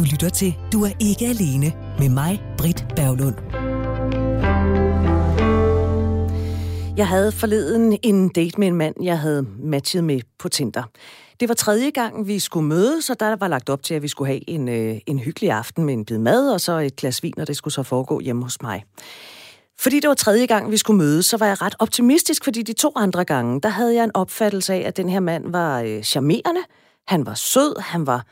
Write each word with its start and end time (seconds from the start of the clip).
Du 0.00 0.04
lytter 0.04 0.28
til 0.28 0.56
Du 0.72 0.84
er 0.84 0.90
ikke 1.00 1.26
alene 1.26 1.72
med 1.98 2.08
mig, 2.08 2.42
Britt 2.58 2.84
Berglund. 2.96 3.34
Jeg 6.96 7.08
havde 7.08 7.32
forleden 7.32 7.98
en 8.02 8.28
date 8.28 8.60
med 8.60 8.68
en 8.68 8.74
mand, 8.74 8.94
jeg 9.02 9.18
havde 9.18 9.46
matchet 9.58 10.04
med 10.04 10.20
på 10.38 10.48
Tinder. 10.48 10.82
Det 11.40 11.48
var 11.48 11.54
tredje 11.54 11.90
gang, 11.90 12.26
vi 12.26 12.38
skulle 12.38 12.66
mødes, 12.66 13.10
og 13.10 13.20
der 13.20 13.36
var 13.36 13.48
lagt 13.48 13.70
op 13.70 13.82
til, 13.82 13.94
at 13.94 14.02
vi 14.02 14.08
skulle 14.08 14.28
have 14.28 14.50
en, 14.50 14.68
øh, 14.68 14.96
en 15.06 15.18
hyggelig 15.18 15.50
aften 15.50 15.84
med 15.84 15.94
en 15.94 16.04
bid 16.04 16.18
mad 16.18 16.52
og 16.52 16.60
så 16.60 16.72
et 16.72 16.96
glas 16.96 17.22
vin, 17.22 17.38
og 17.40 17.46
det 17.46 17.56
skulle 17.56 17.74
så 17.74 17.82
foregå 17.82 18.20
hjemme 18.20 18.42
hos 18.42 18.62
mig. 18.62 18.84
Fordi 19.80 20.00
det 20.00 20.08
var 20.08 20.14
tredje 20.14 20.46
gang, 20.46 20.70
vi 20.70 20.76
skulle 20.76 20.98
mødes, 20.98 21.26
så 21.26 21.36
var 21.36 21.46
jeg 21.46 21.62
ret 21.62 21.74
optimistisk, 21.78 22.44
fordi 22.44 22.62
de 22.62 22.72
to 22.72 22.92
andre 22.96 23.24
gange, 23.24 23.60
der 23.60 23.68
havde 23.68 23.94
jeg 23.94 24.04
en 24.04 24.16
opfattelse 24.16 24.74
af, 24.74 24.80
at 24.86 24.96
den 24.96 25.08
her 25.08 25.20
mand 25.20 25.52
var 25.52 25.80
øh, 25.80 26.02
charmerende, 26.02 26.60
han 27.06 27.26
var 27.26 27.34
sød, 27.34 27.80
han 27.80 28.06
var 28.06 28.24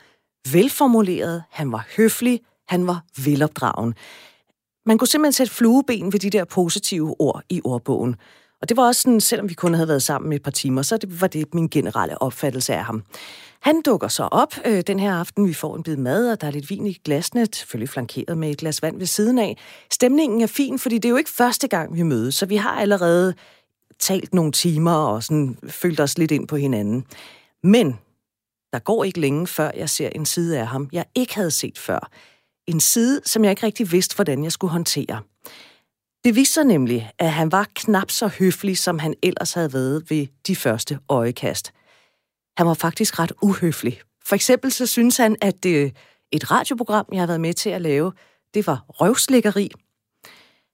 velformuleret, 0.53 1.43
han 1.49 1.71
var 1.71 1.87
høflig, 1.97 2.41
han 2.67 2.87
var 2.87 3.03
velopdragen. 3.25 3.93
Man 4.85 4.97
kunne 4.97 5.07
simpelthen 5.07 5.33
sætte 5.33 5.53
flueben 5.53 6.13
ved 6.13 6.19
de 6.19 6.29
der 6.29 6.45
positive 6.45 7.15
ord 7.19 7.43
i 7.49 7.61
ordbogen. 7.63 8.15
Og 8.61 8.69
det 8.69 8.77
var 8.77 8.83
også 8.83 9.01
sådan, 9.01 9.21
selvom 9.21 9.49
vi 9.49 9.53
kun 9.53 9.73
havde 9.73 9.87
været 9.87 10.03
sammen 10.03 10.33
et 10.33 10.43
par 10.43 10.51
timer, 10.51 10.81
så 10.81 10.97
det 10.97 11.21
var 11.21 11.27
det 11.27 11.53
min 11.53 11.67
generelle 11.67 12.21
opfattelse 12.21 12.73
af 12.73 12.83
ham. 12.83 13.03
Han 13.59 13.81
dukker 13.81 14.07
så 14.07 14.23
op 14.23 14.53
øh, 14.65 14.83
den 14.87 14.99
her 14.99 15.13
aften. 15.13 15.47
Vi 15.47 15.53
får 15.53 15.75
en 15.75 15.83
bid 15.83 15.97
mad, 15.97 16.31
og 16.31 16.41
der 16.41 16.47
er 16.47 16.51
lidt 16.51 16.69
vin 16.69 16.87
i 16.87 16.93
glasene, 17.05 17.47
selvfølgelig 17.53 17.89
flankeret 17.89 18.37
med 18.37 18.49
et 18.49 18.57
glas 18.57 18.81
vand 18.81 18.97
ved 18.97 19.05
siden 19.05 19.39
af. 19.39 19.57
Stemningen 19.91 20.41
er 20.41 20.47
fin, 20.47 20.79
fordi 20.79 20.95
det 20.95 21.05
er 21.05 21.09
jo 21.09 21.17
ikke 21.17 21.29
første 21.29 21.67
gang, 21.67 21.95
vi 21.95 22.03
mødes, 22.03 22.35
så 22.35 22.45
vi 22.45 22.55
har 22.55 22.71
allerede 22.81 23.33
talt 23.99 24.33
nogle 24.33 24.51
timer 24.51 24.93
og 24.93 25.23
sådan 25.23 25.57
følt 25.67 25.99
os 25.99 26.17
lidt 26.17 26.31
ind 26.31 26.47
på 26.47 26.55
hinanden. 26.55 27.05
Men 27.63 27.99
der 28.73 28.79
går 28.79 29.03
ikke 29.03 29.19
længe, 29.19 29.47
før 29.47 29.71
jeg 29.75 29.89
ser 29.89 30.09
en 30.09 30.25
side 30.25 30.59
af 30.59 30.67
ham, 30.67 30.89
jeg 30.91 31.05
ikke 31.15 31.35
havde 31.35 31.51
set 31.51 31.77
før. 31.77 32.11
En 32.67 32.79
side, 32.79 33.21
som 33.25 33.43
jeg 33.43 33.51
ikke 33.51 33.65
rigtig 33.65 33.91
vidste, 33.91 34.15
hvordan 34.15 34.43
jeg 34.43 34.51
skulle 34.51 34.71
håndtere. 34.71 35.21
Det 36.23 36.35
viste 36.35 36.53
sig 36.53 36.63
nemlig, 36.63 37.11
at 37.19 37.31
han 37.31 37.51
var 37.51 37.67
knap 37.75 38.11
så 38.11 38.27
høflig, 38.27 38.77
som 38.77 38.99
han 38.99 39.15
ellers 39.23 39.53
havde 39.53 39.73
været 39.73 40.09
ved 40.09 40.27
de 40.47 40.55
første 40.55 40.99
øjekast. 41.09 41.73
Han 42.57 42.67
var 42.67 42.73
faktisk 42.73 43.19
ret 43.19 43.31
uhøflig. 43.41 44.01
For 44.25 44.35
eksempel 44.35 44.71
så 44.71 44.85
synes 44.85 45.17
han, 45.17 45.35
at 45.41 45.63
det, 45.63 45.95
et 46.31 46.51
radioprogram, 46.51 47.05
jeg 47.11 47.21
har 47.21 47.27
været 47.27 47.41
med 47.41 47.53
til 47.53 47.69
at 47.69 47.81
lave, 47.81 48.11
det 48.53 48.67
var 48.67 48.85
røvslækkeri. 48.89 49.71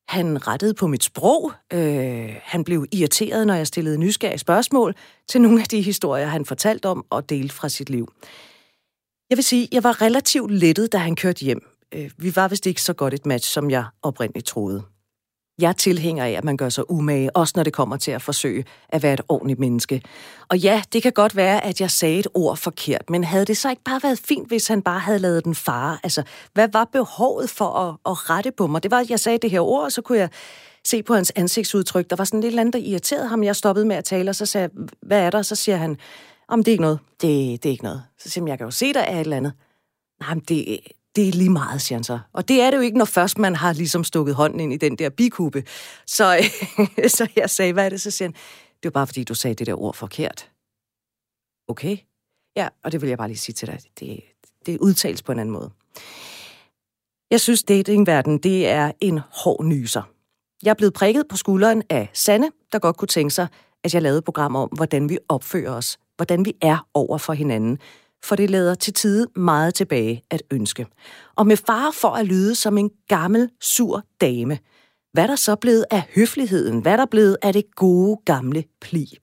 Han 0.07 0.47
rettede 0.47 0.73
på 0.73 0.87
mit 0.87 1.03
sprog. 1.03 1.51
Øh, 1.73 2.35
han 2.41 2.63
blev 2.63 2.85
irriteret, 2.91 3.47
når 3.47 3.53
jeg 3.53 3.67
stillede 3.67 3.97
nysgerrige 3.97 4.37
spørgsmål 4.37 4.95
til 5.29 5.41
nogle 5.41 5.61
af 5.61 5.67
de 5.67 5.81
historier, 5.81 6.25
han 6.25 6.45
fortalte 6.45 6.85
om 6.85 7.05
og 7.09 7.29
delte 7.29 7.55
fra 7.55 7.69
sit 7.69 7.89
liv. 7.89 8.13
Jeg 9.29 9.37
vil 9.37 9.43
sige, 9.43 9.67
jeg 9.71 9.83
var 9.83 10.01
relativt 10.01 10.51
lettet, 10.51 10.93
da 10.93 10.97
han 10.97 11.15
kørte 11.15 11.45
hjem. 11.45 11.61
Øh, 11.93 12.11
vi 12.17 12.35
var 12.35 12.47
vist 12.47 12.65
ikke 12.65 12.81
så 12.81 12.93
godt 12.93 13.13
et 13.13 13.25
match, 13.25 13.51
som 13.51 13.69
jeg 13.69 13.85
oprindeligt 14.01 14.47
troede. 14.47 14.83
Jeg 15.59 15.69
er 15.69 15.73
tilhænger 15.73 16.25
af, 16.25 16.31
at 16.31 16.43
man 16.43 16.57
gør 16.57 16.69
sig 16.69 16.91
umage, 16.91 17.35
også 17.35 17.53
når 17.55 17.63
det 17.63 17.73
kommer 17.73 17.97
til 17.97 18.11
at 18.11 18.21
forsøge 18.21 18.65
at 18.89 19.03
være 19.03 19.13
et 19.13 19.21
ordentligt 19.29 19.59
menneske. 19.59 20.01
Og 20.49 20.57
ja, 20.57 20.83
det 20.93 21.03
kan 21.03 21.11
godt 21.11 21.35
være, 21.35 21.63
at 21.63 21.81
jeg 21.81 21.91
sagde 21.91 22.19
et 22.19 22.27
ord 22.33 22.57
forkert, 22.57 23.09
men 23.09 23.23
havde 23.23 23.45
det 23.45 23.57
så 23.57 23.69
ikke 23.69 23.83
bare 23.83 23.99
været 24.03 24.19
fint, 24.19 24.47
hvis 24.47 24.67
han 24.67 24.81
bare 24.81 24.99
havde 24.99 25.19
lavet 25.19 25.45
den 25.45 25.55
fare? 25.55 25.97
Altså, 26.03 26.23
hvad 26.53 26.67
var 26.73 26.85
behovet 26.85 27.49
for 27.49 27.65
at, 27.65 27.95
at 28.05 28.29
rette 28.29 28.51
på 28.51 28.67
mig? 28.67 28.83
Det 28.83 28.91
var, 28.91 28.99
at 28.99 29.09
jeg 29.09 29.19
sagde 29.19 29.37
det 29.37 29.51
her 29.51 29.59
ord, 29.59 29.83
og 29.83 29.91
så 29.91 30.01
kunne 30.01 30.17
jeg 30.17 30.29
se 30.85 31.03
på 31.03 31.13
hans 31.15 31.31
ansigtsudtryk. 31.35 32.09
Der 32.09 32.15
var 32.15 32.23
sådan 32.23 32.41
lidt 32.41 32.59
andet, 32.59 32.73
der 32.73 32.79
irriterede 32.79 33.27
ham. 33.27 33.43
Jeg 33.43 33.55
stoppede 33.55 33.85
med 33.85 33.95
at 33.95 34.03
tale, 34.03 34.29
og 34.29 34.35
så 34.35 34.45
sagde 34.45 34.69
jeg, 34.75 34.87
hvad 35.01 35.19
er 35.19 35.29
der? 35.29 35.41
Så 35.41 35.55
siger 35.55 35.77
han, 35.77 35.97
om 36.47 36.63
det 36.63 36.67
er 36.67 36.73
ikke 36.73 36.81
noget. 36.81 36.99
Det, 37.21 37.63
det 37.63 37.69
er 37.69 37.71
ikke 37.71 37.83
noget. 37.83 38.03
Så 38.19 38.29
siger 38.29 38.43
jeg, 38.43 38.49
jeg 38.49 38.57
kan 38.57 38.67
jo 38.67 38.71
se, 38.71 38.93
der 38.93 38.99
er 38.99 39.15
et 39.15 39.19
eller 39.19 39.37
andet. 39.37 39.53
Nej, 40.19 40.33
men 40.33 40.43
det, 40.47 40.79
det 41.15 41.27
er 41.27 41.31
lige 41.31 41.49
meget, 41.49 41.81
siger 41.81 41.97
han 41.97 42.03
så. 42.03 42.19
Og 42.33 42.47
det 42.47 42.61
er 42.61 42.69
det 42.69 42.77
jo 42.77 42.81
ikke, 42.81 42.97
når 42.97 43.05
først 43.05 43.37
man 43.37 43.55
har 43.55 43.73
ligesom 43.73 44.03
stukket 44.03 44.35
hånden 44.35 44.59
ind 44.59 44.73
i 44.73 44.77
den 44.77 44.97
der 44.97 45.09
bikube. 45.09 45.63
Så, 46.05 46.49
så 47.17 47.27
jeg 47.35 47.49
sagde, 47.49 47.73
hvad 47.73 47.85
er 47.85 47.89
det? 47.89 48.01
Så 48.01 48.11
siger 48.11 48.27
han, 48.27 48.35
det 48.83 48.89
er 48.89 48.91
bare 48.91 49.07
fordi, 49.07 49.23
du 49.23 49.33
sagde 49.33 49.55
det 49.55 49.67
der 49.67 49.81
ord 49.81 49.95
forkert. 49.95 50.51
Okay. 51.67 51.97
Ja, 52.55 52.67
og 52.83 52.91
det 52.91 53.01
vil 53.01 53.09
jeg 53.09 53.17
bare 53.17 53.27
lige 53.27 53.37
sige 53.37 53.53
til 53.53 53.67
dig. 53.67 53.79
Det, 53.99 54.19
det 54.65 54.79
udtales 54.79 55.23
på 55.23 55.31
en 55.31 55.39
anden 55.39 55.53
måde. 55.53 55.71
Jeg 57.31 57.41
synes, 57.41 57.63
datingverden, 57.63 58.37
det 58.37 58.67
er 58.67 58.91
en 59.01 59.19
hård 59.31 59.65
nyser. 59.65 60.01
Jeg 60.63 60.69
er 60.69 60.73
blevet 60.73 60.93
prikket 60.93 61.27
på 61.29 61.37
skulderen 61.37 61.83
af 61.89 62.09
Sanne, 62.13 62.51
der 62.71 62.79
godt 62.79 62.97
kunne 62.97 63.07
tænke 63.07 63.33
sig, 63.33 63.47
at 63.83 63.93
jeg 63.93 64.01
lavede 64.01 64.17
et 64.17 64.23
program 64.23 64.55
om, 64.55 64.69
hvordan 64.69 65.09
vi 65.09 65.17
opfører 65.29 65.71
os, 65.71 65.97
hvordan 66.15 66.45
vi 66.45 66.53
er 66.61 66.87
over 66.93 67.17
for 67.17 67.33
hinanden, 67.33 67.79
for 68.25 68.35
det 68.35 68.49
lader 68.49 68.75
til 68.75 68.93
tide 68.93 69.27
meget 69.35 69.73
tilbage 69.73 70.23
at 70.31 70.41
ønske. 70.51 70.85
Og 71.35 71.47
med 71.47 71.57
far 71.57 71.91
for 71.91 72.09
at 72.09 72.25
lyde 72.25 72.55
som 72.55 72.77
en 72.77 72.89
gammel, 73.07 73.49
sur 73.61 74.03
dame. 74.21 74.57
Hvad 75.13 75.23
er 75.23 75.27
der 75.27 75.35
så 75.35 75.55
blevet 75.55 75.85
af 75.91 76.03
høfligheden? 76.15 76.79
Hvad 76.79 76.91
er 76.91 76.97
der 76.97 77.05
blevet 77.05 77.37
af 77.41 77.53
det 77.53 77.63
gode, 77.75 78.19
gamle 78.25 78.63
pli? 78.81 79.17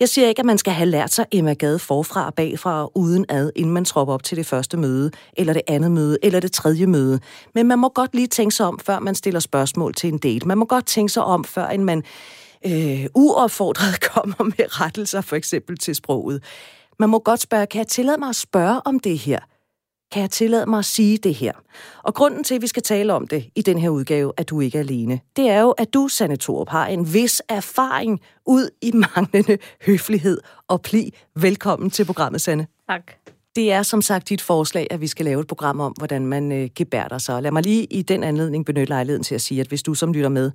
Jeg 0.00 0.08
siger 0.08 0.28
ikke, 0.28 0.40
at 0.40 0.46
man 0.46 0.58
skal 0.58 0.72
have 0.72 0.90
lært 0.90 1.12
sig 1.12 1.26
Emma 1.32 1.52
Gade 1.52 1.78
forfra 1.78 2.26
og 2.26 2.34
bagfra 2.34 2.82
og 2.82 2.92
uden 2.94 3.24
ad, 3.28 3.50
inden 3.56 3.74
man 3.74 3.84
tropper 3.84 4.14
op 4.14 4.22
til 4.22 4.36
det 4.36 4.46
første 4.46 4.76
møde, 4.76 5.10
eller 5.36 5.52
det 5.52 5.62
andet 5.66 5.90
møde, 5.90 6.18
eller 6.22 6.40
det 6.40 6.52
tredje 6.52 6.86
møde. 6.86 7.20
Men 7.54 7.66
man 7.66 7.78
må 7.78 7.88
godt 7.88 8.14
lige 8.14 8.26
tænke 8.26 8.54
sig 8.54 8.66
om, 8.66 8.78
før 8.78 8.98
man 8.98 9.14
stiller 9.14 9.40
spørgsmål 9.40 9.94
til 9.94 10.12
en 10.12 10.18
date. 10.18 10.48
Man 10.48 10.58
må 10.58 10.64
godt 10.64 10.86
tænke 10.86 11.12
sig 11.12 11.24
om, 11.24 11.44
før 11.44 11.66
en 11.66 11.84
man 11.84 12.02
øh, 12.66 13.06
uopfordret 13.14 14.00
kommer 14.12 14.44
med 14.44 14.80
rettelser, 14.80 15.20
for 15.20 15.36
eksempel 15.36 15.78
til 15.78 15.94
sproget. 15.94 16.42
Man 16.98 17.08
må 17.08 17.18
godt 17.18 17.40
spørge, 17.40 17.66
kan 17.66 17.78
jeg 17.78 17.86
tillade 17.86 18.18
mig 18.18 18.28
at 18.28 18.36
spørge 18.36 18.80
om 18.84 19.00
det 19.00 19.18
her? 19.18 19.38
Kan 20.12 20.22
jeg 20.22 20.30
tillade 20.30 20.66
mig 20.66 20.78
at 20.78 20.84
sige 20.84 21.18
det 21.18 21.34
her? 21.34 21.52
Og 22.02 22.14
grunden 22.14 22.44
til, 22.44 22.54
at 22.54 22.62
vi 22.62 22.66
skal 22.66 22.82
tale 22.82 23.12
om 23.12 23.26
det 23.26 23.48
i 23.54 23.62
den 23.62 23.78
her 23.78 23.88
udgave, 23.88 24.32
at 24.36 24.48
du 24.48 24.60
ikke 24.60 24.78
er 24.78 24.82
alene, 24.82 25.20
det 25.36 25.50
er 25.50 25.60
jo, 25.60 25.70
at 25.70 25.94
du, 25.94 26.08
Sanne 26.08 26.36
Torup, 26.36 26.68
har 26.68 26.86
en 26.86 27.14
vis 27.14 27.42
erfaring 27.48 28.20
ud 28.46 28.70
i 28.82 28.92
manglende 28.92 29.58
høflighed 29.86 30.40
og 30.68 30.82
pli. 30.82 31.14
Velkommen 31.34 31.90
til 31.90 32.04
programmet, 32.04 32.40
Sanne. 32.40 32.66
Tak. 32.88 33.12
Det 33.56 33.72
er 33.72 33.82
som 33.82 34.02
sagt 34.02 34.28
dit 34.28 34.40
forslag, 34.40 34.86
at 34.90 35.00
vi 35.00 35.06
skal 35.06 35.24
lave 35.24 35.40
et 35.40 35.46
program 35.46 35.80
om, 35.80 35.92
hvordan 35.98 36.26
man 36.26 36.52
øh, 36.52 36.70
gebærder 36.74 37.18
sig. 37.18 37.42
Lad 37.42 37.50
mig 37.50 37.62
lige 37.62 37.84
i 37.84 38.02
den 38.02 38.24
anledning 38.24 38.66
benytte 38.66 38.88
lejligheden 38.88 39.22
til 39.22 39.34
at 39.34 39.40
sige, 39.40 39.60
at 39.60 39.66
hvis 39.66 39.82
du 39.82 39.94
som 39.94 40.12
lytter 40.12 40.28
med 40.28 40.50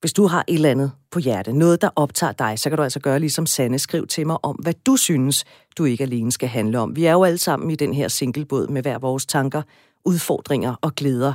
hvis 0.00 0.12
du 0.12 0.26
har 0.26 0.44
et 0.48 0.54
eller 0.54 0.70
andet 0.70 0.92
på 1.10 1.18
hjerte, 1.18 1.52
noget, 1.52 1.82
der 1.82 1.88
optager 1.96 2.32
dig, 2.32 2.58
så 2.58 2.70
kan 2.70 2.76
du 2.76 2.82
altså 2.82 3.00
gøre 3.00 3.20
ligesom 3.20 3.46
Sanne. 3.46 3.78
Skriv 3.78 4.06
til 4.06 4.26
mig 4.26 4.44
om, 4.44 4.56
hvad 4.56 4.74
du 4.86 4.96
synes, 4.96 5.44
du 5.78 5.84
ikke 5.84 6.04
alene 6.04 6.32
skal 6.32 6.48
handle 6.48 6.78
om. 6.78 6.96
Vi 6.96 7.04
er 7.04 7.12
jo 7.12 7.24
alle 7.24 7.38
sammen 7.38 7.70
i 7.70 7.76
den 7.76 7.94
her 7.94 8.08
singlebåd 8.08 8.68
med 8.68 8.82
hver 8.82 8.98
vores 8.98 9.26
tanker, 9.26 9.62
udfordringer 10.04 10.74
og 10.82 10.94
glæder. 10.94 11.32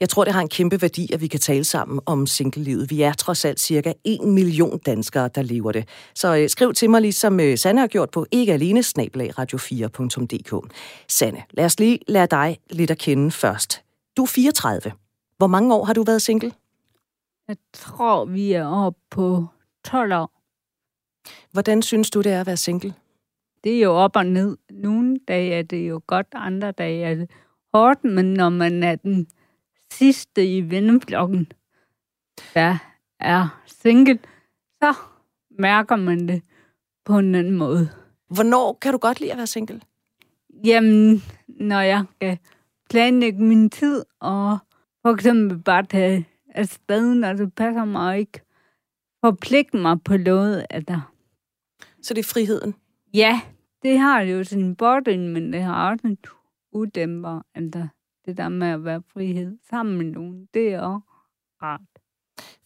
Jeg 0.00 0.08
tror, 0.08 0.24
det 0.24 0.32
har 0.32 0.40
en 0.40 0.48
kæmpe 0.48 0.82
værdi, 0.82 1.12
at 1.12 1.20
vi 1.20 1.26
kan 1.26 1.40
tale 1.40 1.64
sammen 1.64 2.00
om 2.06 2.26
singlelivet. 2.26 2.90
Vi 2.90 3.02
er 3.02 3.12
trods 3.12 3.44
alt 3.44 3.60
cirka 3.60 3.92
en 4.04 4.32
million 4.32 4.78
danskere, 4.78 5.28
der 5.34 5.42
lever 5.42 5.72
det. 5.72 5.88
Så 6.14 6.36
øh, 6.36 6.48
skriv 6.48 6.74
til 6.74 6.90
mig, 6.90 7.00
ligesom 7.00 7.40
øh, 7.40 7.58
Sanne 7.58 7.80
har 7.80 7.88
gjort 7.88 8.10
på 8.10 8.26
ikke 8.30 8.52
alene 8.52 8.80
radio4.dk. 8.80 10.72
Sanne, 11.08 11.42
lad 11.50 11.64
os 11.64 11.78
lige 11.78 11.98
lære 12.08 12.26
dig 12.26 12.58
lidt 12.70 12.90
at 12.90 12.98
kende 12.98 13.30
først. 13.30 13.82
Du 14.16 14.22
er 14.22 14.26
34. 14.26 14.92
Hvor 15.36 15.46
mange 15.46 15.74
år 15.74 15.84
har 15.84 15.92
du 15.92 16.02
været 16.02 16.22
single? 16.22 16.52
Jeg 17.48 17.56
tror, 17.72 18.24
vi 18.24 18.52
er 18.52 18.66
oppe 18.66 19.00
på 19.10 19.46
12 19.84 20.12
år. 20.12 20.42
Hvordan 21.52 21.82
synes 21.82 22.10
du, 22.10 22.20
det 22.20 22.32
er 22.32 22.40
at 22.40 22.46
være 22.46 22.56
single? 22.56 22.94
Det 23.64 23.76
er 23.76 23.80
jo 23.80 23.92
op 23.92 24.16
og 24.16 24.26
ned. 24.26 24.56
Nogle 24.70 25.18
dage 25.28 25.54
er 25.54 25.62
det 25.62 25.88
jo 25.88 26.00
godt, 26.06 26.26
andre 26.32 26.72
dage 26.72 27.04
er 27.04 27.14
det 27.14 27.30
hårdt, 27.74 28.04
men 28.04 28.34
når 28.34 28.48
man 28.48 28.82
er 28.82 28.96
den 28.96 29.26
sidste 29.92 30.56
i 30.56 30.70
venneflokken, 30.70 31.52
der 32.54 32.78
er 33.20 33.62
single, 33.66 34.18
så 34.82 34.94
mærker 35.50 35.96
man 35.96 36.28
det 36.28 36.42
på 37.04 37.18
en 37.18 37.34
anden 37.34 37.56
måde. 37.56 37.90
Hvornår 38.28 38.78
kan 38.82 38.92
du 38.92 38.98
godt 38.98 39.20
lide 39.20 39.32
at 39.32 39.38
være 39.38 39.46
single? 39.46 39.80
Jamen, 40.64 41.22
når 41.48 41.80
jeg 41.80 42.04
kan 42.20 42.38
planlægge 42.90 43.42
min 43.42 43.70
tid, 43.70 44.04
og 44.20 44.58
for 45.02 45.14
eksempel 45.14 45.58
bare 45.58 45.86
tage 45.86 46.28
afsted, 46.58 47.14
når 47.14 47.32
det 47.32 47.54
passer 47.54 47.84
mig 47.84 48.18
ikke 48.18 48.40
forpligte 49.24 49.76
mig 49.76 50.02
på 50.04 50.16
noget 50.16 50.66
af 50.70 50.84
der. 50.84 51.12
Så 52.02 52.14
det 52.14 52.20
er 52.20 52.28
friheden? 52.32 52.74
Ja, 53.14 53.40
det 53.82 53.98
har 53.98 54.20
jo 54.20 54.44
sin 54.44 54.76
fordel, 54.78 55.20
men 55.20 55.52
det 55.52 55.62
har 55.62 55.90
også 55.90 56.06
en 56.06 56.18
udæmper. 56.72 57.40
Altså, 57.54 57.86
det 58.26 58.36
der 58.36 58.48
med 58.48 58.68
at 58.68 58.84
være 58.84 59.02
frihed 59.12 59.58
sammen 59.70 59.96
med 59.96 60.06
nogen, 60.06 60.48
det 60.54 60.68
er 60.68 60.80
også 60.80 61.06
rart. 61.62 61.80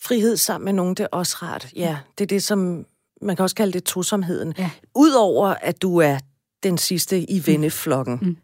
Frihed 0.03 0.37
sammen 0.37 0.65
med 0.65 0.73
nogen, 0.73 0.95
det 0.95 1.05
er 1.05 1.09
også 1.13 1.37
rart. 1.43 1.73
Ja, 1.77 1.99
det 2.19 2.25
er 2.25 2.29
det, 2.29 2.43
som 2.43 2.87
man 3.23 3.37
kan 3.37 3.43
også 3.43 3.57
kalde 3.57 3.73
det 3.73 3.85
tosomheden. 3.85 4.55
Ja. 4.59 4.71
Udover 4.95 5.47
at 5.49 5.83
du 5.83 5.97
er 5.97 6.19
den 6.63 6.79
sidste 6.79 7.21
i 7.21 7.39
mm. 7.39 7.47
venneflokken, 7.47 8.19
mm. 8.23 8.37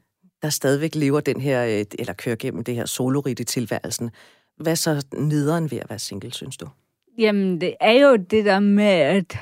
der 0.43 0.51
stadigvæk 0.51 0.95
lever 0.95 1.21
den 1.21 1.41
her, 1.41 1.65
øh, 1.65 1.85
eller 1.99 2.13
kører 2.13 2.37
gennem 2.37 2.65
det 2.65 2.75
her 2.75 2.87
solorit 2.87 3.41
i 3.41 3.45
tilværelsen, 3.45 4.11
hvad 4.61 4.77
så 4.77 5.07
nederen 5.15 5.71
ved 5.71 5.79
at 5.79 5.91
være 5.91 5.99
single, 5.99 6.33
synes 6.33 6.57
du? 6.57 6.69
Jamen, 7.19 7.61
det 7.61 7.75
er 7.81 7.93
jo 7.93 8.17
det 8.17 8.45
der 8.45 8.61
med 8.61 8.85
at 8.85 9.39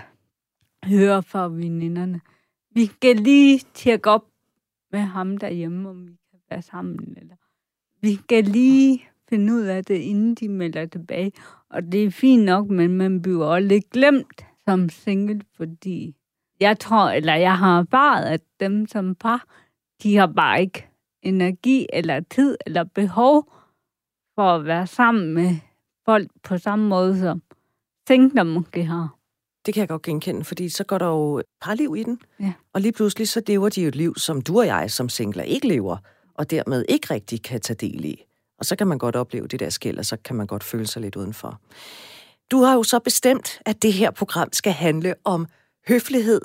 høre 0.85 1.23
fra 1.23 1.49
veninderne. 1.49 2.21
Vi 2.71 2.87
skal 2.87 3.17
lige 3.17 3.61
tjekke 3.75 4.11
op 4.11 4.25
med 4.93 5.01
ham 5.01 5.39
derhjemme, 5.39 5.89
om 5.89 6.07
vi 6.07 6.17
kan 6.31 6.41
være 6.51 6.63
sammen. 6.63 7.17
Eller 7.17 7.35
vi 8.01 8.19
kan 8.29 8.45
lige 8.45 9.05
finde 9.29 9.53
ud 9.55 9.63
af 9.63 9.85
det, 9.85 9.99
inden 9.99 10.35
de 10.35 10.49
melder 10.49 10.87
tilbage. 10.87 11.33
Og 11.71 11.83
det 11.93 12.05
er 12.05 12.11
fint 12.11 12.45
nok, 12.45 12.69
men 12.69 12.91
man 12.91 13.23
bliver 13.23 13.47
også 13.47 13.69
lidt 13.69 13.91
glemt 13.91 14.47
som 14.65 14.89
single, 14.89 15.41
fordi 15.57 16.15
jeg 16.61 16.79
tror, 16.79 17.11
eller 17.11 17.35
jeg 17.35 17.59
har 17.59 17.81
erfaret, 17.81 18.25
at 18.25 18.41
dem 18.61 18.87
som 18.87 19.15
par, 19.15 19.45
de 20.03 20.17
har 20.17 20.27
bare 20.27 20.61
ikke 20.61 20.87
energi 21.23 21.87
eller 21.93 22.21
tid 22.21 22.57
eller 22.67 22.85
behov 22.85 23.53
for 24.37 24.55
at 24.55 24.65
være 24.65 24.87
sammen 24.87 25.35
med 25.35 25.56
folk 26.05 26.31
på 26.43 26.59
samme 26.59 26.88
måde, 26.88 27.21
som 27.21 27.43
singler 28.09 28.43
måske 28.43 28.85
har. 28.85 29.17
Det 29.67 29.75
kan 29.75 29.81
jeg 29.81 29.88
godt 29.88 30.03
genkende, 30.03 30.44
fordi 30.44 30.69
så 30.69 30.85
går 30.85 30.99
der 30.99 31.06
jo 31.06 31.43
parliv 31.61 31.94
i 31.99 32.03
den. 32.03 32.21
Ja. 32.41 32.53
Og 32.73 32.81
lige 32.81 32.93
pludselig 32.93 33.29
så 33.29 33.43
lever 33.47 33.69
de 33.69 33.83
jo 33.83 33.88
et 33.88 33.97
liv, 33.97 34.15
som 34.17 34.43
du 34.43 34.59
og 34.59 34.67
jeg 34.67 34.91
som 34.91 35.09
singler 35.09 35.43
ikke 35.43 35.69
lever, 35.69 35.97
og 36.35 36.50
dermed 36.50 36.85
ikke 36.88 37.15
rigtig 37.15 37.43
kan 37.43 37.61
tage 37.61 37.77
del 37.91 38.05
i. 38.05 38.23
Og 38.59 38.65
så 38.65 38.77
kan 38.77 38.87
man 38.87 38.99
godt 38.99 39.17
opleve 39.17 39.47
det 39.47 39.61
der 39.61 39.71
skæld, 39.71 39.99
og 39.99 40.05
så 40.05 40.17
kan 40.17 40.37
man 40.37 40.47
godt 40.47 40.65
føle 40.65 40.87
sig 40.87 41.03
lidt 41.03 41.17
udenfor. 41.17 41.61
Du 42.50 42.62
har 42.62 42.75
jo 42.75 42.83
så 42.83 42.99
bestemt, 42.99 43.61
at 43.67 43.83
det 43.83 43.93
her 43.93 44.11
program 44.11 44.49
skal 44.53 44.73
handle 44.73 45.15
om 45.25 45.47
høflighed, 45.88 46.41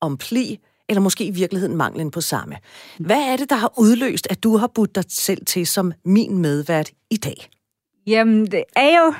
om 0.00 0.16
pli, 0.16 0.60
eller 0.88 1.00
måske 1.00 1.26
i 1.26 1.30
virkeligheden 1.30 1.76
manglen 1.76 2.10
på 2.10 2.20
samme. 2.20 2.56
Hvad 2.98 3.32
er 3.32 3.36
det, 3.36 3.50
der 3.50 3.56
har 3.56 3.72
udløst, 3.78 4.26
at 4.30 4.42
du 4.42 4.56
har 4.56 4.66
budt 4.66 4.94
dig 4.94 5.04
selv 5.08 5.46
til 5.46 5.66
som 5.66 5.92
min 6.04 6.38
medvært 6.38 6.90
i 7.10 7.16
dag? 7.16 7.50
Jamen, 8.06 8.46
det 8.46 8.64
er 8.76 8.98
jo 8.98 9.14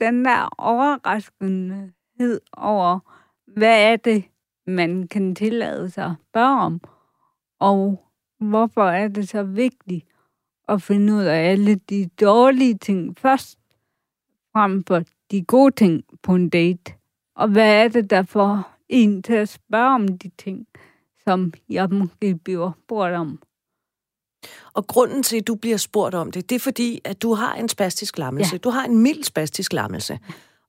den 0.00 0.24
der 0.24 0.48
overraskenhed 0.58 2.40
over, 2.52 2.98
hvad 3.46 3.92
er 3.92 3.96
det, 3.96 4.24
man 4.66 5.08
kan 5.08 5.34
tillade 5.34 5.90
sig 5.90 6.04
at 6.04 6.16
spørge 6.30 6.60
om, 6.60 6.80
og 7.60 8.04
hvorfor 8.40 8.84
er 8.84 9.08
det 9.08 9.28
så 9.28 9.42
vigtigt 9.42 10.06
at 10.68 10.82
finde 10.82 11.12
ud 11.12 11.22
af 11.22 11.50
alle 11.50 11.74
de 11.74 12.08
dårlige 12.20 12.78
ting 12.78 13.18
først, 13.18 13.58
frem 14.52 14.84
for 14.84 15.02
de 15.30 15.44
gode 15.44 15.74
ting 15.74 16.04
på 16.22 16.34
en 16.34 16.48
date. 16.48 16.92
Og 17.36 17.48
hvad 17.48 17.84
er 17.84 17.88
det, 17.88 18.10
der 18.10 18.22
får 18.22 18.74
en 18.88 19.22
til 19.22 19.34
at 19.34 19.48
spørge 19.48 19.94
om 19.94 20.18
de 20.18 20.30
ting, 20.38 20.66
som 21.28 21.52
jeg 21.68 21.88
måske 21.90 22.34
bliver 22.44 22.72
spurgt 22.84 23.14
om? 23.14 23.38
Og 24.72 24.86
grunden 24.86 25.22
til, 25.22 25.36
at 25.36 25.46
du 25.46 25.54
bliver 25.54 25.76
spurgt 25.76 26.14
om 26.14 26.32
det, 26.32 26.50
det 26.50 26.54
er 26.56 26.60
fordi, 26.60 27.00
at 27.04 27.22
du 27.22 27.34
har 27.34 27.54
en 27.54 27.68
spastisk 27.68 28.18
lammelse. 28.18 28.54
Ja. 28.54 28.58
Du 28.58 28.70
har 28.70 28.84
en 28.84 28.98
mild 28.98 29.24
spastisk 29.24 29.72
lammelse. 29.72 30.18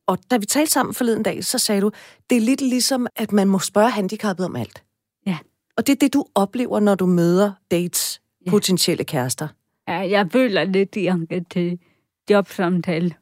Og 0.08 0.18
da 0.32 0.38
vi 0.38 0.46
talte 0.46 0.72
sammen 0.72 0.96
forleden 0.96 1.24
dag, 1.24 1.44
så 1.44 1.58
sagde 1.58 1.82
du, 1.82 1.92
det 2.30 2.36
er 2.36 2.42
lidt 2.42 2.62
ligesom, 2.62 3.08
at 3.16 3.32
man 3.32 3.48
må 3.48 3.60
spørge 3.60 3.90
handicappet 3.90 4.46
om 4.46 4.56
alt. 4.56 4.84
Ja. 5.26 5.38
Og 5.78 5.88
det 5.88 5.94
er 5.94 5.98
det, 6.00 6.14
du 6.14 6.26
oplever, 6.36 6.80
når 6.80 6.96
du 6.96 7.06
møder 7.06 7.52
dates, 7.72 8.22
Ja. 8.46 8.52
potentielle 8.52 9.04
kærester. 9.04 9.48
Ja, 9.88 9.98
jeg 10.10 10.32
føler 10.32 10.64
lidt, 10.64 10.98
jeg 10.98 11.46
til 11.52 11.80
jobsamtale. 12.30 13.14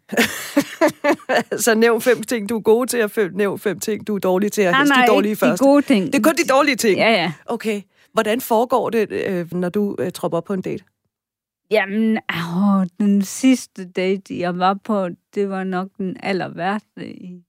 så 1.65 1.75
nævn 1.75 2.01
fem 2.01 2.23
ting, 2.23 2.49
du 2.49 2.57
er 2.57 2.61
gode 2.61 2.87
til, 2.87 3.03
og 3.03 3.11
nævn 3.31 3.59
fem 3.59 3.79
ting, 3.79 4.07
du 4.07 4.15
er 4.15 4.19
dårlig 4.19 4.51
til, 4.51 4.67
og 4.67 4.77
helst 4.77 4.93
de 4.95 5.07
dårlige 5.07 5.29
ikke 5.29 5.39
først. 5.39 5.61
de 5.61 5.65
gode 5.65 5.81
ting. 5.81 6.05
Det 6.05 6.15
er 6.15 6.23
kun 6.23 6.35
de 6.35 6.47
dårlige 6.53 6.75
ting? 6.75 6.99
Ja, 6.99 7.11
ja. 7.11 7.33
Okay. 7.45 7.81
Hvordan 8.13 8.41
foregår 8.41 8.89
det, 8.89 9.11
øh, 9.11 9.53
når 9.53 9.69
du 9.69 9.95
øh, 9.99 10.11
tropper 10.11 10.37
op 10.37 10.43
på 10.43 10.53
en 10.53 10.61
date? 10.61 10.83
Jamen, 11.71 12.17
åh, 12.29 12.85
den 12.99 13.21
sidste 13.21 13.85
date, 13.85 14.39
jeg 14.39 14.59
var 14.59 14.73
på, 14.83 15.09
det 15.35 15.49
var 15.49 15.63
nok 15.63 15.87
den 15.97 16.17
aller 16.23 16.47
værste 16.47 17.07
i 17.07 17.43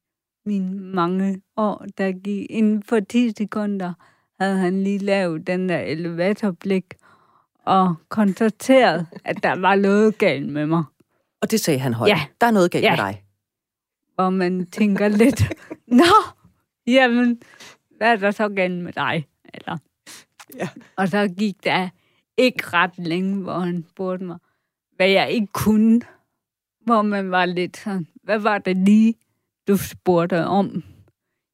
mine 0.46 0.81
mange 0.81 1.40
år. 1.56 1.84
Der 1.99 2.12
gik 2.12 2.46
inden 2.50 2.82
for 2.82 3.00
10 3.00 3.32
sekunder, 3.38 3.93
havde 4.40 4.56
han 4.56 4.82
lige 4.82 4.99
lavet 4.99 5.46
den 5.46 5.69
der 5.69 5.78
elevatorblik 5.78 6.84
og 7.64 7.94
konstateret, 8.08 9.06
at 9.25 9.43
der 9.43 9.60
var 9.60 9.75
noget 9.75 10.19
galt 10.19 10.49
med 10.49 10.66
mig. 10.66 10.84
Og 11.43 11.50
det 11.50 11.61
sagde 11.61 11.79
han 11.81 11.94
højt. 11.94 12.08
Ja. 12.08 12.20
Der 12.40 12.46
er 12.46 12.50
noget 12.50 12.70
galt 12.70 12.85
Ja. 12.85 12.90
med 12.90 12.99
dig. 12.99 13.25
Og 14.17 14.32
man 14.32 14.67
tænker 14.67 15.08
lidt, 15.08 15.43
nå, 15.87 16.05
jamen, 16.87 17.40
hvad 17.96 18.12
er 18.12 18.17
der 18.17 18.31
så 18.31 18.49
galt 18.49 18.85
med 18.85 18.93
dig? 18.93 19.26
Eller, 19.55 19.79
Ja. 20.55 20.69
Og 20.96 21.08
så 21.08 21.29
gik 21.38 21.64
der 21.64 21.88
ikke 22.37 22.67
ret 22.67 22.99
længe, 22.99 23.43
hvor 23.43 23.58
han 23.58 23.85
spurgte 23.90 24.25
mig, 24.25 24.38
hvad 24.96 25.08
jeg 25.08 25.31
ikke 25.31 25.46
kunne. 25.52 26.00
Hvor 26.81 27.02
man 27.02 27.31
var 27.31 27.44
lidt 27.46 27.76
sådan, 27.76 28.06
hvad 28.23 28.38
var 28.38 28.58
det 28.58 28.76
lige, 28.76 29.14
du 29.69 29.76
spurgte 29.76 30.44
om? 30.46 30.82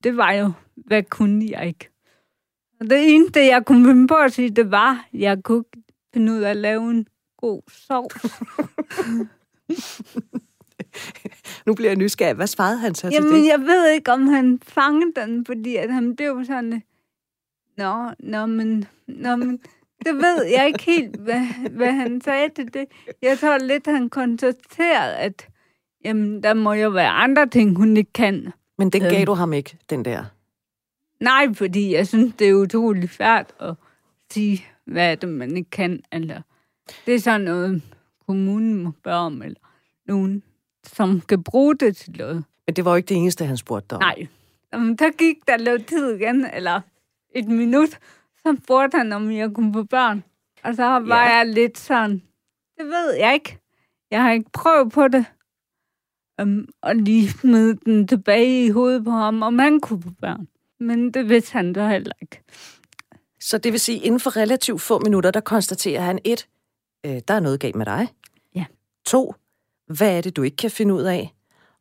Det 0.04 0.16
var 0.16 0.32
jo, 0.32 0.52
hvad 0.74 1.02
kunne 1.02 1.46
jeg 1.50 1.66
ikke? 1.66 1.88
Og 2.80 2.90
det 2.90 3.14
eneste, 3.14 3.40
jeg 3.46 3.64
kunne 3.66 3.88
finde 3.88 4.08
på 4.08 4.14
at 4.14 4.32
sige, 4.32 4.50
det 4.50 4.70
var, 4.70 4.90
at 5.12 5.20
jeg 5.20 5.42
kunne 5.42 5.64
finde 6.14 6.32
ud 6.32 6.38
af 6.38 6.50
at 6.50 6.56
lave 6.56 6.90
en 6.90 7.06
god 7.36 7.62
sovs. 7.68 8.14
Nu 11.66 11.74
bliver 11.74 11.90
jeg 11.90 11.96
nysgerrig. 11.96 12.34
Hvad 12.34 12.46
svarede 12.46 12.78
han 12.78 12.94
så 12.94 13.00
til 13.06 13.12
Jamen, 13.14 13.32
det? 13.42 13.46
jeg 13.46 13.60
ved 13.60 13.90
ikke, 13.90 14.12
om 14.12 14.26
han 14.26 14.60
fangede 14.62 15.12
den, 15.20 15.46
fordi 15.46 15.76
at 15.76 15.92
han 15.92 16.16
blev 16.16 16.44
sådan... 16.44 16.82
Nå, 17.76 18.10
nå, 18.18 18.46
men, 18.46 18.84
nå, 19.08 19.36
men 19.36 19.60
det 20.06 20.14
ved 20.14 20.44
jeg 20.44 20.66
ikke 20.66 20.82
helt, 20.82 21.16
hvad, 21.16 21.70
hvad 21.70 21.92
han 21.92 22.20
sagde 22.20 22.48
til 22.56 22.74
det. 22.74 22.84
Jeg 23.22 23.38
tror 23.38 23.58
lidt, 23.58 23.86
han 23.86 24.10
konstaterede, 24.10 25.16
at 25.16 25.48
jamen, 26.04 26.42
der 26.42 26.54
må 26.54 26.72
jo 26.72 26.88
være 26.90 27.08
andre 27.08 27.46
ting, 27.46 27.76
hun 27.76 27.96
ikke 27.96 28.12
kan. 28.12 28.52
Men 28.78 28.90
den 28.90 29.00
gav 29.02 29.12
Øhm. 29.16 29.26
du 29.26 29.32
ham 29.32 29.52
ikke, 29.52 29.78
den 29.90 30.04
der. 30.04 30.24
Nej, 31.20 31.54
fordi 31.54 31.94
jeg 31.94 32.06
synes, 32.06 32.34
det 32.38 32.48
er 32.48 32.54
utroligt 32.54 33.10
færdigt 33.12 33.54
at 33.60 33.74
sige, 34.30 34.64
hvad 34.86 35.10
er 35.10 35.14
det, 35.14 35.28
man 35.28 35.56
ikke 35.56 35.70
kan. 35.70 36.02
Eller, 36.12 36.40
det 37.06 37.14
er 37.14 37.18
sådan 37.20 37.40
noget, 37.40 37.82
kommunen 38.26 38.74
må 38.84 38.92
spørge 39.00 39.18
om, 39.18 39.42
eller 39.42 39.60
nogen, 40.06 40.42
som 40.84 41.20
kan 41.20 41.42
bruge 41.42 41.74
det 41.76 41.96
til 41.96 42.12
noget. 42.18 42.44
Men 42.66 42.76
det 42.76 42.84
var 42.84 42.90
jo 42.90 42.96
ikke 42.96 43.06
det 43.06 43.16
eneste, 43.16 43.44
han 43.44 43.56
spurgte 43.56 43.86
dig 43.90 43.96
om. 43.96 44.02
Nej. 44.02 44.26
Jamen, 44.72 44.96
der 44.96 45.10
gik 45.10 45.36
der 45.48 45.56
lidt 45.56 45.86
tid 45.86 46.10
igen, 46.14 46.46
eller 46.54 46.80
et 47.34 47.48
minut, 47.48 47.90
så 48.42 48.56
spurgte 48.64 48.98
han, 48.98 49.12
om 49.12 49.30
jeg 49.30 49.50
kunne 49.54 49.72
få 49.72 49.82
børn. 49.82 50.24
Og 50.62 50.74
så 50.74 50.82
var 50.84 51.24
Ja. 51.24 51.36
jeg 51.36 51.46
lidt 51.46 51.78
sådan, 51.78 52.22
det 52.78 52.86
ved 52.86 53.14
jeg 53.18 53.34
ikke. 53.34 53.58
Jeg 54.10 54.22
har 54.22 54.32
ikke 54.32 54.50
prøvet 54.52 54.92
på 54.92 55.08
det. 55.08 55.24
Um, 56.42 56.68
og 56.82 56.96
lige 56.96 57.28
smide 57.28 57.76
den 57.84 58.08
tilbage 58.08 58.66
i 58.66 58.70
hovedet 58.70 59.04
på 59.04 59.10
ham, 59.10 59.42
om 59.42 59.58
han 59.58 59.80
kunne 59.80 60.02
få 60.02 60.10
børn. 60.20 60.48
Men 60.80 61.10
det 61.14 61.28
vidste 61.28 61.52
han 61.52 61.74
så 61.74 61.88
heller 61.88 62.12
ikke. 62.22 62.40
Så 63.40 63.58
det 63.58 63.72
vil 63.72 63.80
sige, 63.80 63.98
inden 63.98 64.20
for 64.20 64.36
relativt 64.36 64.80
få 64.80 64.98
minutter, 64.98 65.30
der 65.30 65.40
konstaterer 65.40 66.00
han 66.00 66.18
et, 66.24 66.48
øh, 67.04 67.20
der 67.28 67.34
er 67.34 67.40
noget 67.40 67.60
galt 67.60 67.74
med 67.76 67.86
dig. 67.86 68.08
Ja. 68.54 68.64
To, 69.06 69.34
hvad 69.86 70.16
er 70.16 70.20
det, 70.20 70.36
du 70.36 70.42
ikke 70.42 70.56
kan 70.56 70.70
finde 70.70 70.94
ud 70.94 71.02
af? 71.02 71.34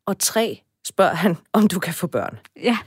Og 0.06 0.20
tre, 0.20 0.62
spørger 0.86 1.14
han, 1.14 1.38
om 1.54 1.68
du 1.68 1.80
kan 1.80 1.94
få 1.94 2.08
børn. 2.08 2.40
Ja, 2.56 2.78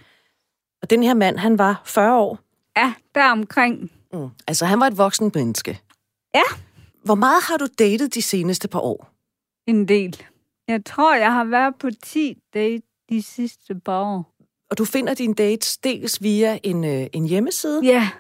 Og 0.82 0.90
den 0.90 1.02
her 1.02 1.14
mand, 1.14 1.38
han 1.38 1.58
var 1.58 1.82
40 1.84 2.18
år. 2.20 2.38
ja 2.76 2.94
der 3.14 3.30
omkring. 3.30 3.90
Mm. 4.12 4.28
Altså, 4.46 4.64
han 4.66 4.80
var 4.80 4.86
et 4.86 4.98
voksen 4.98 5.32
menneske. 5.34 5.80
Ja. 6.34 6.42
Hvor 7.04 7.14
meget 7.14 7.42
har 7.48 7.56
du 7.56 7.66
datet 7.78 8.14
de 8.14 8.22
seneste 8.22 8.68
par 8.68 8.80
år? 8.80 9.10
En 9.66 9.88
del. 9.88 10.22
Jeg 10.68 10.84
tror, 10.84 11.14
jeg 11.14 11.32
har 11.32 11.44
været 11.44 11.74
på 11.78 11.88
10 12.02 12.38
date 12.54 12.82
de 13.08 13.22
sidste 13.22 13.74
par 13.74 14.00
år. 14.00 14.32
Og 14.70 14.78
du 14.78 14.84
finder 14.84 15.14
dine 15.14 15.34
dates 15.34 15.78
dels 15.78 16.22
via 16.22 16.58
en, 16.62 16.84
øh, 16.84 17.06
en 17.12 17.26
hjemmeside, 17.26 17.80
Ja, 17.84 18.10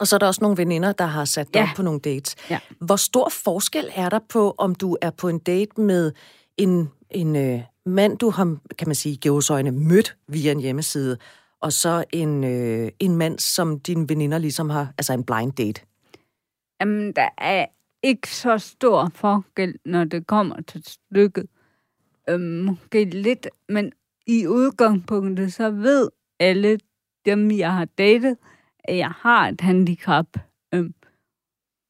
og 0.00 0.06
så 0.06 0.16
er 0.16 0.18
der 0.18 0.26
også 0.26 0.40
nogle 0.42 0.56
veninder, 0.56 0.92
der 0.92 1.04
har 1.06 1.24
sat 1.24 1.46
dig 1.54 1.60
Ja. 1.60 1.62
op 1.70 1.76
på 1.76 1.82
nogle 1.82 2.00
dates. 2.00 2.36
Ja. 2.50 2.58
Hvor 2.80 2.96
stor 2.96 3.28
forskel 3.28 3.90
er 3.94 4.08
der 4.08 4.20
på, 4.28 4.54
om 4.58 4.74
du 4.74 4.96
er 5.00 5.10
på 5.10 5.28
en 5.28 5.38
date 5.38 5.80
med 5.80 6.12
en, 6.56 6.90
en 7.10 7.36
øh, 7.36 7.60
mand, 7.86 8.18
du 8.18 8.30
har, 8.30 8.56
kan 8.78 8.88
man 8.88 8.94
sige, 8.94 9.30
øjne 9.50 9.70
mødt 9.70 10.16
via 10.28 10.52
en 10.52 10.60
hjemmeside, 10.60 11.18
og 11.60 11.72
så 11.72 12.04
en, 12.12 12.44
øh, 12.44 12.90
en 12.98 13.16
mand, 13.16 13.38
som 13.38 13.80
dine 13.80 14.08
veninder 14.08 14.38
ligesom 14.38 14.70
har, 14.70 14.92
altså 14.98 15.12
en 15.12 15.24
blind 15.24 15.52
date? 15.52 15.80
Jamen, 16.80 17.12
der 17.12 17.28
er 17.38 17.66
ikke 18.02 18.36
så 18.36 18.58
stor 18.58 19.10
forskel, 19.14 19.74
når 19.84 20.04
det 20.04 20.26
kommer 20.26 20.56
til 20.68 20.84
stykket. 20.86 21.46
Øhm, 22.28 22.42
måske 22.64 23.04
lidt, 23.04 23.48
men 23.68 23.92
i 24.26 24.46
udgangspunktet, 24.46 25.52
så 25.52 25.70
ved 25.70 26.08
alle 26.40 26.78
dem, 27.26 27.50
jeg 27.50 27.72
har 27.72 27.84
datet, 27.84 28.36
at 28.84 28.96
jeg 28.96 29.10
har 29.10 29.48
et 29.48 29.60
handicap. 29.60 30.26
Øhm, 30.74 30.94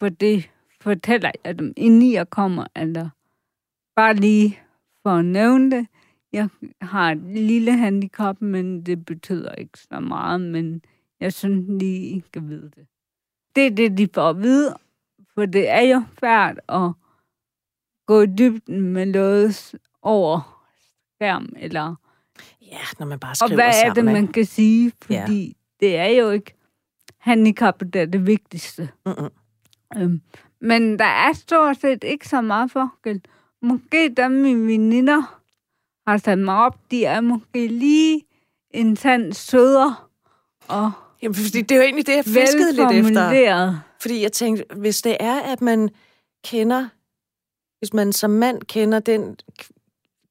for 0.00 0.08
det 0.08 0.50
fortæller 0.80 1.30
jeg 1.44 1.58
dem, 1.58 1.72
inden 1.76 2.12
jeg 2.12 2.30
kommer, 2.30 2.66
eller 2.76 3.10
bare 3.96 4.14
lige 4.14 4.58
for 5.02 5.10
at 5.10 5.24
nævne 5.24 5.70
det. 5.70 5.86
Jeg 6.32 6.48
har 6.80 7.12
et 7.12 7.22
lille 7.22 7.72
handicap, 7.72 8.40
men 8.40 8.82
det 8.82 9.04
betyder 9.06 9.54
ikke 9.54 9.78
så 9.78 10.00
meget, 10.00 10.40
men 10.40 10.82
jeg 11.20 11.32
synes 11.32 11.64
lige, 11.80 12.16
I 12.16 12.22
skal 12.26 12.42
vide 12.48 12.70
det. 12.76 12.86
Det 13.56 13.66
er 13.66 13.70
det, 13.70 13.98
de 13.98 14.08
får 14.14 14.30
at 14.30 14.42
vide, 14.42 14.76
for 15.34 15.46
det 15.46 15.68
er 15.68 15.80
jo 15.80 16.02
svært 16.18 16.60
at 16.68 16.92
gå 18.06 18.20
i 18.20 18.26
dybden 18.26 18.80
med 18.80 19.06
noget 19.06 19.74
over 20.02 20.64
skærm, 21.14 21.52
eller... 21.56 21.94
Ja, 22.62 22.78
når 22.98 23.06
man 23.06 23.18
bare 23.18 23.30
Og 23.30 23.36
skriver 23.36 23.54
hvad 23.54 23.72
er 23.84 23.94
det, 23.94 24.04
man 24.04 24.28
kan 24.28 24.44
sige? 24.44 24.92
Fordi 25.02 25.46
ja. 25.46 25.52
det 25.80 25.96
er 25.96 26.06
jo 26.06 26.30
ikke 26.30 26.54
handicappet, 27.24 27.96
er 27.96 28.06
det 28.06 28.26
vigtigste. 28.26 28.88
Mm-mm. 29.06 29.30
Øhm, 29.96 30.20
men 30.60 30.98
der 30.98 31.04
er 31.04 31.32
stort 31.32 31.80
set 31.80 32.04
ikke 32.04 32.28
så 32.28 32.40
meget 32.40 32.70
forskel. 32.70 33.20
Måske 33.62 34.14
dem 34.16 34.30
mine 34.30 34.66
veninder 34.66 35.40
har 36.06 36.16
sat 36.16 36.38
mig 36.38 36.54
op, 36.54 36.78
de 36.90 37.04
er 37.04 37.20
måske 37.20 37.66
lige 37.66 38.22
en 38.70 38.96
tand 38.96 39.32
sødere 39.32 39.96
og 40.68 40.92
Jamen, 41.22 41.34
fordi 41.34 41.62
det 41.62 41.70
er 41.70 41.76
jo 41.76 41.82
egentlig 41.82 42.06
det, 42.06 42.16
jeg 42.16 42.24
fiskede 42.24 42.72
lidt 42.72 43.06
efter. 43.06 43.30
Fordi 44.00 44.22
jeg 44.22 44.32
tænkte, 44.32 44.64
hvis 44.76 45.02
det 45.02 45.16
er, 45.20 45.40
at 45.40 45.60
man 45.60 45.90
kender, 46.44 46.88
hvis 47.78 47.92
man 47.92 48.12
som 48.12 48.30
mand 48.30 48.62
kender 48.62 48.98
den 48.98 49.36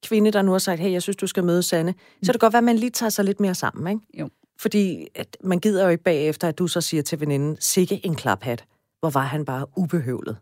kvinde, 0.06 0.30
der 0.30 0.42
nu 0.42 0.50
har 0.50 0.58
sagt, 0.58 0.80
hey, 0.80 0.92
jeg 0.92 1.02
synes, 1.02 1.16
du 1.16 1.26
skal 1.26 1.44
møde 1.44 1.62
Sanne, 1.62 1.94
så 2.22 2.26
kan 2.26 2.32
det 2.32 2.40
godt 2.40 2.52
være, 2.52 2.58
at 2.58 2.64
man 2.64 2.76
lige 2.76 2.90
tager 2.90 3.10
sig 3.10 3.24
lidt 3.24 3.40
mere 3.40 3.54
sammen, 3.54 3.86
ikke? 3.86 4.20
Jo. 4.20 4.28
Fordi 4.60 5.06
at 5.14 5.36
man 5.44 5.58
gider 5.58 5.84
jo 5.84 5.88
ikke 5.88 6.04
bagefter, 6.04 6.48
at 6.48 6.58
du 6.58 6.66
så 6.66 6.80
siger 6.80 7.02
til 7.02 7.20
veninden, 7.20 7.56
sikke 7.60 8.06
en 8.06 8.14
klaphat. 8.14 8.64
Hvor 9.00 9.10
var 9.10 9.24
han 9.24 9.44
bare 9.44 9.66
ubehøvlet. 9.76 10.36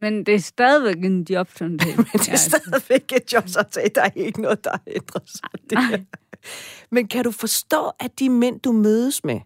Men 0.00 0.26
det 0.26 0.34
er 0.34 0.38
stadigvæk 0.38 1.04
en 1.04 1.26
job, 1.30 1.48
som 1.56 1.78
det 1.78 1.96
Men 1.96 2.06
det 2.12 2.28
er 2.28 2.36
stadigvæk 2.36 3.12
et 3.12 3.32
job, 3.32 3.48
så 3.48 3.62
til. 3.70 3.82
der 3.94 4.02
er 4.02 4.10
ikke 4.16 4.42
noget, 4.42 4.64
der 4.64 4.76
Nej. 5.72 5.82
her. 5.82 5.98
Men 6.90 7.08
kan 7.08 7.24
du 7.24 7.30
forstå, 7.30 7.92
at 8.00 8.18
de 8.18 8.30
mænd, 8.30 8.60
du 8.60 8.72
mødes 8.72 9.24
med, 9.24 9.40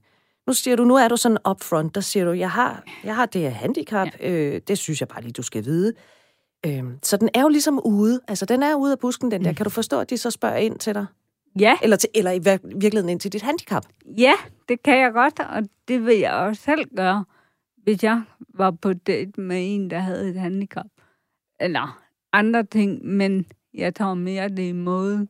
nu 0.46 0.52
siger 0.52 0.76
du, 0.76 0.84
nu 0.84 0.94
er 0.96 1.08
du 1.08 1.16
sådan 1.16 1.38
upfront, 1.50 1.94
der 1.94 2.00
siger 2.00 2.24
du, 2.24 2.32
jeg 2.32 2.50
har, 2.50 2.84
jeg 3.04 3.16
har 3.16 3.26
det 3.26 3.40
her 3.40 3.50
handicap, 3.50 4.08
ja. 4.20 4.30
øh, 4.30 4.60
det 4.68 4.78
synes 4.78 5.00
jeg 5.00 5.08
bare 5.08 5.22
lige, 5.22 5.32
du 5.32 5.42
skal 5.42 5.64
vide. 5.64 5.92
Øh, 6.66 6.84
så 7.02 7.16
den 7.16 7.28
er 7.34 7.42
jo 7.42 7.48
ligesom 7.48 7.80
ude, 7.84 8.20
altså 8.28 8.46
den 8.46 8.62
er 8.62 8.74
ude 8.74 8.92
af 8.92 8.98
busken, 8.98 9.30
den 9.30 9.44
der. 9.44 9.52
Kan 9.52 9.64
du 9.64 9.70
forstå, 9.70 10.00
at 10.00 10.10
de 10.10 10.18
så 10.18 10.30
spørger 10.30 10.56
ind 10.56 10.78
til 10.78 10.94
dig? 10.94 11.06
Ja, 11.58 11.78
Eller, 11.82 11.96
til, 11.96 12.10
eller 12.14 12.30
i 12.30 12.36
vir- 12.38 12.78
virkeligheden 12.78 13.08
ind 13.08 13.20
til 13.20 13.32
dit 13.32 13.42
handicap? 13.42 13.86
ja, 14.18 14.32
det 14.68 14.82
kan 14.82 14.98
jeg 14.98 15.12
godt, 15.12 15.40
og 15.40 15.62
det 15.88 16.04
vil 16.06 16.18
jeg 16.18 16.32
også 16.32 16.62
selv 16.62 16.84
gøre, 16.96 17.24
hvis 17.82 18.04
jeg 18.04 18.22
var 18.54 18.70
på 18.70 18.92
date 18.92 19.40
med 19.40 19.74
en, 19.74 19.90
der 19.90 19.98
havde 19.98 20.28
et 20.30 20.40
handicap. 20.40 20.86
Eller 21.60 22.02
andre 22.32 22.62
ting, 22.64 23.04
men 23.06 23.46
jeg 23.74 23.94
tager 23.94 24.14
mere 24.14 24.48
det 24.48 24.68
i 24.68 24.72
måden, 24.72 25.28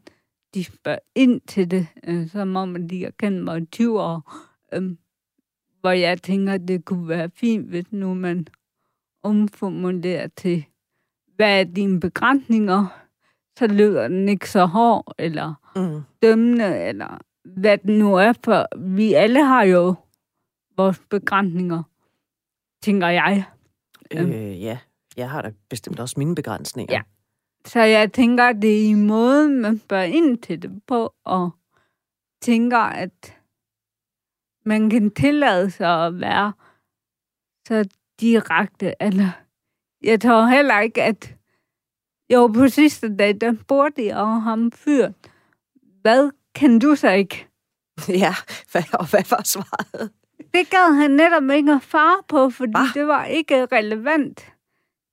de 0.54 0.64
spørger 0.64 0.98
ind 1.14 1.40
til 1.40 1.70
det, 1.70 1.86
øh, 2.04 2.28
som 2.28 2.56
om 2.56 2.76
at 2.76 2.90
de 2.90 3.02
har 3.04 3.10
kendt 3.18 3.44
mig 3.44 3.62
i 3.62 3.64
20 3.66 4.00
år. 4.02 4.32
Øh, 4.74 4.90
hvor 5.80 5.90
jeg 5.90 6.22
tænker, 6.22 6.56
det 6.58 6.84
kunne 6.84 7.08
være 7.08 7.30
fint, 7.34 7.68
hvis 7.68 7.92
nu 7.92 8.14
man 8.14 8.46
omformulerer 9.22 10.28
til, 10.36 10.64
hvad 11.36 11.60
er 11.60 11.64
dine 11.64 12.00
begrænsninger, 12.00 13.05
så 13.58 13.66
lyder 13.66 14.08
den 14.08 14.28
ikke 14.28 14.50
så 14.50 14.64
hård, 14.66 15.14
eller 15.18 15.54
Mm. 15.76 16.02
dømmende, 16.22 16.78
eller 16.78 17.18
hvad 17.44 17.78
det 17.78 17.98
nu 17.98 18.14
er, 18.14 18.32
for 18.44 18.66
vi 18.94 19.12
alle 19.14 19.44
har 19.44 19.62
jo 19.62 19.94
vores 20.76 20.98
begrænsninger, 21.10 21.82
tænker 22.82 23.08
jeg. 23.08 23.44
Øh, 24.10 24.62
ja, 24.62 24.78
jeg 25.16 25.30
har 25.30 25.42
da 25.42 25.52
bestemt 25.70 26.00
også 26.00 26.14
mine 26.18 26.34
begrænsninger. 26.34 26.94
Ja. 26.94 27.02
Så 27.66 27.80
jeg 27.80 28.12
tænker, 28.12 28.52
det 28.52 28.84
er 28.84 28.88
i 28.90 28.94
måden, 28.94 29.60
man 29.60 29.78
spørger 29.78 30.04
ind 30.04 30.38
til 30.38 30.62
det 30.62 30.82
på, 30.86 31.14
og 31.24 31.50
tænker, 32.42 32.78
at 32.78 33.38
man 34.64 34.90
kan 34.90 35.10
tillade 35.10 35.70
sig 35.70 36.06
at 36.06 36.20
være 36.20 36.52
så 37.68 37.88
direkte. 38.20 38.94
Eller, 39.02 39.30
jeg 40.02 40.20
tror 40.20 40.46
heller 40.46 40.80
ikke, 40.80 41.02
at 41.02 41.35
jo, 42.32 42.46
på 42.46 42.68
sidste 42.68 43.16
dag, 43.16 43.40
der 43.40 43.54
spurgte 43.62 44.06
jeg 44.06 44.16
og 44.16 44.42
ham 44.42 44.72
fyr, 44.72 45.10
hvad 46.02 46.30
kan 46.54 46.78
du 46.78 46.94
så 46.94 47.10
ikke? 47.10 47.48
ja. 48.24 48.34
Og 48.92 49.10
hvad 49.10 49.30
var 49.30 49.42
svaret? 49.44 50.10
Det 50.54 50.70
gad 50.70 50.94
han 50.94 51.10
netop 51.10 51.50
ikke 51.50 51.72
at 51.72 51.82
fare 51.82 52.22
på, 52.28 52.50
fordi 52.50 52.70
Hva? 52.70 53.00
det 53.00 53.06
var 53.06 53.24
ikke 53.24 53.66
relevant. 53.72 54.52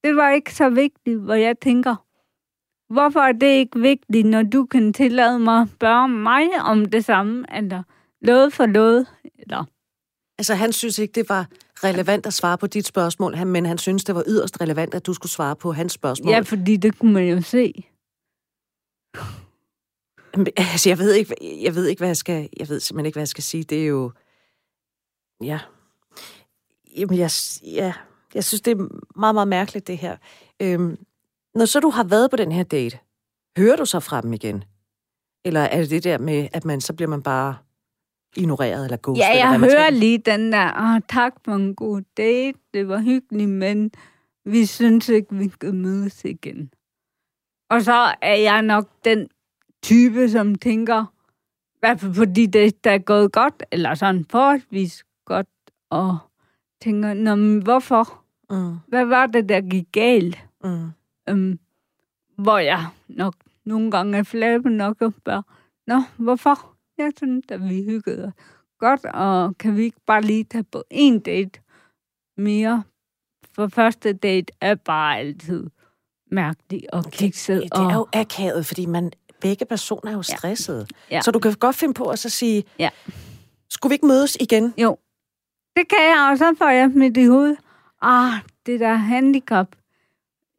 Det 0.03 0.15
var 0.15 0.29
ikke 0.29 0.55
så 0.55 0.69
vigtigt, 0.69 1.19
hvor 1.19 1.33
jeg 1.33 1.59
tænker, 1.59 1.95
hvorfor 2.93 3.19
er 3.19 3.31
det 3.31 3.47
ikke 3.47 3.79
vigtigt, 3.79 4.27
når 4.27 4.43
du 4.43 4.65
kan 4.65 4.93
tillade 4.93 5.39
mig 5.39 5.61
at 5.61 5.67
spørge 5.69 6.07
mig 6.07 6.47
om 6.61 6.85
det 6.85 7.05
samme, 7.05 7.45
eller 7.57 7.83
noget 8.21 8.53
for 8.53 8.65
noget, 8.65 9.07
eller 9.39 9.65
Altså, 10.37 10.55
han 10.55 10.73
synes 10.73 10.99
ikke, 10.99 11.11
det 11.11 11.29
var 11.29 11.47
relevant 11.83 12.25
at 12.25 12.33
svare 12.33 12.57
på 12.57 12.67
dit 12.67 12.87
spørgsmål, 12.87 13.47
men 13.47 13.65
han 13.65 13.77
synes, 13.77 14.03
det 14.03 14.15
var 14.15 14.23
yderst 14.27 14.61
relevant, 14.61 14.93
at 14.93 15.05
du 15.05 15.13
skulle 15.13 15.31
svare 15.31 15.55
på 15.55 15.71
hans 15.71 15.93
spørgsmål. 15.93 16.31
ja, 16.31 16.39
fordi 16.39 16.77
det 16.77 16.99
kunne 16.99 17.13
man 17.13 17.25
jo 17.25 17.41
se. 17.41 17.85
Altså, 20.57 20.89
jeg 20.89 20.97
ved 20.97 21.13
ikke, 21.13 21.35
jeg 21.63 21.75
ved 21.75 21.87
ikke, 21.87 21.99
hvad 21.99 22.09
jeg 22.09 22.17
skal, 22.17 22.49
jeg 22.59 22.69
ved 22.69 22.79
simpelthen 22.79 23.05
ikke, 23.05 23.15
hvad 23.15 23.21
jeg 23.21 23.27
skal 23.27 23.43
sige. 23.43 23.63
Det 23.63 23.83
er 23.83 23.85
jo, 23.85 24.11
ja, 25.43 25.59
jamen, 26.97 27.17
jeg, 27.17 27.31
ja, 27.63 27.93
jeg 28.33 28.43
synes, 28.43 28.61
det 28.61 28.71
er 28.71 28.87
meget, 29.15 29.35
meget 29.35 29.47
mærkeligt, 29.47 29.87
det 29.87 29.97
her. 29.97 30.17
Øhm, 30.59 30.97
når 31.55 31.65
så 31.65 31.79
du 31.79 31.89
har 31.89 32.03
været 32.03 32.31
på 32.31 32.37
den 32.37 32.51
her 32.51 32.63
date, 32.63 32.99
hører 33.57 33.75
du 33.75 33.85
så 33.85 33.99
fra 33.99 34.21
dem 34.21 34.33
igen? 34.33 34.63
Eller 35.45 35.61
er 35.61 35.81
det 35.81 35.89
det 35.89 36.03
der 36.03 36.17
med, 36.17 36.47
at 36.53 36.65
man, 36.65 36.81
så 36.81 36.93
bliver 36.93 37.09
man 37.09 37.23
bare 37.23 37.57
ignoreret 38.35 38.83
eller 38.85 38.97
ghostet? 38.97 39.23
Ja, 39.23 39.29
eller 39.31 39.39
jeg 39.41 39.49
hvad 39.49 39.59
man 39.59 39.69
skal- 39.69 39.79
hører 39.81 39.89
lige 39.89 40.17
den 40.17 40.51
der, 40.51 40.71
ah, 40.95 41.01
tak 41.09 41.33
for 41.45 41.51
en 41.55 41.75
god 41.75 42.01
date, 42.17 42.59
det 42.73 42.87
var 42.87 42.99
hyggeligt, 43.01 43.49
men 43.49 43.91
vi 44.45 44.65
synes 44.65 45.09
ikke, 45.09 45.35
vi 45.35 45.47
kan 45.47 45.75
mødes 45.81 46.25
igen. 46.25 46.71
Og 47.69 47.81
så 47.81 48.15
er 48.21 48.35
jeg 48.35 48.61
nok 48.61 48.89
den 49.05 49.27
type, 49.83 50.29
som 50.29 50.55
tænker, 50.55 51.05
i 51.75 51.77
hvert 51.79 51.99
fald 51.99 52.13
fordi 52.13 52.45
det 52.45 52.83
der 52.83 52.91
er 52.91 52.97
gået 52.97 53.31
godt, 53.31 53.63
eller 53.71 53.93
sådan 53.95 54.25
forholdsvis 54.29 55.03
godt, 55.25 55.47
og 55.89 56.17
tænker, 56.81 57.13
Nå, 57.13 57.35
men 57.35 57.63
hvorfor? 57.63 58.23
Mm, 58.49 58.75
Hvad 58.87 59.05
var 59.05 59.25
det, 59.25 59.49
der 59.49 59.61
gik 59.61 59.85
galt? 59.91 60.45
mm. 60.63 60.89
Øhm, 61.29 61.59
hvor 62.37 62.57
jeg 62.57 62.85
nok 63.07 63.35
nogle 63.65 63.91
gange 63.91 64.17
er 64.17 64.23
flabbe 64.23 64.69
nok 64.69 65.01
og 65.01 65.13
spørger, 65.21 65.41
Nå, 65.87 66.01
hvorfor? 66.17 66.72
Jeg 66.97 67.11
synes, 67.17 67.45
at 67.49 67.69
vi 67.69 67.83
hyggede 67.83 68.31
godt, 68.79 69.05
og 69.05 69.57
kan 69.57 69.77
vi 69.77 69.83
ikke 69.83 70.01
bare 70.05 70.21
lige 70.21 70.43
tage 70.43 70.63
på 70.63 70.83
en 70.89 71.19
date 71.19 71.59
mere? 72.37 72.83
For 73.55 73.67
første 73.67 74.13
date 74.13 74.53
er 74.61 74.75
bare 74.75 75.17
altid 75.19 75.69
mærkelig 76.31 76.93
og 76.93 77.03
kikset. 77.11 77.61
Det 77.63 77.69
er 77.81 77.93
jo 77.93 78.07
akavet, 78.13 78.65
fordi 78.65 78.85
man, 78.85 79.11
begge 79.41 79.65
personer 79.65 80.11
er 80.11 80.15
jo 80.15 80.21
stressede. 80.21 80.87
Ja. 81.11 81.21
Så 81.21 81.31
du 81.31 81.39
kan 81.39 81.53
godt 81.53 81.75
finde 81.75 81.93
på 81.93 82.09
at 82.09 82.19
så 82.19 82.29
sige, 82.29 82.63
Ja. 82.79 82.89
skulle 83.69 83.91
vi 83.91 83.93
ikke 83.93 84.05
mødes 84.07 84.37
igen? 84.39 84.73
Jo, 84.77 84.97
det 85.77 85.87
kan 85.89 85.99
jeg, 86.01 86.27
og 86.31 86.37
så 86.37 86.55
får 86.57 86.69
jeg 86.69 86.89
mit 86.89 87.17
i 87.17 87.25
hovedet. 87.25 87.57
Ah, 88.01 88.33
det 88.65 88.79
der 88.79 88.93
handicap. 88.93 89.75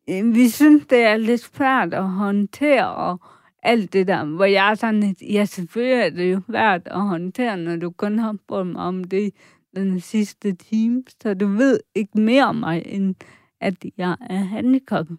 Vi 0.09 0.49
synes, 0.51 0.87
det 0.91 0.99
er 1.03 1.17
lidt 1.17 1.41
svært 1.41 1.95
at 1.95 2.09
håndtere, 2.09 2.95
og 2.95 3.21
alt 3.65 3.93
det 3.93 4.07
der, 4.09 4.25
hvor 4.25 4.45
jeg 4.45 4.71
er 4.71 4.75
sådan 4.75 5.17
ja, 5.23 5.45
selvfølgelig 5.45 6.01
er 6.01 6.11
det 6.11 6.33
jo 6.33 6.41
svært 6.51 6.83
at 6.87 7.01
håndtere, 7.01 7.57
når 7.57 7.77
du 7.77 7.91
kun 7.91 8.19
har 8.19 8.37
spurgt 8.45 8.67
mig 8.67 8.83
om 8.83 9.05
det 9.05 9.31
den 9.77 10.01
sidste 10.01 10.53
time, 10.53 11.03
så 11.23 11.35
du 11.35 11.47
ved 11.47 11.81
ikke 11.95 12.21
mere 12.21 12.45
om 12.45 12.57
mig, 12.57 12.83
end 12.87 13.15
at 13.61 13.75
jeg 13.97 14.17
er 14.31 14.37
handicappet. 14.45 15.19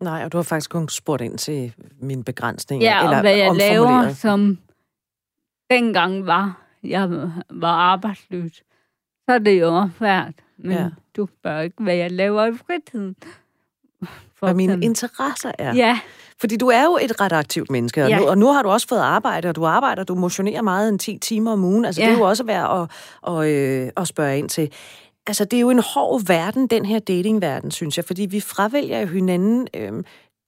Nej, 0.00 0.24
og 0.24 0.32
du 0.32 0.38
har 0.38 0.42
faktisk 0.42 0.70
kun 0.70 0.88
spurgt 0.88 1.22
ind 1.22 1.38
til 1.38 1.74
mine 2.00 2.24
begrænsninger. 2.24 2.88
Ja, 2.88 3.02
eller 3.04 3.16
og 3.16 3.20
hvad 3.22 3.36
jeg 3.36 3.54
laver, 3.54 4.08
som 4.12 4.58
dengang 5.70 6.26
var, 6.26 6.62
jeg 6.82 7.10
var 7.50 7.68
arbejdsløs. 7.72 8.56
Så 9.28 9.34
er 9.34 9.38
det 9.38 9.60
jo 9.60 9.88
svært. 9.98 10.34
Men 10.58 10.72
Ja. 10.72 10.88
du 11.16 11.28
spørger 11.40 11.60
ikke, 11.62 11.82
hvad 11.82 11.94
jeg 11.96 12.10
laver 12.10 12.46
i 12.46 12.52
fritiden. 12.56 13.16
For 14.34 14.46
Hvad 14.46 14.54
mine 14.54 14.78
interesser 14.84 15.52
er. 15.58 15.74
Ja, 15.74 16.00
Fordi 16.40 16.56
du 16.56 16.66
er 16.68 16.84
jo 16.84 16.98
et 17.02 17.20
ret 17.20 17.32
aktivt 17.32 17.70
menneske, 17.70 18.04
og, 18.04 18.08
Ja. 18.10 18.18
nu, 18.18 18.26
og 18.28 18.38
nu 18.38 18.52
har 18.52 18.62
du 18.62 18.68
også 18.68 18.88
fået 18.88 18.98
arbejde, 19.00 19.48
og 19.48 19.56
du 19.56 19.64
arbejder, 19.66 20.04
du 20.04 20.14
motionerer 20.14 20.62
meget 20.62 20.88
end 20.88 20.98
10 20.98 21.18
timer 21.18 21.52
om 21.52 21.64
ugen. 21.64 21.84
Altså, 21.84 22.00
ja. 22.00 22.06
det 22.06 22.14
er 22.14 22.18
jo 22.18 22.24
også 22.24 22.44
værd 22.44 22.80
at, 22.82 22.90
og, 23.22 23.50
øh, 23.50 23.90
at 23.96 24.08
spørge 24.08 24.38
ind 24.38 24.48
til. 24.48 24.72
Altså, 25.26 25.44
det 25.44 25.56
er 25.56 25.60
jo 25.60 25.70
en 25.70 25.78
hård 25.78 26.26
verden, 26.26 26.66
den 26.66 26.84
her 26.84 26.98
datingverden, 26.98 27.70
synes 27.70 27.96
jeg, 27.96 28.04
fordi 28.04 28.26
vi 28.26 28.40
fravælger 28.40 29.06
hinanden, 29.06 29.68
øh, 29.74 29.92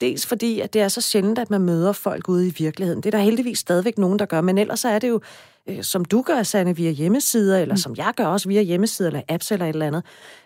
dels 0.01 0.27
fordi, 0.27 0.61
at 0.61 0.73
det 0.73 0.83
er 0.83 0.89
så 0.89 1.01
sjældent, 1.01 1.39
at 1.39 1.51
man 1.51 1.61
møder 1.61 1.93
folk 1.93 2.29
ude 2.29 2.49
i 2.49 2.55
virkeligheden. 2.59 3.03
Det 3.03 3.15
er 3.15 3.19
der 3.19 3.25
heldigvis 3.25 3.59
stadigvæk 3.59 3.99
nogen, 3.99 4.19
der 4.19 4.27
gør, 4.27 4.41
men 4.41 4.59
ellers 4.59 4.81
så 4.81 4.89
er 4.89 4.99
det 4.99 5.09
jo, 5.09 5.21
øh, 5.69 5.83
som 5.83 6.05
du 6.05 6.23
gør, 6.23 6.43
Sanne, 6.43 6.77
via 6.77 6.91
hjemmesider, 6.91 7.59
eller 7.59 7.75
mm. 7.75 7.79
som 7.79 7.95
jeg 7.97 8.13
gør 8.17 8.27
også 8.27 8.49
via 8.49 8.63
hjemmesider, 8.63 9.09
eller 9.09 9.23
apps, 9.29 9.53
eller 9.53 9.67
et 9.67 9.73
eller 9.73 9.87
andet. 9.87 10.03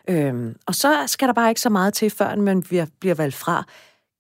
Øhm, 0.09 0.57
og 0.67 0.75
så 0.75 0.97
skal 1.07 1.29
der 1.29 1.35
bare 1.35 1.49
ikke 1.49 1.61
så 1.61 1.71
meget 1.71 1.95
til, 1.95 2.11
før 2.11 2.37
man 2.37 2.63
bliver, 2.63 2.87
bliver 3.01 3.15
valgt 3.15 3.35
fra. 3.35 3.65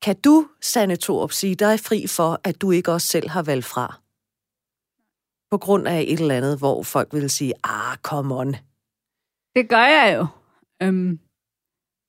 Kan 0.02 0.16
du, 0.24 0.48
Sanne 0.60 0.96
Thorup, 0.96 1.32
sige 1.32 1.54
dig 1.54 1.80
fri 1.80 2.06
for, 2.06 2.40
at 2.44 2.60
du 2.62 2.70
ikke 2.70 2.92
også 2.92 3.06
selv 3.06 3.28
har 3.28 3.42
valgt 3.42 3.64
fra? 3.64 3.86
På 5.50 5.58
grund 5.58 5.88
af 5.88 6.00
et 6.00 6.20
eller 6.20 6.34
andet, 6.34 6.58
hvor 6.58 6.82
folk 6.82 7.12
vil 7.12 7.30
sige, 7.30 7.54
ah, 7.64 7.96
come 7.96 8.34
on. 8.34 8.52
det 9.56 9.68
gør 9.68 9.86
jeg 9.96 10.16
jo. 10.18 10.26
Øhm, 10.82 11.20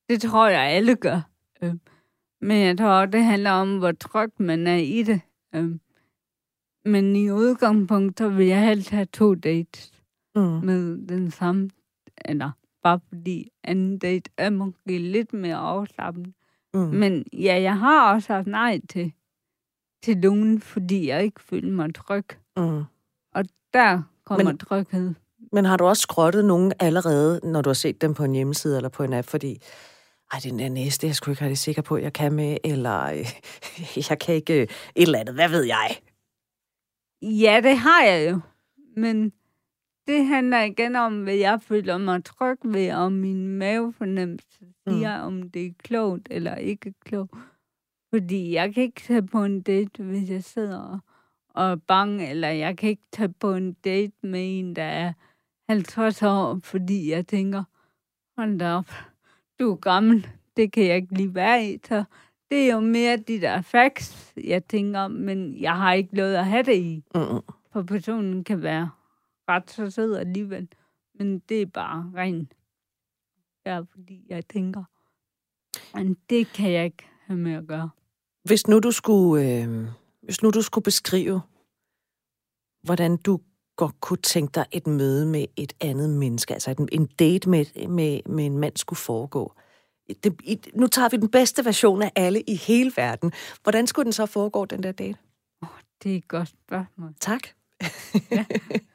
det 0.09 0.21
tror 0.21 0.47
jeg, 0.47 0.61
alle 0.61 0.95
gør. 0.95 1.21
Øhm, 1.61 1.79
men 2.41 2.61
jeg 2.61 2.77
tror, 2.77 3.05
det 3.05 3.23
handler 3.23 3.51
om, 3.51 3.77
hvor 3.77 3.91
tryg 3.91 4.31
man 4.37 4.67
er 4.67 4.75
i 4.75 5.03
det. 5.03 5.21
Øhm, 5.55 5.79
men 6.85 7.15
i 7.15 7.31
udgangspunkt, 7.31 8.17
så 8.17 8.29
vil 8.29 8.47
jeg 8.47 8.65
helst 8.67 8.89
have 8.89 9.05
to 9.05 9.35
dates 9.35 9.89
Mm. 10.35 10.41
med 10.41 11.07
den 11.07 11.31
samme, 11.31 11.69
eller 12.25 12.51
bare 12.83 12.99
fordi 13.07 13.51
anden 13.63 13.97
date 13.97 14.31
er 14.37 14.49
måske 14.49 14.97
lidt 14.97 15.33
mere 15.33 15.55
afslappende. 15.55 16.33
Mm. 16.73 16.79
Men 16.79 17.25
ja, 17.33 17.61
jeg 17.61 17.77
har 17.79 18.13
også 18.13 18.25
sagt 18.25 18.47
nej 18.47 18.79
til, 18.89 19.13
til 20.03 20.17
nogen, 20.17 20.61
fordi 20.61 21.07
jeg 21.07 21.23
ikke 21.23 21.41
følte 21.41 21.67
mig 21.71 21.95
tryg. 21.95 22.25
Mm. 22.57 22.83
Der 23.73 24.01
kommer 24.25 24.43
Men- 24.43 24.45
Men... 24.45 24.57
tryghed. 24.57 25.13
Men 25.51 25.65
har 25.65 25.77
du 25.77 25.85
også 25.85 26.01
skrottet 26.01 26.45
nogen 26.45 26.73
allerede, 26.79 27.39
når 27.43 27.61
du 27.61 27.69
har 27.69 27.73
set 27.73 28.01
dem 28.01 28.13
på 28.13 28.23
en 28.23 28.33
hjemmeside 28.33 28.75
eller 28.77 28.89
på 28.89 29.03
en 29.03 29.13
app, 29.13 29.27
fordi 29.27 29.61
ej, 30.33 30.39
den 30.43 30.59
der 30.59 30.69
næste, 30.69 31.07
jeg 31.07 31.15
sgu 31.15 31.31
ikke 31.31 31.41
rigtig 31.43 31.57
sikker 31.57 31.81
på, 31.81 31.97
jeg 31.97 32.13
kan 32.13 32.33
med, 32.33 32.57
eller 32.63 33.07
jeg 34.09 34.19
kan 34.19 34.35
ikke 34.35 34.53
øh, 34.53 34.61
et 34.61 34.69
eller 34.95 35.19
andet, 35.19 35.35
hvad 35.35 35.49
ved 35.49 35.63
jeg? 35.63 35.97
Ja, 37.21 37.61
det 37.63 37.77
har 37.77 38.03
jeg 38.03 38.31
jo. 38.31 38.39
Men 38.97 39.31
det 40.07 40.25
handler 40.25 40.61
igen 40.61 40.95
om, 40.95 41.23
hvad 41.23 41.35
jeg 41.35 41.61
føler 41.61 41.97
mig 41.97 42.23
tryg 42.23 42.57
ved, 42.63 42.91
om 42.91 43.11
min 43.11 43.47
mavefornemmelse 43.47 44.59
siger, 44.87 45.17
mm. 45.17 45.27
om 45.27 45.49
det 45.49 45.65
er 45.65 45.71
klogt 45.83 46.27
eller 46.31 46.55
ikke 46.55 46.93
klogt. 47.05 47.31
Fordi 48.13 48.53
jeg 48.53 48.73
kan 48.73 48.83
ikke 48.83 49.01
tage 49.01 49.27
på 49.27 49.43
en 49.43 49.61
date, 49.61 50.03
hvis 50.03 50.29
jeg 50.29 50.43
sidder 50.43 50.79
og, 50.79 50.99
og 51.49 51.71
er 51.71 51.75
bange, 51.75 52.29
eller 52.29 52.47
jeg 52.47 52.77
kan 52.77 52.89
ikke 52.89 53.07
tage 53.11 53.33
på 53.39 53.53
en 53.53 53.73
date 53.73 54.13
med 54.23 54.59
en, 54.59 54.75
der 54.75 54.83
er 54.83 55.13
50 55.69 56.23
år, 56.23 56.59
fordi 56.63 57.11
jeg 57.11 57.27
tænker, 57.27 57.63
hold 58.37 58.59
da 58.59 58.73
op, 58.73 58.91
du 59.59 59.71
er 59.71 59.75
gammel, 59.75 60.27
det 60.57 60.71
kan 60.71 60.83
jeg 60.83 60.95
ikke 60.95 61.13
lige 61.13 61.35
være 61.35 61.65
i. 61.65 61.79
Så 61.87 62.03
det 62.51 62.69
er 62.69 62.73
jo 62.73 62.79
mere 62.79 63.17
de 63.17 63.41
der 63.41 63.61
facts, 63.61 64.33
jeg 64.43 64.65
tænker, 64.65 65.07
men 65.07 65.61
jeg 65.61 65.77
har 65.77 65.93
ikke 65.93 66.15
noget 66.15 66.35
at 66.35 66.45
have 66.45 66.63
det 66.63 66.75
i. 66.75 67.03
Mm. 67.15 67.41
For 67.71 67.83
personen 67.83 68.43
kan 68.43 68.63
være 68.63 68.89
ret 69.49 69.71
så 69.71 69.89
sød 69.89 70.15
alligevel. 70.15 70.67
Men 71.13 71.39
det 71.39 71.61
er 71.61 71.65
bare 71.65 72.11
rent. 72.15 72.53
Ja, 73.65 73.79
fordi 73.79 74.25
jeg 74.29 74.47
tænker, 74.47 74.83
men 75.93 76.17
det 76.29 76.47
kan 76.47 76.71
jeg 76.71 76.85
ikke 76.85 77.05
have 77.25 77.39
med 77.39 77.53
at 77.53 77.67
gøre. 77.67 77.89
Hvis 78.43 78.67
nu 78.67 78.79
du 78.79 78.91
skulle, 78.91 79.63
øh, 79.63 79.87
hvis 80.21 80.41
nu 80.41 80.49
du 80.49 80.61
skulle 80.61 80.83
beskrive, 80.83 81.41
hvordan 82.83 83.17
du 83.17 83.39
godt 83.75 84.01
kunne 84.01 84.17
tænke 84.17 84.51
dig 84.55 84.65
et 84.71 84.87
møde 84.87 85.25
med 85.25 85.45
et 85.55 85.73
andet 85.81 86.09
menneske, 86.09 86.53
altså 86.53 86.87
en, 86.91 87.05
date 87.05 87.49
med, 87.49 87.87
med, 87.87 88.19
med 88.25 88.45
en 88.45 88.57
mand 88.57 88.77
skulle 88.77 88.97
foregå. 88.97 89.53
Det, 90.23 90.41
i, 90.43 90.59
nu 90.73 90.87
tager 90.87 91.09
vi 91.09 91.17
den 91.17 91.29
bedste 91.29 91.65
version 91.65 92.01
af 92.01 92.11
alle 92.15 92.41
i 92.41 92.55
hele 92.55 92.91
verden. 92.95 93.31
Hvordan 93.63 93.87
skulle 93.87 94.03
den 94.03 94.13
så 94.13 94.25
foregå, 94.25 94.65
den 94.65 94.83
der 94.83 94.91
date? 94.91 95.17
Det 96.03 96.13
er 96.13 96.17
et 96.17 96.27
godt 96.27 96.47
spørgsmål. 96.49 97.13
Tak. 97.19 97.41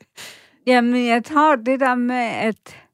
Jamen, 0.66 1.06
jeg 1.06 1.24
tror 1.24 1.56
det 1.56 1.80
der 1.80 1.94
med, 1.94 2.24
at 2.24 2.88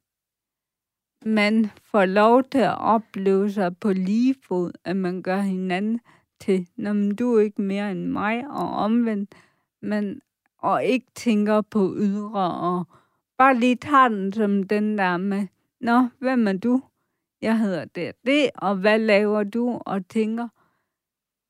man 1.27 1.71
får 1.85 2.05
lov 2.05 2.45
til 2.45 2.59
at 2.59 2.79
opleve 2.79 3.51
sig 3.51 3.77
på 3.79 3.93
lige 3.93 4.35
fod, 4.43 4.73
at 4.85 4.97
man 4.97 5.23
gør 5.23 5.41
hinanden 5.41 6.01
til, 6.41 6.69
når 6.77 7.13
du 7.19 7.37
er 7.37 7.41
ikke 7.41 7.63
mere 7.63 7.91
end 7.91 8.07
mig, 8.07 8.45
og 8.51 8.69
omvendt, 8.69 9.35
men, 9.83 10.21
og 10.59 10.85
ikke 10.85 11.07
tænker 11.15 11.61
på 11.61 11.95
ydre, 11.97 12.55
og 12.55 12.87
bare 13.39 13.57
lige 13.57 13.77
tager 13.77 14.09
den 14.09 14.33
som 14.33 14.63
den 14.63 14.99
der 14.99 15.17
med, 15.17 15.47
Nå, 15.81 16.09
hvem 16.19 16.49
er 16.49 16.53
du? 16.53 16.83
Jeg 17.43 17.59
hedder 17.59 17.85
det 17.85 18.09
og 18.09 18.15
det, 18.27 18.51
og 18.55 18.77
hvad 18.77 18.99
laver 18.99 19.43
du? 19.43 19.81
Og 19.87 20.09
tænker, 20.09 20.49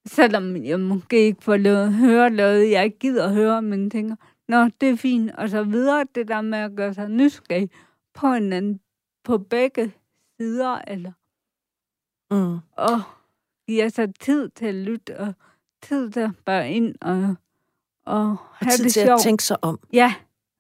selvom 0.06 0.56
jeg 0.56 0.80
måske 0.80 1.26
ikke 1.26 1.44
får 1.44 1.56
lov 1.56 1.76
at 1.76 1.92
høre 1.92 2.30
noget, 2.30 2.70
jeg 2.70 2.84
ikke 2.84 2.98
gider 2.98 3.24
at 3.24 3.34
høre, 3.34 3.62
men 3.62 3.90
tænker, 3.90 4.16
Nå, 4.48 4.64
det 4.80 4.88
er 4.88 4.96
fint, 4.96 5.30
og 5.30 5.48
så 5.50 5.62
videre, 5.64 6.06
det 6.14 6.28
der 6.28 6.40
med 6.40 6.58
at 6.58 6.76
gøre 6.76 6.94
sig 6.94 7.08
nysgerrig 7.08 7.70
på 8.14 8.32
hinanden, 8.32 8.80
på 9.24 9.38
begge 9.38 9.92
sider, 10.40 10.78
eller 10.86 11.12
Mm. 12.30 12.58
og 12.76 13.00
giver 13.68 13.88
sig 13.88 14.14
tid 14.14 14.48
til 14.48 14.66
at 14.66 14.74
lytte, 14.74 15.20
og 15.20 15.34
tid 15.82 16.10
til 16.10 16.20
at 16.20 16.30
spørge 16.40 16.70
ind, 16.70 16.94
og, 17.00 17.36
og 18.06 18.20
Og 18.30 18.36
have 18.52 18.70
tid 18.70 18.84
det 18.84 18.92
til 18.92 19.00
at 19.00 19.06
sjovt. 19.06 19.20
tænke 19.22 19.44
sig 19.44 19.64
om. 19.64 19.78
Ja, 19.92 20.14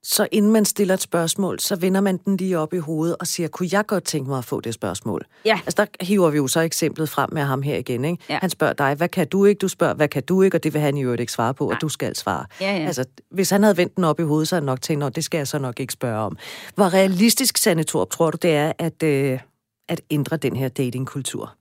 Så 0.06 0.28
inden 0.32 0.52
man 0.52 0.64
stiller 0.64 0.94
et 0.94 1.00
spørgsmål, 1.00 1.60
så 1.60 1.76
vender 1.76 2.00
man 2.00 2.16
den 2.16 2.36
lige 2.36 2.58
op 2.58 2.74
i 2.74 2.78
hovedet 2.78 3.16
og 3.20 3.26
siger, 3.26 3.48
kunne 3.48 3.68
jeg 3.72 3.86
godt 3.86 4.04
tænke 4.04 4.30
mig 4.30 4.38
at 4.38 4.44
få 4.44 4.60
det 4.60 4.74
spørgsmål? 4.74 5.26
Ja. 5.44 5.60
Altså 5.66 5.74
der 6.00 6.04
hiver 6.04 6.30
vi 6.30 6.36
jo 6.36 6.46
så 6.46 6.60
eksemplet 6.60 7.08
frem 7.08 7.28
med 7.32 7.42
ham 7.42 7.62
her 7.62 7.76
igen, 7.76 8.04
ikke? 8.04 8.24
Ja. 8.28 8.38
Han 8.40 8.50
spørger 8.50 8.72
dig, 8.72 8.94
hvad 8.94 9.08
kan 9.08 9.28
du 9.28 9.44
ikke? 9.44 9.58
Du 9.58 9.68
spørger, 9.68 9.94
hvad 9.94 10.08
kan 10.08 10.22
du 10.22 10.42
ikke? 10.42 10.56
Og 10.56 10.62
det 10.64 10.72
vil 10.74 10.80
han 10.80 10.96
jo 10.96 11.12
ikke 11.12 11.32
svare 11.32 11.54
på, 11.54 11.64
Nej. 11.66 11.74
og 11.74 11.80
du 11.80 11.88
skal 11.88 12.16
svare. 12.16 12.46
ja, 12.60 12.76
ja. 12.76 12.86
Altså, 12.86 13.04
hvis 13.30 13.50
han 13.50 13.62
havde 13.62 13.76
vendt 13.76 13.96
den 13.96 14.04
op 14.04 14.20
i 14.20 14.22
hovedet, 14.22 14.48
så 14.48 14.54
havde 14.54 14.62
han 14.62 14.66
nok 14.66 14.80
tænkt, 14.82 15.00
"Nå, 15.00 15.08
det 15.08 15.24
skal 15.24 15.38
jeg 15.38 15.48
så 15.48 15.58
nok 15.58 15.80
ikke 15.80 15.92
spørge 15.92 16.18
om. 16.18 16.36
Hvor 16.74 16.94
realistisk, 16.94 17.56
Sanne 17.56 17.82
Torp, 17.82 18.10
tror 18.10 18.30
du, 18.30 18.38
det 18.42 18.50
er 18.56 18.72
at, 18.78 19.02
øh, 19.02 19.40
at 19.88 20.00
ændre 20.10 20.36
den 20.36 20.56
her 20.56 20.68
datingkultur? 20.68 21.54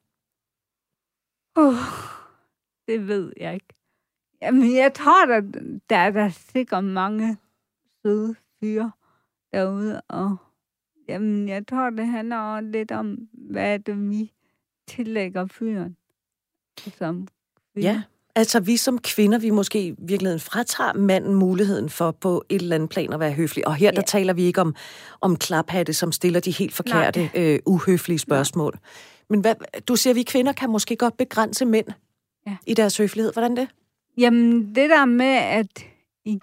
Uh, 1.59 1.73
det 2.87 3.07
ved 3.07 3.33
jeg 3.37 3.53
ikke. 3.53 3.67
Jamen, 4.41 4.75
jeg 4.75 4.93
tror, 4.93 5.25
der, 5.25 5.41
der 5.89 5.97
er 5.97 6.11
der 6.11 6.29
sikkert 6.53 6.83
mange 6.83 7.37
søde 8.05 8.35
fyre 8.59 8.91
derude, 9.53 10.01
og 10.01 10.35
jamen, 11.09 11.49
jeg 11.49 11.67
tror, 11.67 11.89
det 11.89 12.07
handler 12.07 12.37
også 12.37 12.67
lidt 12.69 12.91
om, 12.91 13.17
hvad 13.33 13.79
det, 13.79 14.09
vi 14.09 14.31
tillægger 14.87 15.47
fyren 15.47 15.97
som 16.97 17.27
kvinde. 17.73 17.89
Ja. 17.89 18.01
Altså, 18.35 18.59
vi 18.59 18.77
som 18.77 18.97
kvinder, 18.97 19.39
vi 19.39 19.49
måske 19.49 19.87
i 19.87 19.95
virkeligheden 19.97 20.39
fratager 20.39 20.93
manden 20.93 21.35
muligheden 21.35 21.89
for 21.89 22.11
på 22.11 22.43
et 22.49 22.61
eller 22.61 22.75
andet 22.75 22.89
plan 22.89 23.13
at 23.13 23.19
være 23.19 23.31
høflig. 23.33 23.67
Og 23.67 23.75
her, 23.75 23.91
der 23.91 23.97
Ja. 24.01 24.05
taler 24.05 24.33
vi 24.33 24.43
ikke 24.43 24.61
om, 24.61 24.75
om 25.21 25.35
klaphatte, 25.35 25.93
som 25.93 26.11
stiller 26.11 26.39
de 26.39 26.51
helt 26.51 26.73
forkerte, 26.73 27.29
øh, 27.35 27.59
uhøflige 27.65 28.19
spørgsmål. 28.19 28.79
Men 29.29 29.41
hvad, 29.41 29.55
du 29.87 29.95
siger, 29.95 30.11
at 30.11 30.15
vi 30.15 30.23
kvinder 30.23 30.53
kan 30.53 30.69
måske 30.69 30.95
godt 30.95 31.17
begrænse 31.17 31.65
mænd 31.65 31.87
Ja. 32.47 32.57
i 32.67 32.73
deres 32.73 32.97
høflighed. 32.97 33.33
Hvordan 33.33 33.55
det? 33.57 33.67
Jamen, 34.17 34.75
det 34.75 34.89
der 34.89 35.05
med, 35.05 35.25
at 35.35 35.85
i, 36.25 36.39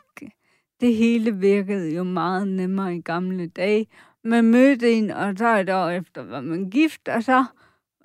det 0.80 0.96
hele 0.96 1.36
virkede 1.36 1.94
jo 1.94 2.02
meget 2.02 2.48
nemmere 2.48 2.96
i 2.96 3.00
gamle 3.00 3.46
dage. 3.46 3.86
Man 4.24 4.44
mødte 4.44 4.92
en, 4.92 5.10
og 5.10 5.34
så 5.38 5.58
et 5.58 5.70
år 5.70 5.88
efter 5.88 6.22
var 6.22 6.40
man 6.40 6.70
gift, 6.70 7.08
og 7.08 7.22
så 7.22 7.44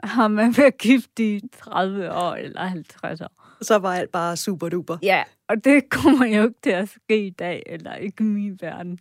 har 0.03 0.27
man 0.27 0.53
været 0.57 0.77
gift 0.77 1.19
i 1.19 1.41
30 1.53 2.11
år 2.11 2.33
eller 2.35 2.61
50 2.61 3.21
år. 3.21 3.45
Så 3.61 3.77
var 3.77 3.93
alt 3.93 4.11
bare 4.11 4.37
super 4.37 4.69
duper. 4.69 4.97
Ja, 5.03 5.23
og 5.47 5.65
det 5.65 5.89
kommer 6.01 6.25
jo 6.25 6.43
ikke 6.43 6.59
til 6.63 6.69
at 6.69 6.89
ske 6.89 7.25
i 7.25 7.29
dag, 7.29 7.63
eller 7.65 7.95
ikke 7.95 8.23
i 8.23 8.27
min 8.27 8.57
verden. 8.61 8.99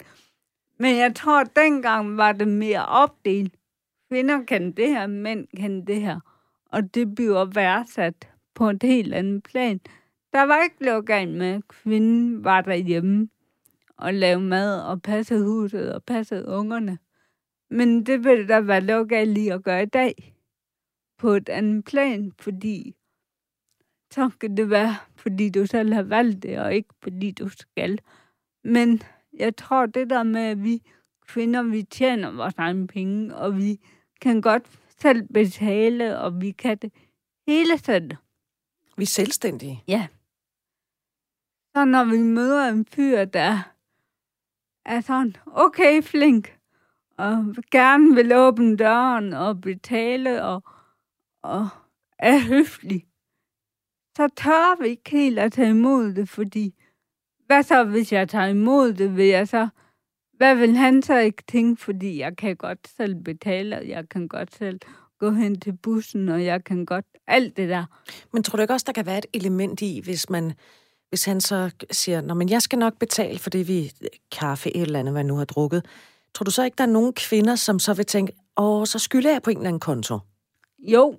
Men 0.78 0.96
jeg 0.96 1.14
tror, 1.14 1.40
at 1.40 1.56
dengang 1.56 2.16
var 2.16 2.32
det 2.32 2.48
mere 2.48 2.86
opdelt. 2.86 3.54
Kvinder 4.10 4.44
kan 4.44 4.72
det 4.72 4.88
her, 4.88 5.06
mænd 5.06 5.46
kan 5.56 5.86
det 5.86 6.00
her. 6.00 6.20
Og 6.72 6.94
det 6.94 7.14
bliver 7.14 7.44
værdsat 7.44 8.28
på 8.54 8.70
et 8.70 8.82
helt 8.82 9.14
andet 9.14 9.42
plan. 9.42 9.80
Der 10.32 10.42
var 10.42 10.62
ikke 10.62 10.84
noget 10.84 11.06
galt 11.06 11.34
med, 11.34 11.54
at 11.54 11.68
kvinden 11.68 12.44
var 12.44 12.60
derhjemme 12.60 13.28
og 14.04 14.14
lavede 14.14 14.44
mad 14.44 14.80
og 14.82 15.02
passede 15.02 15.44
huset 15.44 15.94
og 15.94 16.04
passede 16.04 16.46
ungerne. 16.46 16.98
Men 17.70 18.06
det 18.06 18.24
vil 18.24 18.48
der 18.48 18.60
være 18.60 18.80
noget 18.80 19.08
galt 19.08 19.30
lige 19.30 19.52
at 19.52 19.62
gøre 19.62 19.82
i 19.82 19.86
dag 19.86 20.34
på 21.18 21.30
et 21.30 21.48
andet 21.48 21.84
plan, 21.84 22.32
fordi 22.38 22.94
så 24.10 24.30
kan 24.40 24.56
det 24.56 24.70
være, 24.70 24.94
fordi 25.16 25.50
du 25.50 25.66
selv 25.66 25.92
har 25.92 26.02
valgt 26.02 26.42
det, 26.42 26.58
og 26.58 26.74
ikke 26.74 26.94
fordi 27.02 27.30
du 27.30 27.48
skal. 27.48 27.98
Men 28.64 29.02
jeg 29.32 29.56
tror, 29.56 29.86
det 29.86 30.10
der 30.10 30.22
med, 30.22 30.40
at 30.40 30.62
vi 30.62 30.82
kvinder, 31.26 31.62
vi 31.62 31.82
tjener 31.82 32.30
vores 32.30 32.54
egne 32.58 32.86
penge, 32.86 33.36
og 33.36 33.58
vi 33.58 33.80
kan 34.20 34.40
godt 34.42 34.80
selv 34.98 35.22
betale, 35.22 36.18
og 36.18 36.40
vi 36.40 36.50
kan 36.50 36.78
det 36.78 36.92
hele 37.46 37.78
selv. 37.78 38.10
Vi 38.96 39.02
er 39.02 39.06
selvstændige. 39.06 39.82
Ja. 39.88 40.06
Så 41.76 41.84
når 41.84 42.04
vi 42.04 42.18
møder 42.22 42.68
en 42.68 42.86
fyr, 42.86 43.24
der 43.24 43.73
at 44.86 45.06
han, 45.06 45.36
okay, 45.46 46.02
flink, 46.02 46.58
og 47.18 47.54
gerne 47.70 48.14
vil 48.14 48.36
åbne 48.36 48.76
døren 48.76 49.32
og 49.32 49.60
betale 49.60 50.44
og, 50.44 50.62
og 51.42 51.68
er 52.18 52.38
høflig, 52.38 53.06
så 54.16 54.28
tør 54.36 54.82
vi 54.82 54.88
ikke 54.88 55.10
helt 55.10 55.38
at 55.38 55.52
tage 55.52 55.70
imod 55.70 56.12
det, 56.12 56.28
fordi 56.28 56.74
hvad 57.46 57.62
så, 57.62 57.84
hvis 57.84 58.12
jeg 58.12 58.28
tager 58.28 58.46
imod 58.46 58.92
det, 58.92 59.16
vil 59.16 59.26
jeg 59.26 59.48
så, 59.48 59.68
hvad 60.36 60.54
vil 60.54 60.76
han 60.76 61.02
så 61.02 61.18
ikke 61.18 61.42
tænke, 61.48 61.82
fordi 61.82 62.18
jeg 62.18 62.36
kan 62.36 62.56
godt 62.56 62.88
selv 62.88 63.14
betale, 63.14 63.76
og 63.76 63.88
jeg 63.88 64.08
kan 64.08 64.28
godt 64.28 64.54
selv 64.54 64.80
gå 65.18 65.30
hen 65.30 65.60
til 65.60 65.76
bussen, 65.76 66.28
og 66.28 66.44
jeg 66.44 66.64
kan 66.64 66.86
godt, 66.86 67.04
alt 67.26 67.56
det 67.56 67.68
der. 67.68 67.84
Men 68.32 68.42
tror 68.42 68.56
du 68.56 68.62
ikke 68.62 68.74
også, 68.74 68.84
der 68.86 68.92
kan 68.92 69.06
være 69.06 69.18
et 69.18 69.26
element 69.32 69.82
i, 69.82 70.00
hvis 70.04 70.30
man 70.30 70.52
hvis 71.14 71.24
han 71.24 71.40
så 71.40 71.70
siger, 71.90 72.20
Nå, 72.20 72.34
men 72.34 72.48
jeg 72.48 72.62
skal 72.62 72.78
nok 72.78 72.98
betale 72.98 73.38
for 73.38 73.50
det, 73.50 73.68
vi 73.68 73.92
øh, 74.02 74.08
kaffe, 74.32 74.76
et 74.76 74.82
eller 74.82 74.98
andet, 74.98 75.14
hvad 75.14 75.24
nu 75.24 75.36
har 75.36 75.44
drukket. 75.44 75.86
Tror 76.34 76.44
du 76.44 76.50
så 76.50 76.64
ikke, 76.64 76.74
der 76.78 76.84
er 76.84 76.88
nogen 76.88 77.12
kvinder, 77.12 77.54
som 77.54 77.78
så 77.78 77.94
vil 77.94 78.06
tænke, 78.06 78.32
åh, 78.56 78.86
så 78.86 78.98
skylder 78.98 79.32
jeg 79.32 79.42
på 79.42 79.50
en 79.50 79.56
eller 79.56 79.68
anden 79.68 79.80
konto? 79.80 80.18
Jo, 80.78 81.16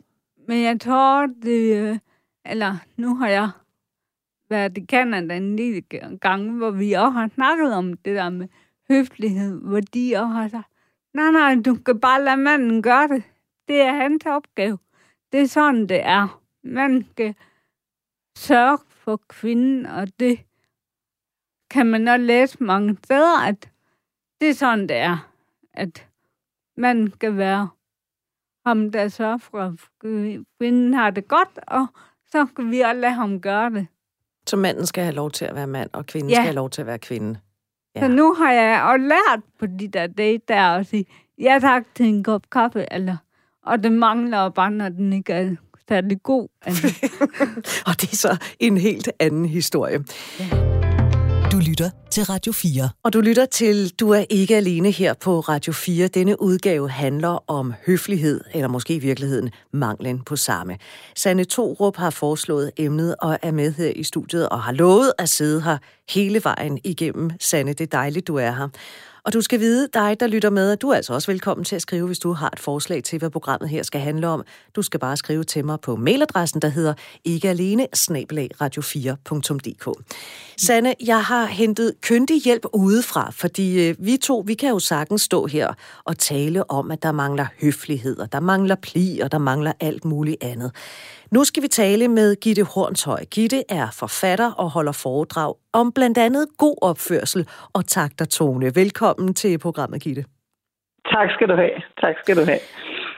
men 0.47 0.63
jeg 0.63 0.79
tror, 0.81 1.27
det... 1.43 1.75
Øh, 1.75 1.97
eller 2.45 2.77
nu 2.97 3.15
har 3.15 3.27
jeg 3.27 3.49
været 4.49 4.77
i 4.77 4.85
Canada 4.85 5.37
en 5.37 5.55
lille 5.55 5.81
gang, 6.21 6.57
hvor 6.57 6.71
vi 6.71 6.93
også 6.93 7.09
har 7.09 7.29
snakket 7.35 7.73
om 7.73 7.93
det 7.93 8.15
der 8.15 8.29
med 8.29 8.47
høflighed, 8.89 9.61
hvor 9.61 9.79
de 9.79 10.13
også 10.15 10.27
har 10.27 10.47
sagt, 10.47 10.67
Nej, 11.13 11.31
nej, 11.31 11.55
du 11.65 11.75
kan 11.75 11.99
bare 11.99 12.23
lade 12.23 12.37
manden 12.37 12.81
gøre 12.81 13.07
det. 13.07 13.23
Det 13.67 13.81
er 13.81 13.93
hans 13.93 14.25
opgave. 14.25 14.77
Det 15.31 15.41
er 15.41 15.47
sådan, 15.47 15.87
det 15.89 16.01
er. 16.05 16.41
Man 16.63 17.05
skal 17.11 17.35
sørge 18.37 18.77
for 19.05 19.21
kvinden, 19.27 19.85
og 19.85 20.19
det 20.19 20.39
kan 21.69 21.85
man 21.85 22.07
også 22.07 22.23
læse 22.23 22.63
mange 22.63 22.97
steder, 23.03 23.47
at 23.47 23.69
det 24.41 24.49
er 24.49 24.53
sådan, 24.53 24.89
det 24.89 24.97
er. 24.97 25.31
At 25.73 26.07
man 26.77 27.11
skal 27.11 27.37
være 27.37 27.69
ham, 28.65 28.91
der 28.91 29.07
sørger 29.07 29.37
for, 29.37 29.59
at 29.59 29.71
kvinden 30.57 30.93
har 30.93 31.09
det 31.09 31.27
godt, 31.27 31.59
og 31.67 31.87
så 32.31 32.45
kan 32.55 32.71
vi 32.71 32.79
også 32.79 32.99
lade 32.99 33.13
ham 33.13 33.41
gøre 33.41 33.69
det. 33.69 33.87
Så 34.47 34.57
manden 34.57 34.85
skal 34.85 35.03
have 35.03 35.15
lov 35.15 35.31
til 35.31 35.45
at 35.45 35.55
være 35.55 35.67
mand, 35.67 35.89
og 35.93 36.05
kvinden 36.05 36.29
ja. 36.29 36.35
skal 36.35 36.43
have 36.43 36.55
lov 36.55 36.69
til 36.69 36.81
at 36.81 36.87
være 36.87 36.99
kvinde. 36.99 37.39
Ja. 37.95 37.99
Så 37.99 38.07
nu 38.07 38.33
har 38.33 38.51
jeg 38.51 38.83
også 38.83 39.07
lært 39.07 39.43
på 39.59 39.65
de 39.65 39.87
der 39.87 40.07
date 40.07 40.43
der 40.47 40.61
at 40.61 40.87
sige, 40.87 41.05
ja 41.37 41.57
tak 41.61 41.85
til 41.95 42.05
en 42.05 42.23
kop 42.23 42.49
kaffe, 42.49 42.85
eller, 42.91 43.17
og 43.63 43.83
det 43.83 43.91
mangler 43.91 44.49
bare, 44.49 44.71
når 44.71 44.89
den 44.89 45.13
ikke 45.13 45.33
er 45.33 45.55
særlig 45.89 46.23
god. 46.23 46.47
Altså. 46.61 46.87
og 47.87 48.01
det 48.01 48.11
er 48.11 48.15
så 48.15 48.37
en 48.59 48.77
helt 48.77 49.11
anden 49.19 49.45
historie. 49.45 49.99
Ja. 50.39 50.75
Du 51.55 51.59
lytter 51.59 51.89
til 52.11 52.23
Radio 52.23 52.51
4. 52.51 52.89
Og 53.03 53.13
du 53.13 53.21
lytter 53.21 53.45
til 53.45 53.89
Du 53.89 54.09
er 54.09 54.25
ikke 54.29 54.55
alene 54.55 54.91
her 54.91 55.13
på 55.13 55.39
Radio 55.39 55.73
4. 55.73 56.07
Denne 56.07 56.41
udgave 56.41 56.89
handler 56.89 57.51
om 57.51 57.73
høflighed, 57.85 58.41
eller 58.53 58.67
måske 58.67 58.95
i 58.95 58.99
virkeligheden 58.99 59.51
manglen 59.73 60.21
på 60.21 60.35
samme. 60.35 60.77
Sanne 61.15 61.43
Torup 61.43 61.97
har 61.97 62.09
foreslået 62.09 62.71
emnet 62.77 63.15
og 63.21 63.39
er 63.41 63.51
med 63.51 63.73
her 63.73 63.89
i 63.95 64.03
studiet 64.03 64.49
og 64.49 64.61
har 64.61 64.71
lovet 64.71 65.13
at 65.17 65.29
sidde 65.29 65.61
her 65.61 65.77
hele 66.09 66.43
vejen 66.43 66.79
igennem. 66.83 67.31
Sanne, 67.39 67.73
det 67.73 67.81
er 67.81 67.97
dejligt, 67.97 68.27
du 68.27 68.35
er 68.35 68.51
her. 68.51 68.67
Og 69.25 69.33
du 69.33 69.41
skal 69.41 69.59
vide, 69.59 69.87
dig 69.93 70.19
der 70.19 70.27
lytter 70.27 70.49
med, 70.49 70.71
at 70.71 70.81
du 70.81 70.89
er 70.89 70.95
altså 70.95 71.13
også 71.13 71.31
velkommen 71.31 71.65
til 71.65 71.75
at 71.75 71.81
skrive, 71.81 72.07
hvis 72.07 72.19
du 72.19 72.33
har 72.33 72.49
et 72.49 72.59
forslag 72.59 73.03
til, 73.03 73.19
hvad 73.19 73.29
programmet 73.29 73.69
her 73.69 73.83
skal 73.83 74.01
handle 74.01 74.27
om. 74.27 74.43
Du 74.75 74.81
skal 74.81 74.99
bare 74.99 75.17
skrive 75.17 75.43
til 75.43 75.65
mig 75.65 75.79
på 75.79 75.95
mailadressen, 75.95 76.61
der 76.61 76.67
hedder 76.67 76.93
ikkealene 77.23 77.87
radio4.dk. 77.93 80.03
Sanne, 80.57 80.93
jeg 81.05 81.23
har 81.23 81.45
hentet 81.45 81.93
kyndig 82.01 82.41
hjælp 82.41 82.65
udefra, 82.73 83.31
fordi 83.31 83.89
øh, 83.89 83.95
vi 83.99 84.17
to, 84.17 84.43
vi 84.47 84.53
kan 84.53 84.69
jo 84.69 84.79
sagtens 84.79 85.21
stå 85.21 85.45
her 85.45 85.73
og 86.03 86.17
tale 86.17 86.71
om, 86.71 86.91
at 86.91 87.03
der 87.03 87.11
mangler 87.11 87.45
høflighed, 87.61 88.17
og 88.17 88.31
der 88.31 88.39
mangler 88.39 88.75
pli, 88.75 89.19
og 89.19 89.31
der 89.31 89.37
mangler 89.37 89.71
alt 89.79 90.05
muligt 90.05 90.43
andet. 90.43 90.71
Nu 91.31 91.43
skal 91.43 91.63
vi 91.63 91.67
tale 91.67 92.07
med 92.07 92.35
Gitte 92.35 92.63
Hornshøj. 92.63 93.23
Gitte 93.31 93.63
er 93.69 93.87
forfatter 93.99 94.51
og 94.51 94.71
holder 94.71 94.91
foredrag 94.91 95.53
om 95.73 95.91
blandt 95.91 96.17
andet 96.17 96.45
god 96.57 96.77
opførsel 96.81 97.47
og 97.73 97.85
takt 97.85 98.21
og 98.21 98.29
tone. 98.29 98.75
Velkommen 98.75 99.33
til 99.33 99.59
programmet, 99.59 100.01
Gitte. 100.01 100.25
Tak 101.13 101.29
skal 101.35 101.47
du 101.47 101.55
have. 101.55 101.77
Tak 102.01 102.15
skal 102.23 102.37
du 102.37 102.45
have. 102.45 102.59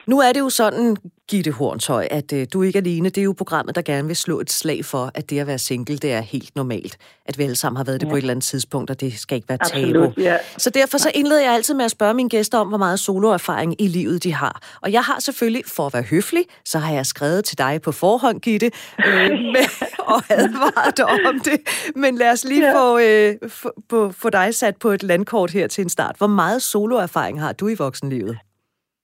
Nu 0.06 0.20
er 0.20 0.32
det 0.32 0.40
jo 0.40 0.48
sådan, 0.48 0.96
Gitte 1.28 1.50
Hornshøj, 1.50 2.08
at 2.10 2.32
øh, 2.32 2.46
du 2.52 2.62
ikke 2.62 2.78
er 2.78 2.82
alene. 2.82 3.08
Det 3.08 3.18
er 3.18 3.24
jo 3.24 3.34
programmet, 3.38 3.74
der 3.74 3.82
gerne 3.82 4.06
vil 4.06 4.16
slå 4.16 4.40
et 4.40 4.52
slag 4.52 4.84
for, 4.84 5.10
at 5.14 5.30
det 5.30 5.38
at 5.38 5.46
være 5.46 5.58
single, 5.58 5.96
det 5.96 6.12
er 6.12 6.20
helt 6.20 6.56
normalt. 6.56 6.96
At 7.26 7.38
vi 7.38 7.42
alle 7.42 7.56
sammen 7.56 7.76
har 7.76 7.84
været 7.84 8.00
det 8.00 8.06
ja. 8.06 8.10
på 8.10 8.16
et 8.16 8.20
eller 8.20 8.30
andet 8.30 8.44
tidspunkt, 8.44 8.90
og 8.90 9.00
det 9.00 9.18
skal 9.18 9.36
ikke 9.36 9.48
være 9.48 9.58
Absolut, 9.60 10.14
tabu. 10.14 10.20
Ja. 10.20 10.36
Så 10.58 10.70
derfor 10.70 10.98
så 10.98 11.10
indleder 11.14 11.40
jeg 11.40 11.52
altid 11.52 11.74
med 11.74 11.84
at 11.84 11.90
spørge 11.90 12.14
mine 12.14 12.28
gæster 12.28 12.58
om, 12.58 12.68
hvor 12.68 12.78
meget 12.78 13.00
soloerfaring 13.00 13.80
i 13.82 13.88
livet 13.88 14.24
de 14.24 14.34
har. 14.34 14.62
Og 14.82 14.92
jeg 14.92 15.02
har 15.02 15.20
selvfølgelig, 15.20 15.62
for 15.66 15.86
at 15.86 15.94
være 15.94 16.02
høflig, 16.02 16.44
så 16.64 16.78
har 16.78 16.94
jeg 16.94 17.06
skrevet 17.06 17.44
til 17.44 17.58
dig 17.58 17.80
på 17.82 17.92
forhånd, 17.92 18.40
Gitte, 18.40 18.70
øh, 19.06 19.30
med, 19.54 19.86
og 19.98 20.22
advaret 20.30 20.96
dig 20.96 21.06
om 21.06 21.40
det. 21.44 21.60
Men 21.96 22.18
lad 22.18 22.30
os 22.30 22.44
lige 22.44 22.66
ja. 22.66 22.74
få, 22.74 22.98
øh, 22.98 23.50
få, 23.90 24.12
få 24.12 24.30
dig 24.30 24.54
sat 24.54 24.76
på 24.76 24.90
et 24.90 25.02
landkort 25.02 25.50
her 25.50 25.66
til 25.66 25.82
en 25.82 25.88
start. 25.88 26.16
Hvor 26.18 26.26
meget 26.26 26.62
soloerfaring 26.62 27.40
har 27.40 27.52
du 27.52 27.68
i 27.68 27.74
voksenlivet? 27.74 28.38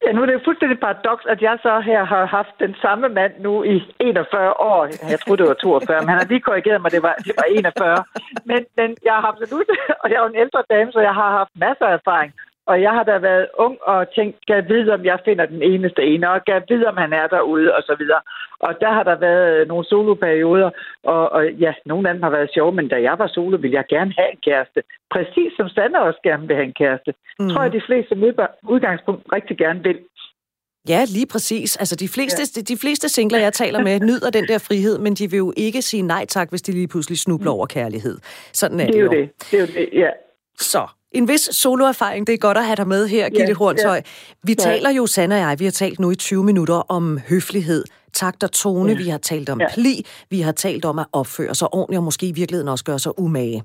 Ja, 0.06 0.12
nu 0.12 0.22
er 0.22 0.26
det 0.26 0.32
jo 0.38 0.40
fuldstændig 0.44 0.78
paradoks, 0.80 1.24
at 1.26 1.42
jeg 1.42 1.58
så 1.62 1.80
her 1.80 2.04
har 2.04 2.24
haft 2.26 2.54
den 2.64 2.74
samme 2.82 3.08
mand 3.08 3.32
nu 3.46 3.62
i 3.62 3.74
41 4.00 4.60
år. 4.60 4.80
Jeg 5.12 5.20
troede, 5.20 5.42
det 5.42 5.48
var 5.48 5.54
42, 5.54 6.00
men 6.00 6.08
han 6.08 6.18
har 6.18 6.26
lige 6.32 6.46
korrigeret 6.48 6.82
mig, 6.82 6.90
det 6.90 7.02
var, 7.02 7.14
det 7.26 7.32
var 7.40 7.46
41. 7.50 8.04
Men, 8.50 8.60
men 8.78 8.96
jeg 9.04 9.14
har 9.14 9.28
absolut, 9.32 9.68
og 10.02 10.06
jeg 10.10 10.16
er 10.16 10.24
jo 10.24 10.32
en 10.34 10.42
ældre 10.44 10.62
dame, 10.70 10.92
så 10.92 11.00
jeg 11.00 11.14
har 11.20 11.30
haft 11.38 11.52
masser 11.66 11.86
af 11.86 11.94
erfaring. 12.00 12.32
Og 12.66 12.82
jeg 12.82 12.92
har 12.98 13.04
da 13.04 13.18
været 13.18 13.46
ung 13.58 13.76
og 13.82 14.14
tænkt, 14.16 14.46
kan 14.46 14.56
jeg 14.56 14.68
vide, 14.68 14.94
om 14.94 15.04
jeg 15.04 15.18
finder 15.24 15.46
den 15.46 15.62
eneste 15.62 16.02
ene, 16.02 16.30
og 16.30 16.44
kan 16.44 16.54
jeg 16.54 16.64
vide, 16.68 16.86
om 16.86 16.96
han 16.96 17.12
er 17.12 17.26
derude, 17.26 17.74
og 17.76 17.82
så 17.82 17.94
videre. 17.98 18.20
Og 18.58 18.72
der 18.80 18.92
har 18.92 19.02
der 19.02 19.16
været 19.28 19.68
nogle 19.68 19.84
soloperioder, 19.84 20.70
og, 21.02 21.32
og 21.32 21.42
ja, 21.64 21.72
nogle 21.86 22.08
af 22.08 22.14
dem 22.14 22.22
har 22.22 22.30
været 22.30 22.50
sjove, 22.54 22.72
men 22.72 22.88
da 22.88 22.96
jeg 23.02 23.18
var 23.18 23.26
solo, 23.26 23.56
ville 23.56 23.76
jeg 23.76 23.84
gerne 23.88 24.12
have 24.18 24.30
en 24.32 24.42
kæreste. 24.48 24.82
Præcis 25.10 25.52
som 25.56 25.68
Sander 25.68 25.98
også 25.98 26.20
gerne 26.24 26.46
vil 26.46 26.56
have 26.56 26.66
en 26.66 26.78
kæreste. 26.82 27.14
Mm. 27.38 27.50
Tror 27.50 27.62
jeg, 27.62 27.72
de 27.72 27.86
fleste 27.86 28.14
med 28.14 28.32
udgangspunkt 28.62 29.22
rigtig 29.32 29.58
gerne 29.58 29.82
vil. 29.82 29.98
Ja, 30.88 31.04
lige 31.04 31.26
præcis. 31.26 31.76
Altså, 31.76 31.96
de 31.96 32.08
fleste, 32.08 32.42
ja. 32.56 32.62
de 32.62 32.76
fleste 32.80 33.08
singler, 33.08 33.38
jeg 33.38 33.52
taler 33.52 33.82
med, 33.82 34.00
nyder 34.00 34.30
den 34.30 34.46
der 34.48 34.58
frihed, 34.58 34.98
men 34.98 35.14
de 35.14 35.30
vil 35.30 35.36
jo 35.36 35.52
ikke 35.56 35.82
sige 35.82 36.02
nej 36.02 36.26
tak, 36.26 36.50
hvis 36.50 36.62
de 36.62 36.72
lige 36.72 36.88
pludselig 36.88 37.18
snubler 37.18 37.50
mm. 37.50 37.56
over 37.56 37.66
kærlighed. 37.66 38.18
Sådan 38.52 38.80
er 38.80 38.86
det, 38.86 38.94
det 38.94 39.00
jo. 39.00 39.08
Det. 39.10 39.30
det 39.50 39.56
er 39.56 39.60
jo 39.60 39.66
det, 39.66 39.88
ja. 39.92 40.10
Så, 40.58 40.86
en 41.14 41.28
vis 41.28 41.48
soloerfaring, 41.52 42.26
det 42.26 42.32
er 42.32 42.38
godt 42.38 42.58
at 42.58 42.64
have 42.64 42.76
dig 42.76 42.88
med 42.88 43.08
her, 43.08 43.28
Gitte 43.28 43.42
yeah, 43.42 43.56
Hornshøj. 43.56 43.96
Yeah. 43.96 44.04
Vi 44.42 44.52
yeah. 44.52 44.72
taler 44.72 44.90
jo, 44.90 45.06
Sanna 45.06 45.34
og 45.34 45.40
jeg, 45.40 45.58
vi 45.58 45.64
har 45.64 45.72
talt 45.72 46.00
nu 46.00 46.10
i 46.10 46.14
20 46.14 46.44
minutter 46.44 46.74
om 46.74 47.18
høflighed, 47.28 47.84
takt 48.12 48.42
og 48.42 48.52
tone, 48.52 48.88
yeah. 48.88 48.98
vi 48.98 49.08
har 49.08 49.18
talt 49.18 49.48
om 49.48 49.60
yeah. 49.60 49.74
pli, 49.74 50.06
vi 50.30 50.40
har 50.40 50.52
talt 50.52 50.84
om 50.84 50.98
at 50.98 51.06
opføre 51.12 51.54
sig 51.54 51.74
ordentligt, 51.74 51.98
og 51.98 52.04
måske 52.04 52.26
i 52.26 52.32
virkeligheden 52.32 52.68
også 52.68 52.84
gøre 52.84 52.98
sig 52.98 53.18
umage. 53.18 53.62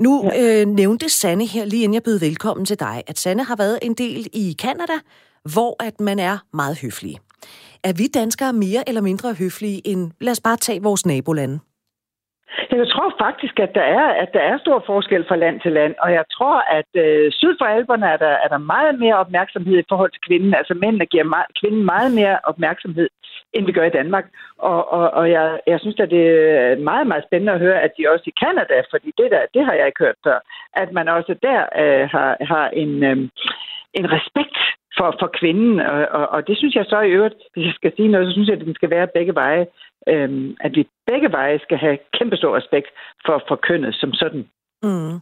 Nu 0.00 0.24
yeah. 0.24 0.60
øh, 0.60 0.66
nævnte 0.66 1.08
Sanne 1.08 1.46
her, 1.46 1.64
lige 1.64 1.82
inden 1.82 1.94
jeg 1.94 2.02
bød 2.02 2.18
velkommen 2.18 2.66
til 2.66 2.80
dig, 2.80 3.02
at 3.06 3.18
Sanne 3.18 3.44
har 3.44 3.56
været 3.56 3.78
en 3.82 3.94
del 3.94 4.26
i 4.32 4.56
Kanada, 4.58 4.98
hvor 5.52 5.76
at 5.82 6.00
man 6.00 6.18
er 6.18 6.38
meget 6.52 6.78
høflig. 6.78 7.16
Er 7.84 7.92
vi 7.92 8.06
danskere 8.06 8.52
mere 8.52 8.88
eller 8.88 9.00
mindre 9.00 9.34
høflige 9.34 9.86
end, 9.86 10.10
lad 10.20 10.32
os 10.32 10.40
bare 10.40 10.56
tage 10.56 10.82
vores 10.82 11.06
nabolande? 11.06 11.58
Jeg 12.70 12.88
tror 12.88 13.14
faktisk, 13.24 13.60
at 13.60 13.74
der 13.74 13.86
er, 14.00 14.06
at 14.22 14.28
der 14.34 14.40
er 14.40 14.58
stor 14.58 14.82
forskel 14.86 15.24
fra 15.28 15.36
land 15.36 15.60
til 15.60 15.72
land, 15.72 15.94
og 15.98 16.12
jeg 16.12 16.24
tror, 16.32 16.56
at 16.78 16.90
øh, 17.04 17.32
syd 17.32 17.54
for 17.58 17.64
alberne 17.64 18.06
er 18.06 18.16
der, 18.16 18.34
er 18.44 18.48
der 18.48 18.58
meget 18.58 18.98
mere 18.98 19.16
opmærksomhed 19.16 19.78
i 19.78 19.88
forhold 19.88 20.10
til 20.12 20.20
kvinden. 20.28 20.54
Altså 20.54 20.74
mændene 20.74 21.06
giver 21.06 21.24
meget, 21.24 21.46
kvinden 21.60 21.84
meget 21.84 22.12
mere 22.14 22.38
opmærksomhed, 22.44 23.08
end 23.52 23.66
vi 23.66 23.72
gør 23.72 23.86
i 23.86 23.96
Danmark. 24.00 24.26
Og, 24.58 24.92
og, 24.92 25.10
og 25.10 25.30
jeg, 25.30 25.60
jeg 25.66 25.80
synes, 25.80 26.00
at 26.00 26.10
det 26.10 26.24
er 26.28 26.78
meget, 26.78 27.06
meget 27.06 27.24
spændende 27.28 27.52
at 27.52 27.60
høre, 27.60 27.80
at 27.80 27.92
de 27.98 28.10
også 28.12 28.24
i 28.26 28.38
Kanada, 28.44 28.82
fordi 28.90 29.12
det, 29.18 29.30
der, 29.30 29.42
det 29.54 29.64
har 29.64 29.72
jeg 29.72 29.86
ikke 29.86 30.04
hørt 30.04 30.18
før, 30.26 30.38
at 30.74 30.92
man 30.92 31.08
også 31.08 31.34
der 31.42 31.60
øh, 31.82 32.08
har, 32.14 32.36
har 32.40 32.68
en, 32.68 33.04
øh, 33.04 33.16
en 33.94 34.06
respekt 34.16 34.58
for, 34.98 35.16
for 35.20 35.30
kvinden, 35.40 35.80
og, 35.80 35.98
og, 36.18 36.28
og 36.28 36.46
det 36.48 36.58
synes 36.58 36.74
jeg 36.74 36.84
så 36.88 37.00
i 37.00 37.10
øvrigt, 37.10 37.34
hvis 37.52 37.66
jeg 37.66 37.74
skal 37.74 37.92
sige 37.96 38.08
noget, 38.08 38.26
så 38.26 38.32
synes 38.32 38.48
jeg, 38.48 38.56
at 38.56 38.66
den 38.66 38.74
skal 38.74 38.90
være 38.90 39.14
begge 39.14 39.34
veje. 39.34 39.66
Øhm, 40.08 40.56
at 40.60 40.76
vi 40.76 40.88
begge 41.06 41.32
veje 41.32 41.58
skal 41.58 41.78
have 41.78 41.98
kæmpe 42.18 42.36
stor 42.36 42.56
respekt 42.56 42.88
for, 43.26 43.42
for 43.48 43.56
kønnet 43.56 43.94
som 43.94 44.12
sådan. 44.12 44.48
Mm. 44.82 45.20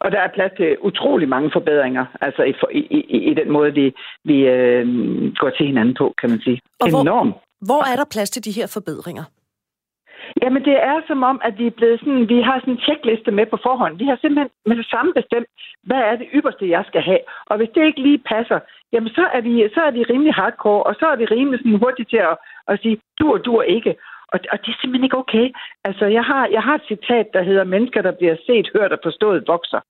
Og 0.00 0.12
der 0.12 0.20
er 0.20 0.34
plads 0.34 0.52
til 0.56 0.76
utrolig 0.80 1.28
mange 1.28 1.50
forbedringer, 1.52 2.04
altså 2.20 2.42
i, 2.42 2.54
i, 2.78 2.96
i, 3.16 3.30
i 3.30 3.34
den 3.34 3.50
måde, 3.52 3.74
vi, 3.74 3.94
vi 4.24 4.38
øh, 4.48 4.86
går 5.34 5.50
til 5.50 5.66
hinanden 5.66 5.94
på, 5.94 6.14
kan 6.20 6.30
man 6.30 6.40
sige. 6.40 6.60
Og 6.80 6.88
Enorm. 6.88 7.28
Hvor, 7.28 7.66
hvor 7.66 7.82
er 7.92 7.96
der 7.96 8.04
plads 8.10 8.30
til 8.30 8.44
de 8.44 8.52
her 8.60 8.66
forbedringer? 8.66 9.24
Jamen, 10.42 10.62
det 10.64 10.76
er 10.90 10.96
som 11.06 11.22
om, 11.30 11.40
at 11.44 11.58
vi 11.58 11.66
er 11.66 11.78
blevet 11.78 12.00
sådan, 12.00 12.28
vi 12.28 12.38
har 12.48 12.56
sådan 12.60 12.74
en 12.74 12.84
checkliste 12.86 13.30
med 13.30 13.46
på 13.46 13.58
forhånd. 13.66 13.98
Vi 14.02 14.06
har 14.10 14.18
simpelthen 14.20 14.50
med 14.66 14.76
det 14.76 14.86
samme 14.94 15.12
bestemt, 15.20 15.48
hvad 15.88 16.02
er 16.10 16.16
det 16.16 16.28
ypperste, 16.36 16.70
jeg 16.76 16.84
skal 16.90 17.02
have. 17.02 17.22
Og 17.50 17.56
hvis 17.56 17.70
det 17.74 17.86
ikke 17.86 18.02
lige 18.02 18.22
passer, 18.32 18.58
jamen 18.92 19.10
så 19.18 19.24
er 19.36 19.40
vi, 19.40 19.52
så 19.74 19.80
er 19.88 19.90
vi 19.90 20.02
rimelig 20.02 20.34
hardcore, 20.34 20.82
og 20.82 20.94
så 21.00 21.06
er 21.12 21.16
vi 21.16 21.24
rimelig 21.24 21.58
sådan 21.60 21.82
hurtigt 21.84 22.10
til 22.10 22.22
at, 22.30 22.36
og 22.66 22.78
sige, 22.78 22.98
du 23.18 23.32
og 23.32 23.44
du 23.44 23.56
er 23.56 23.62
ikke. 23.62 23.94
Og, 24.32 24.40
og 24.52 24.58
det 24.62 24.68
er 24.72 24.78
simpelthen 24.80 25.04
ikke 25.04 25.22
okay. 25.24 25.46
Altså, 25.84 26.06
jeg 26.06 26.24
har, 26.24 26.46
jeg 26.46 26.62
har 26.62 26.74
et 26.74 26.88
citat, 26.88 27.26
der 27.34 27.42
hedder, 27.42 27.64
mennesker, 27.64 28.02
der 28.02 28.12
bliver 28.12 28.36
set, 28.46 28.70
hørt 28.74 28.92
og 28.92 28.98
forstået, 29.02 29.48
vokser. 29.48 29.80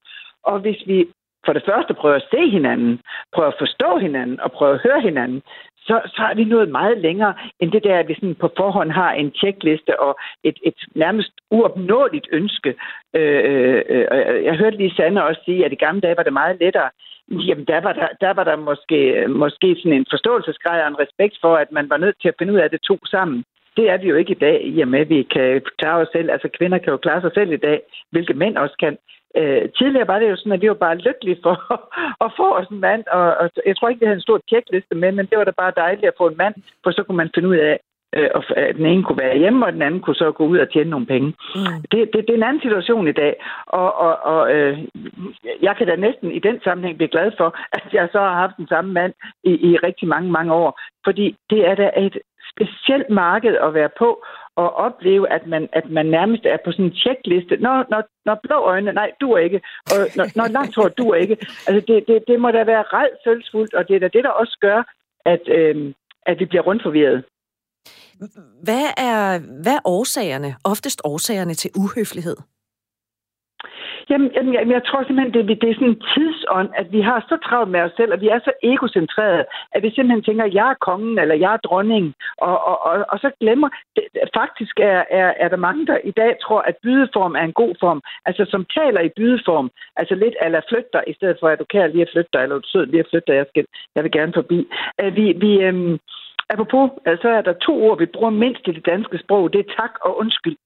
Og 0.43 0.59
hvis 0.61 0.83
vi 0.87 1.07
for 1.47 1.53
det 1.53 1.63
første 1.67 1.95
prøver 1.95 2.17
at 2.17 2.29
se 2.31 2.51
hinanden, 2.51 3.01
prøver 3.35 3.49
at 3.49 3.59
forstå 3.59 3.99
hinanden 3.99 4.41
og 4.41 4.53
prøver 4.53 4.75
at 4.75 4.83
høre 4.83 5.01
hinanden, 5.01 5.43
så, 5.87 6.01
så 6.07 6.23
er 6.31 6.35
vi 6.35 6.45
nået 6.45 6.69
meget 6.69 6.99
længere 6.99 7.35
end 7.61 7.73
det 7.73 7.85
der, 7.85 7.99
at 7.99 8.09
vi 8.09 8.15
sådan 8.15 8.35
på 8.35 8.51
forhånd 8.57 8.91
har 8.91 9.13
en 9.13 9.31
tjekliste 9.31 10.01
og 10.01 10.19
et, 10.45 10.59
et 10.63 10.75
nærmest 10.95 11.33
uopnåeligt 11.51 12.29
ønske. 12.33 12.75
Øh, 13.15 13.41
øh, 13.51 13.83
øh, 13.89 14.07
øh 14.13 14.45
jeg 14.45 14.57
hørte 14.57 14.77
lige 14.77 14.95
Sanne 14.95 15.25
også 15.25 15.41
sige, 15.45 15.65
at 15.65 15.73
i 15.73 15.85
gamle 15.85 16.01
dage 16.01 16.17
var 16.17 16.23
det 16.23 16.33
meget 16.33 16.57
lettere. 16.61 16.91
Jamen, 17.33 17.65
der 17.65 17.81
var 17.81 17.93
der, 17.93 18.09
der, 18.21 18.33
var 18.33 18.45
der 18.45 18.57
måske, 18.57 19.27
måske 19.29 19.77
sådan 19.79 19.93
en 19.93 20.07
forståelsesgrad 20.11 20.83
og 20.83 20.89
en 20.89 20.99
respekt 20.99 21.37
for, 21.41 21.57
at 21.57 21.73
man 21.73 21.91
var 21.91 21.97
nødt 21.97 22.17
til 22.21 22.29
at 22.29 22.35
finde 22.39 22.53
ud 22.53 22.59
af 22.59 22.71
det 22.71 22.81
to 22.81 22.99
sammen. 23.07 23.45
Det 23.77 23.91
er 23.91 23.99
vi 23.99 24.09
jo 24.09 24.17
ikke 24.17 24.33
i 24.33 24.43
dag, 24.47 24.65
i 24.65 24.81
og 24.81 24.89
med, 24.89 25.01
at 25.01 25.09
vi 25.09 25.23
kan 25.23 25.63
klare 25.79 26.01
os 26.03 26.09
selv. 26.13 26.31
Altså, 26.31 26.49
kvinder 26.59 26.79
kan 26.79 26.91
jo 26.93 26.97
klare 26.97 27.21
sig 27.21 27.31
selv 27.35 27.53
i 27.53 27.57
dag, 27.57 27.81
hvilke 28.11 28.35
mænd 28.35 28.57
også 28.57 28.77
kan. 28.81 28.99
Øh, 29.37 29.69
tidligere 29.79 30.09
var 30.09 30.19
det 30.19 30.31
jo 30.31 30.37
sådan, 30.37 30.53
at 30.53 30.63
vi 30.63 30.69
var 30.69 30.85
bare 30.87 31.03
lykkelige 31.07 31.41
for 31.43 31.57
at 32.25 32.33
få 32.37 32.57
os 32.59 32.69
en 32.69 32.81
mand, 32.81 33.05
og, 33.07 33.27
og 33.41 33.51
jeg 33.67 33.77
tror 33.77 33.89
ikke, 33.89 34.01
vi 34.01 34.07
havde 34.07 34.21
en 34.21 34.29
stor 34.29 34.41
tjekliste 34.51 34.95
med, 34.95 35.13
men 35.13 35.27
det 35.27 35.39
var 35.39 35.45
da 35.45 35.51
bare 35.51 35.73
dejligt 35.77 36.05
at 36.05 36.19
få 36.19 36.27
en 36.29 36.37
mand, 36.37 36.55
for 36.83 36.91
så 36.91 37.03
kunne 37.03 37.17
man 37.17 37.31
finde 37.35 37.49
ud 37.49 37.57
af, 37.57 37.79
og 38.35 38.45
at 38.57 38.77
den 38.77 38.87
ene 38.87 39.03
kunne 39.03 39.19
være 39.19 39.39
hjemme, 39.39 39.67
og 39.67 39.73
den 39.73 39.83
anden 39.83 40.01
kunne 40.01 40.15
så 40.15 40.33
gå 40.33 40.45
ud 40.47 40.59
og 40.59 40.73
tjene 40.73 40.91
nogle 40.91 41.07
penge. 41.07 41.29
Mm. 41.29 41.83
Det, 41.91 42.11
det, 42.13 42.21
det 42.27 42.31
er 42.31 42.35
en 42.35 42.43
anden 42.43 42.63
situation 42.63 43.09
i 43.09 43.13
dag, 43.13 43.35
og, 43.67 43.95
og, 43.95 44.15
og 44.23 44.53
øh, 44.55 44.79
jeg 45.63 45.77
kan 45.77 45.87
da 45.87 45.97
næsten 45.97 46.33
i 46.33 46.39
den 46.39 46.61
sammenhæng 46.65 46.97
blive 46.97 47.15
glad 47.15 47.33
for, 47.37 47.57
at 47.73 47.85
jeg 47.93 48.09
så 48.13 48.19
har 48.19 48.35
haft 48.35 48.57
den 48.57 48.69
samme 48.69 48.93
mand 48.93 49.13
i, 49.45 49.53
i 49.71 49.77
rigtig 49.77 50.09
mange, 50.09 50.31
mange 50.31 50.53
år, 50.53 50.81
fordi 51.05 51.37
det 51.51 51.69
er 51.69 51.75
da 51.75 51.91
et 51.97 52.19
specielt 52.53 53.11
marked 53.11 53.57
at 53.57 53.75
være 53.75 53.91
på, 53.99 54.25
og 54.57 54.77
opleve, 54.77 55.33
at 55.33 55.47
man, 55.47 55.69
at 55.73 55.91
man 55.91 56.07
nærmest 56.07 56.47
er 56.47 56.57
på 56.65 56.73
sådan 56.73 56.85
en 56.85 56.95
checkliste. 56.95 57.57
Når, 57.57 57.85
når, 57.91 58.03
når 58.25 58.41
blå 58.43 58.57
øjne, 58.57 58.93
nej, 58.93 59.11
du 59.21 59.33
er 59.33 59.39
ikke. 59.39 59.61
Og 59.93 59.99
når, 60.17 60.27
når 60.37 60.49
langt 60.49 60.77
hår, 60.77 60.89
du 60.89 61.11
er 61.11 61.15
ikke. 61.15 61.37
Altså, 61.67 61.81
det, 61.89 62.05
det, 62.09 62.25
det 62.29 62.41
må 62.41 62.51
da 62.51 62.65
være 62.65 62.85
redselsfuldt, 62.93 63.75
og 63.75 63.89
det 63.89 63.97
er 63.97 64.01
da 64.01 64.09
det, 64.09 64.25
der 64.25 64.31
også 64.31 64.59
gør, 64.61 64.83
at, 65.27 65.49
øh, 65.49 65.93
at 66.27 66.41
vi 66.41 66.45
bliver 66.45 66.63
rundt 66.63 66.83
forvirret. 66.83 67.25
Hvad 68.63 68.87
er, 68.97 69.39
hvad 69.63 69.73
er 69.73 69.85
årsagerne, 69.85 70.55
oftest 70.65 71.01
årsagerne 71.05 71.55
til 71.55 71.71
uhøflighed? 71.77 72.37
Jamen, 74.11 74.31
jamen, 74.37 74.53
jamen, 74.55 74.73
jeg 74.73 74.85
tror 74.85 75.03
simpelthen, 75.05 75.35
det, 75.35 75.61
det 75.63 75.71
er 75.71 75.75
sådan 75.75 75.89
en 75.89 76.03
tidsånd, 76.15 76.71
at 76.81 76.93
vi 76.93 77.01
har 77.01 77.19
så 77.29 77.37
travlt 77.47 77.71
med 77.71 77.81
os 77.81 77.93
selv, 77.97 78.13
og 78.13 78.21
vi 78.21 78.29
er 78.29 78.41
så 78.45 78.53
egocentrerede, 78.63 79.45
at 79.75 79.83
vi 79.83 79.91
simpelthen 79.91 80.23
tænker, 80.23 80.45
at 80.45 80.55
jeg 80.55 80.69
er 80.71 80.85
kongen, 80.89 81.19
eller 81.19 81.35
jeg 81.35 81.53
er 81.53 81.67
dronningen, 81.69 82.15
og, 82.39 82.65
og, 82.71 82.87
og, 82.87 82.95
og 83.09 83.19
så 83.19 83.31
glemmer, 83.41 83.69
det, 83.97 84.05
faktisk 84.35 84.75
er, 84.81 85.05
er, 85.11 85.29
er 85.45 85.49
der 85.49 85.57
mange, 85.57 85.87
der 85.87 85.99
i 86.05 86.11
dag 86.11 86.33
tror, 86.43 86.61
at 86.61 86.77
bydeform 86.83 87.35
er 87.35 87.45
en 87.45 87.59
god 87.63 87.75
form, 87.81 88.01
altså 88.27 88.45
som 88.49 88.67
taler 88.79 89.01
i 89.01 89.15
bydeform, 89.17 89.71
altså 89.97 90.15
lidt 90.15 90.37
ala 90.41 90.61
flytter, 90.69 91.03
i 91.07 91.15
stedet 91.15 91.37
for, 91.41 91.49
at 91.49 91.59
du 91.59 91.65
kan 91.71 91.91
lige 91.91 92.07
at 92.07 92.13
flytte 92.13 92.31
dig, 92.33 92.43
eller 92.43 92.59
du 92.59 92.69
sød 92.69 92.87
lige 92.87 93.05
at 93.05 93.11
flytte 93.11 93.27
dig, 93.33 93.37
jeg, 93.37 93.47
skal, 93.49 93.65
jeg 93.95 94.03
vil 94.05 94.13
gerne 94.13 94.33
forbi. 94.33 94.59
Øh, 95.01 95.17
vi, 95.17 95.25
vi, 95.45 95.53
øhm, 95.67 95.99
apropos, 96.53 96.85
så 97.23 97.29
er 97.39 97.43
der 97.43 97.53
to 97.53 97.73
ord, 97.87 97.99
vi 97.99 98.07
bruger 98.07 98.31
mindst 98.31 98.69
i 98.69 98.73
det 98.73 98.87
danske 98.87 99.19
sprog, 99.19 99.53
det 99.53 99.61
er 99.61 99.75
tak 99.81 99.95
og 100.07 100.19
undskyld. 100.19 100.57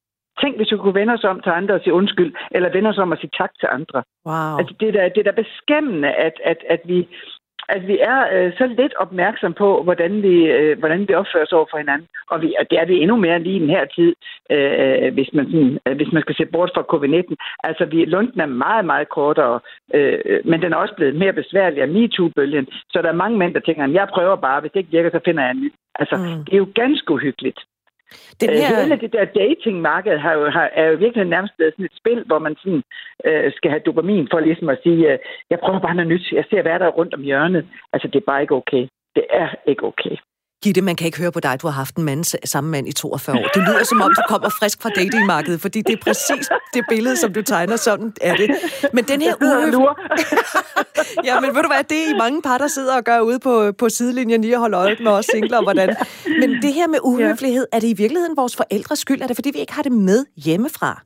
Tænk, 0.40 0.56
hvis 0.56 0.72
vi 0.72 0.76
kunne 0.76 1.00
vende 1.00 1.12
os 1.12 1.24
om 1.24 1.40
til 1.40 1.50
andre 1.50 1.74
og 1.74 1.80
sige 1.80 1.98
undskyld, 2.00 2.34
eller 2.50 2.72
vende 2.72 2.90
os 2.90 2.98
om 2.98 3.12
at 3.12 3.18
sige 3.20 3.36
tak 3.40 3.52
til 3.60 3.68
andre. 3.78 4.02
Wow. 4.26 4.58
Altså, 4.58 4.74
det, 4.80 4.88
er 4.88 4.92
da, 4.92 5.02
det 5.14 5.20
er 5.20 5.30
da 5.30 5.42
beskæmmende, 5.42 6.10
at, 6.26 6.36
at, 6.44 6.60
at 6.74 6.80
vi 6.84 7.08
at 7.68 7.86
vi 7.86 7.98
er 7.98 8.18
øh, 8.34 8.52
så 8.58 8.66
lidt 8.66 8.94
opmærksom 8.94 9.52
på, 9.54 9.82
hvordan 9.82 10.22
vi, 10.22 10.34
øh, 10.56 10.78
hvordan 10.78 11.08
vi 11.08 11.14
opfører 11.14 11.44
os 11.44 11.52
over 11.52 11.66
for 11.70 11.78
hinanden. 11.78 12.08
Og, 12.30 12.42
vi, 12.42 12.54
og 12.60 12.70
det 12.70 12.78
er 12.78 12.86
vi 12.86 12.94
endnu 12.94 13.16
mere 13.16 13.38
lige 13.38 13.56
i 13.56 13.60
den 13.64 13.70
her 13.76 13.84
tid, 13.84 14.14
øh, 14.50 15.14
hvis, 15.14 15.30
man 15.32 15.44
sådan, 15.46 15.78
øh, 15.86 15.96
hvis 15.96 16.12
man 16.12 16.22
skal 16.22 16.36
se 16.36 16.46
bort 16.46 16.70
fra 16.74 16.88
covid-19. 16.92 17.34
Altså, 17.64 17.84
vi, 17.84 18.04
lunden 18.04 18.40
er 18.40 18.46
meget, 18.46 18.84
meget 18.84 19.08
kortere, 19.08 19.60
øh, 19.94 20.18
men 20.44 20.62
den 20.62 20.72
er 20.72 20.76
også 20.76 20.94
blevet 20.94 21.16
mere 21.16 21.32
besværlig 21.32 21.82
af 21.82 21.88
MeToo-bølgen. 21.88 22.66
Så 22.92 23.02
der 23.02 23.08
er 23.08 23.22
mange 23.22 23.38
mænd, 23.38 23.54
der 23.54 23.60
tænker, 23.60 23.84
at 23.84 23.92
jeg 23.92 24.08
prøver 24.14 24.36
bare, 24.36 24.60
hvis 24.60 24.70
det 24.72 24.80
ikke 24.80 24.96
virker, 24.96 25.10
så 25.10 25.20
finder 25.24 25.42
jeg 25.42 25.50
en 25.50 25.60
ny. 25.60 25.72
Altså, 25.94 26.16
mm. 26.16 26.44
det 26.44 26.52
er 26.52 26.62
jo 26.64 26.68
ganske 26.74 27.12
uhyggeligt. 27.12 27.60
Den 28.40 28.50
øh, 28.50 28.56
her... 28.56 28.82
Hele 28.82 29.00
det 29.00 29.12
der 29.12 29.24
datingmarked 29.24 30.18
har 30.18 30.32
jo, 30.32 30.50
har, 30.50 30.70
er 30.80 30.84
jo 30.90 30.96
virkelig 30.96 31.24
nærmest 31.24 31.54
blevet 31.56 31.74
sådan 31.74 31.84
et 31.84 31.96
spil, 32.00 32.24
hvor 32.26 32.38
man 32.38 32.56
sådan, 32.62 32.82
øh, 33.24 33.52
skal 33.52 33.70
have 33.70 33.86
dopamin 33.86 34.28
for 34.30 34.40
ligesom 34.40 34.68
at 34.68 34.78
sige, 34.82 35.12
øh, 35.12 35.18
jeg 35.50 35.58
prøver 35.58 35.80
bare 35.80 35.94
noget 35.94 36.12
nyt, 36.12 36.32
jeg 36.32 36.44
ser, 36.50 36.62
hvad 36.62 36.78
der 36.78 36.86
er 36.86 36.98
rundt 37.00 37.14
om 37.14 37.22
hjørnet. 37.22 37.66
Altså, 37.92 38.08
det 38.08 38.16
er 38.16 38.30
bare 38.30 38.42
ikke 38.42 38.54
okay. 38.54 38.88
Det 39.16 39.24
er 39.30 39.48
ikke 39.66 39.84
okay. 39.84 40.16
Gitte, 40.66 40.82
man 40.82 40.96
kan 40.96 41.06
ikke 41.06 41.18
høre 41.18 41.32
på 41.32 41.40
dig, 41.40 41.58
du 41.62 41.66
har 41.66 41.74
haft 41.74 41.96
en 41.96 42.04
mand, 42.04 42.46
samme 42.46 42.70
mand 42.70 42.88
i 42.88 42.92
42 42.92 43.36
år. 43.36 43.48
Det 43.54 43.62
lyder 43.62 43.84
som 43.84 44.00
om, 44.00 44.12
du 44.16 44.22
kommer 44.28 44.48
frisk 44.48 44.82
fra 44.82 44.90
datingmarkedet, 44.90 45.60
fordi 45.60 45.82
det 45.82 45.92
er 45.92 46.02
præcis 46.02 46.48
det 46.74 46.84
billede, 46.88 47.16
som 47.16 47.32
du 47.32 47.42
tegner, 47.42 47.76
sådan 47.76 48.12
er 48.20 48.36
det. 48.36 48.50
Men 48.92 49.04
den 49.04 49.22
her 49.22 49.34
uhøflighed... 49.42 49.86
ja, 51.28 51.40
men 51.40 51.54
ved 51.54 51.62
du 51.62 51.68
hvad, 51.68 51.84
det 51.90 51.98
er 51.98 52.14
i 52.14 52.18
mange 52.18 52.42
par, 52.42 52.58
der 52.58 52.68
sidder 52.68 52.96
og 52.96 53.04
gør 53.04 53.20
ude 53.20 53.38
på, 53.38 53.72
på 53.78 53.88
sidelinjen 53.88 54.40
lige 54.40 54.54
at 54.54 54.60
holde 54.60 54.76
øje 54.76 54.96
med 55.00 55.10
os 55.10 55.26
singler 55.32 55.56
og 55.56 55.62
hvordan. 55.62 55.96
Men 56.40 56.50
det 56.62 56.72
her 56.72 56.88
med 56.88 56.98
uhøflighed, 57.02 57.66
er 57.72 57.80
det 57.80 57.88
i 57.88 57.92
virkeligheden 57.92 58.36
vores 58.36 58.56
forældres 58.56 58.98
skyld? 58.98 59.20
Er 59.22 59.26
det 59.26 59.36
fordi, 59.36 59.50
vi 59.50 59.58
ikke 59.58 59.72
har 59.72 59.82
det 59.82 59.92
med 59.92 60.24
hjemmefra? 60.36 61.02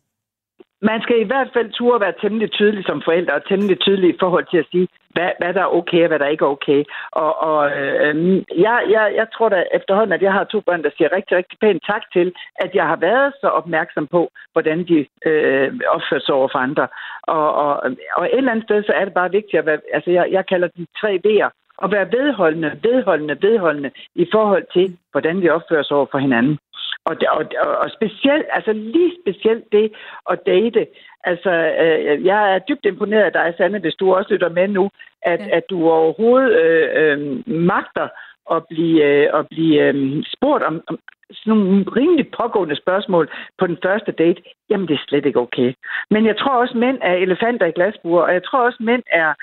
Man 0.83 1.03
skal 1.03 1.21
i 1.21 1.25
hvert 1.31 1.51
fald 1.53 1.71
turde 1.73 2.01
være 2.01 2.21
temmelig 2.21 2.51
tydelig 2.53 2.85
som 2.87 3.03
forældre, 3.05 3.35
og 3.35 3.49
temmelig 3.49 3.81
tydelig 3.81 4.11
i 4.11 4.21
forhold 4.21 4.47
til 4.51 4.59
at 4.59 4.67
sige, 4.73 4.89
hvad, 5.15 5.31
hvad 5.39 5.55
der 5.55 5.63
er 5.63 5.75
okay 5.79 6.03
og 6.03 6.09
hvad 6.09 6.19
der 6.19 6.27
ikke 6.27 6.45
er 6.45 6.55
okay. 6.57 6.85
Og, 7.13 7.43
og 7.49 7.71
øh, 7.79 8.17
mm, 8.17 8.45
jeg, 8.67 8.77
jeg, 8.95 9.13
jeg 9.21 9.27
tror 9.35 9.49
da 9.49 9.65
efterhånden, 9.75 10.13
at 10.13 10.23
jeg 10.23 10.33
har 10.33 10.45
to 10.45 10.61
børn, 10.61 10.83
der 10.83 10.91
siger 10.97 11.17
rigtig, 11.17 11.37
rigtig 11.37 11.59
pænt 11.59 11.83
tak 11.87 12.03
til, 12.13 12.33
at 12.57 12.71
jeg 12.75 12.87
har 12.87 12.97
været 12.97 13.33
så 13.41 13.49
opmærksom 13.49 14.07
på, 14.07 14.31
hvordan 14.53 14.79
de 14.91 15.07
øh, 15.27 15.69
opfører 15.95 16.21
sig 16.21 16.35
over 16.35 16.49
for 16.53 16.59
andre. 16.59 16.89
Og, 17.23 17.55
og, 17.55 17.73
og 18.17 18.25
et 18.25 18.37
eller 18.37 18.53
andet 18.53 18.65
sted, 18.65 18.83
så 18.83 18.93
er 18.93 19.05
det 19.05 19.15
bare 19.15 19.31
vigtigt 19.31 19.59
at 19.59 19.67
være, 19.67 19.81
altså 19.93 20.11
jeg, 20.11 20.27
jeg 20.31 20.47
kalder 20.47 20.69
de 20.69 20.87
tre 21.01 21.21
V'er, 21.27 21.51
at 21.85 21.91
være 21.91 22.13
vedholdende, 22.13 22.71
vedholdende, 22.83 23.37
vedholdende 23.43 23.91
i 24.15 24.27
forhold 24.33 24.65
til, 24.73 24.99
hvordan 25.13 25.43
vi 25.43 25.49
opfører 25.49 25.81
os 25.81 25.91
over 25.91 26.07
for 26.11 26.19
hinanden. 26.19 26.59
Og, 27.05 27.17
og, 27.37 27.45
og 27.83 27.91
specielt, 27.91 28.47
altså 28.53 28.73
lige 28.73 29.13
specielt 29.23 29.65
det 29.73 29.93
at 30.31 30.39
date. 30.47 30.87
Altså, 31.25 31.51
øh, 31.83 32.27
jeg 32.27 32.55
er 32.55 32.59
dybt 32.59 32.85
imponeret 32.87 33.23
af 33.23 33.33
dig, 33.33 33.55
Sanne, 33.57 33.79
hvis 33.79 33.95
du 33.95 34.15
også 34.15 34.33
lytter 34.33 34.49
med 34.49 34.69
nu, 34.69 34.91
at, 35.23 35.41
ja. 35.41 35.57
at 35.57 35.65
du 35.71 35.91
overhovedet 35.91 36.53
øh, 36.61 36.89
øh, 36.95 37.43
magter 37.47 38.09
at 38.51 38.63
blive, 38.71 39.05
øh, 39.05 39.39
at 39.39 39.47
blive 39.49 39.83
øh, 39.83 40.25
spurgt 40.35 40.65
om, 40.65 40.83
om 40.87 40.99
sådan 41.33 41.59
nogle 41.59 41.85
rimelig 41.97 42.27
pågående 42.41 42.77
spørgsmål 42.77 43.31
på 43.59 43.67
den 43.67 43.79
første 43.83 44.13
date. 44.13 44.43
Jamen, 44.71 44.89
det 44.89 44.95
er 44.95 45.05
slet 45.09 45.27
ikke 45.27 45.41
okay. 45.41 45.75
Men 46.11 46.27
jeg 46.27 46.37
tror 46.39 46.61
også, 46.61 46.77
mænd 46.77 46.99
er 47.03 47.15
elefanter 47.15 47.67
i 47.67 47.71
glasbuer, 47.71 48.23
og 48.23 48.33
jeg 48.33 48.45
tror 48.45 48.65
også, 48.65 48.79
mænd 48.81 49.03
er, 49.13 49.35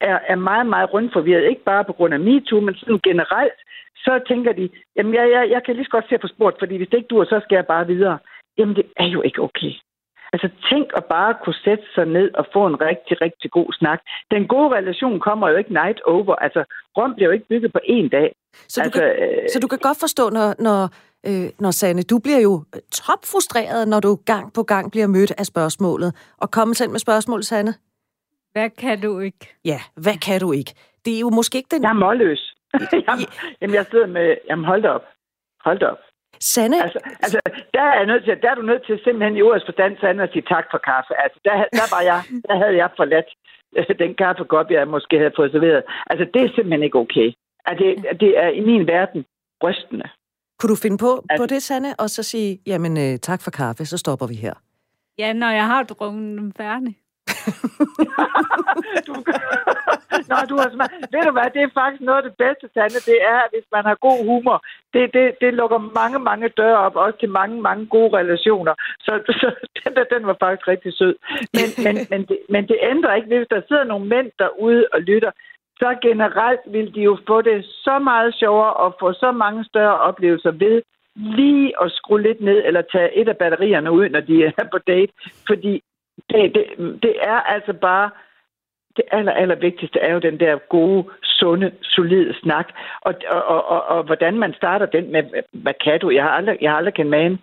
er, 0.00 0.18
er 0.26 0.36
meget, 0.36 0.66
meget 0.66 0.92
rundforvirret. 0.92 1.50
Ikke 1.50 1.64
bare 1.64 1.84
på 1.84 1.92
grund 1.92 2.14
af 2.14 2.20
MeToo, 2.20 2.60
men 2.60 2.74
sådan 2.74 3.00
generelt 3.04 3.60
så 4.04 4.12
tænker 4.28 4.52
de, 4.52 4.68
jamen 4.96 5.14
jeg, 5.14 5.30
jeg, 5.30 5.50
jeg 5.50 5.60
kan 5.64 5.74
lige 5.74 5.84
så 5.84 5.90
godt 5.90 6.08
se 6.08 6.18
på 6.18 6.28
sport, 6.28 6.54
fordi 6.58 6.76
hvis 6.76 6.88
det 6.88 6.96
ikke 6.96 7.12
dur, 7.12 7.24
så 7.24 7.40
skal 7.44 7.56
jeg 7.56 7.66
bare 7.66 7.86
videre. 7.86 8.18
Jamen 8.58 8.76
det 8.76 8.86
er 8.96 9.06
jo 9.06 9.22
ikke 9.22 9.42
okay. 9.42 9.72
Altså 10.32 10.48
tænk 10.70 10.86
at 10.96 11.04
bare 11.04 11.34
kunne 11.44 11.60
sætte 11.64 11.84
sig 11.94 12.06
ned 12.06 12.30
og 12.34 12.46
få 12.52 12.66
en 12.66 12.80
rigtig, 12.80 13.20
rigtig 13.20 13.50
god 13.50 13.72
snak. 13.72 14.00
Den 14.30 14.48
gode 14.48 14.68
relation 14.78 15.20
kommer 15.20 15.48
jo 15.48 15.56
ikke 15.56 15.72
night 15.72 16.00
over. 16.02 16.34
Altså 16.34 16.64
Rom 16.96 17.14
bliver 17.14 17.28
jo 17.28 17.32
ikke 17.32 17.48
bygget 17.48 17.72
på 17.72 17.80
én 17.84 18.08
dag. 18.08 18.34
Så 18.68 18.80
du, 18.80 18.84
altså, 18.84 19.00
kan, 19.00 19.08
øh, 19.22 19.48
så 19.52 19.60
du 19.60 19.68
kan 19.68 19.78
godt 19.78 19.98
forstå, 20.00 20.30
når, 20.30 20.54
når, 20.58 20.80
øh, 21.28 21.50
når 21.60 21.70
Sanne, 21.70 22.02
du 22.02 22.18
bliver 22.18 22.40
jo 22.40 22.64
topfrustreret, 22.92 23.88
når 23.88 24.00
du 24.00 24.18
gang 24.26 24.52
på 24.52 24.62
gang 24.62 24.90
bliver 24.90 25.06
mødt 25.06 25.32
af 25.38 25.46
spørgsmålet. 25.46 26.10
Og 26.38 26.50
kom 26.50 26.74
selv 26.74 26.90
med 26.90 26.98
spørgsmål, 26.98 27.42
Sanne. 27.42 27.74
Hvad 28.52 28.70
kan 28.70 29.00
du 29.00 29.18
ikke? 29.18 29.54
Ja, 29.64 29.80
hvad 29.96 30.16
kan 30.26 30.40
du 30.40 30.52
ikke? 30.52 30.74
Det 31.04 31.16
er 31.16 31.20
jo 31.20 31.30
måske 31.30 31.58
ikke 31.58 31.68
den... 31.70 31.82
Jeg 31.82 31.88
er 31.88 31.92
målløs. 31.92 32.54
jamen, 33.06 33.26
jamen, 33.60 33.74
jeg 33.74 33.86
sidder 33.90 34.06
med... 34.06 34.36
Jamen, 34.48 34.64
hold 34.64 34.82
da 34.82 34.88
op. 34.88 35.06
Hold 35.64 35.78
da 35.78 35.86
op. 35.86 36.02
Sande? 36.40 36.82
Altså, 36.82 36.98
altså 37.24 37.38
der, 37.74 37.82
er 37.82 38.04
nødt 38.06 38.24
til, 38.24 38.38
der 38.42 38.50
er 38.50 38.54
du 38.54 38.62
nødt 38.62 38.86
til 38.86 39.00
simpelthen 39.04 39.36
i 39.36 39.42
ordets 39.42 39.66
forstand, 39.68 39.96
Sande, 40.00 40.22
at 40.22 40.32
sige 40.32 40.50
tak 40.54 40.66
for 40.70 40.78
kaffe. 40.78 41.12
Altså, 41.24 41.38
der, 41.44 41.54
der, 41.80 41.86
var 41.94 42.02
jeg, 42.10 42.20
der 42.48 42.56
havde 42.62 42.76
jeg 42.82 42.90
forladt 42.96 43.28
den 43.98 44.14
kaffekop, 44.14 44.70
jeg 44.70 44.88
måske 44.88 45.18
havde 45.18 45.36
fået 45.36 45.52
serveret. 45.52 45.82
Altså, 46.10 46.24
det 46.34 46.42
er 46.42 46.48
simpelthen 46.54 46.82
ikke 46.82 46.98
okay. 46.98 47.28
Altså, 47.66 47.84
det, 47.84 48.20
det 48.20 48.38
er 48.38 48.48
i 48.48 48.60
min 48.60 48.86
verden 48.86 49.24
rystende. 49.64 50.08
Kunne 50.58 50.70
du 50.70 50.76
finde 50.84 50.98
på, 50.98 51.24
altså, 51.30 51.42
på 51.42 51.46
det, 51.46 51.62
Sanne, 51.62 51.94
og 51.98 52.10
så 52.10 52.22
sige, 52.22 52.60
jamen 52.66 52.98
øh, 52.98 53.18
tak 53.18 53.40
for 53.42 53.50
kaffe, 53.50 53.84
så 53.84 53.98
stopper 53.98 54.26
vi 54.26 54.34
her? 54.34 54.54
Ja, 55.18 55.32
når 55.32 55.50
jeg 55.50 55.66
har 55.66 55.82
drukket 55.82 56.12
dem 56.12 56.52
færdig 56.52 56.96
du, 59.06 59.12
Nå, 60.30 60.36
du 60.50 60.56
har 60.62 60.68
smag... 60.74 60.88
Ved 61.12 61.22
du 61.28 61.32
hvad, 61.36 61.48
det 61.54 61.62
er 61.62 61.76
faktisk 61.80 62.02
noget 62.08 62.22
af 62.22 62.26
det 62.28 62.36
bedste, 62.44 62.64
Sande, 62.74 63.00
det 63.10 63.18
er, 63.34 63.40
hvis 63.52 63.66
man 63.74 63.84
har 63.88 63.96
god 64.08 64.18
humor. 64.30 64.58
Det, 64.94 65.04
det, 65.14 65.26
det 65.42 65.54
lukker 65.54 65.78
mange, 66.00 66.18
mange 66.18 66.48
døre 66.48 66.78
op, 66.86 66.96
også 66.96 67.18
til 67.18 67.30
mange, 67.40 67.56
mange 67.68 67.86
gode 67.86 68.10
relationer. 68.18 68.74
Så, 69.06 69.12
så 69.40 69.48
den, 69.78 69.90
der, 69.96 70.04
den 70.14 70.26
var 70.26 70.36
faktisk 70.44 70.68
rigtig 70.68 70.92
sød. 71.00 71.14
Men, 71.56 71.68
men, 71.84 71.94
men, 72.10 72.20
det, 72.28 72.38
men 72.48 72.62
det 72.68 72.78
ændrer 72.92 73.14
ikke, 73.14 73.28
hvis 73.28 73.52
der 73.54 73.60
sidder 73.68 73.84
nogle 73.84 74.06
mænd 74.06 74.30
derude 74.38 74.86
og 74.92 75.00
lytter, 75.00 75.30
så 75.80 75.88
generelt 76.02 76.60
vil 76.66 76.94
de 76.94 77.00
jo 77.00 77.18
få 77.26 77.42
det 77.42 77.64
så 77.64 77.98
meget 77.98 78.34
sjovere 78.34 78.72
og 78.74 78.96
få 79.00 79.12
så 79.12 79.32
mange 79.32 79.64
større 79.64 80.00
oplevelser 80.00 80.50
ved 80.50 80.82
lige 81.16 81.72
at 81.82 81.92
skrue 81.92 82.22
lidt 82.22 82.40
ned 82.40 82.62
eller 82.64 82.82
tage 82.92 83.16
et 83.20 83.28
af 83.28 83.36
batterierne 83.36 83.92
ud, 83.92 84.08
når 84.08 84.20
de 84.20 84.44
er 84.44 84.64
på 84.72 84.78
date. 84.78 85.12
Fordi 85.46 85.82
det, 86.30 86.54
det, 86.54 86.64
det 87.02 87.14
er 87.22 87.40
altså 87.40 87.72
bare 87.72 88.10
det 88.96 89.04
aller, 89.12 89.32
aller 89.32 89.54
vigtigste 89.54 89.98
er 89.98 90.12
jo 90.12 90.18
den 90.18 90.40
der 90.40 90.58
gode, 90.68 91.04
sunde, 91.22 91.72
solide 91.82 92.34
snak. 92.42 92.68
Og, 93.00 93.14
og, 93.28 93.44
og, 93.44 93.68
og, 93.68 93.82
og 93.84 94.02
hvordan 94.02 94.38
man 94.38 94.54
starter 94.54 94.86
den 94.86 95.12
med, 95.12 95.22
hvad 95.52 95.74
kan 95.84 96.00
du? 96.00 96.10
Jeg 96.10 96.22
har 96.22 96.30
aldrig, 96.30 96.58
jeg 96.60 96.70
har 96.70 96.76
aldrig 96.76 96.94
kendt 96.94 97.10
magen. 97.10 97.40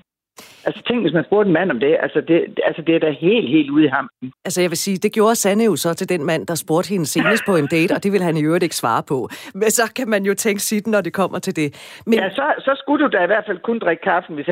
Altså 0.67 0.82
tænk, 0.88 1.02
hvis 1.02 1.13
man 1.13 1.23
spurgte 1.23 1.47
en 1.47 1.54
mand 1.54 1.71
om 1.71 1.80
det, 1.80 1.97
altså 2.06 2.21
det, 2.21 2.60
altså 2.63 2.82
det 2.88 2.95
er 2.95 3.00
da 3.00 3.10
helt, 3.12 3.50
helt 3.50 3.69
ude 3.69 3.86
i 3.86 3.88
ham. 3.88 4.10
Altså 4.45 4.62
jeg 4.62 4.69
vil 4.69 4.78
sige, 4.78 4.97
det 4.97 5.12
gjorde 5.13 5.36
Sanne 5.36 5.63
jo 5.63 5.76
så 5.76 5.93
til 5.93 6.10
den 6.10 6.23
mand, 6.26 6.47
der 6.47 6.56
spurgte 6.56 6.89
hende 6.89 7.06
senest 7.06 7.43
på 7.45 7.56
en 7.56 7.67
date, 7.67 7.91
og 7.91 8.04
det 8.04 8.12
vil 8.12 8.21
han 8.21 8.38
i 8.38 8.43
øvrigt 8.43 8.63
ikke 8.63 8.76
svare 8.76 9.04
på. 9.04 9.30
Men 9.54 9.71
så 9.71 9.93
kan 9.95 10.10
man 10.10 10.26
jo 10.26 10.34
tænke 10.34 10.62
sit, 10.62 10.88
når 10.88 11.02
det 11.02 11.13
kommer 11.13 11.39
til 11.39 11.56
det. 11.56 12.00
Men... 12.06 12.19
Ja, 12.19 12.30
så, 12.30 12.45
så 12.60 12.71
skulle 12.82 13.06
du 13.06 13.10
da 13.17 13.23
i 13.23 13.32
hvert 13.32 13.45
fald 13.47 13.60
kun 13.60 13.80
drikke 13.80 14.04
kaffen. 14.04 14.36
Hvis, 14.36 14.47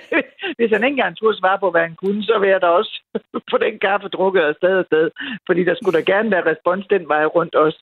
hvis 0.58 0.70
han 0.74 0.84
ikke 0.84 0.94
engang 0.96 1.16
skulle 1.16 1.38
svare 1.38 1.58
på, 1.58 1.70
hvad 1.70 1.80
han 1.80 1.94
kunne, 1.94 2.22
så 2.22 2.38
vil 2.38 2.48
jeg 2.48 2.60
da 2.60 2.66
også 2.66 3.02
få 3.50 3.58
den 3.58 3.78
kaffe 3.78 4.08
drukket 4.08 4.40
af 4.40 4.54
sted 4.54 4.74
og 4.82 4.84
sted. 4.90 5.10
Fordi 5.46 5.64
der 5.64 5.74
skulle 5.74 5.98
da 5.98 6.04
gerne 6.12 6.30
være 6.30 6.50
respons 6.50 6.86
den 6.90 7.08
vej 7.08 7.24
rundt 7.24 7.54
også. 7.54 7.80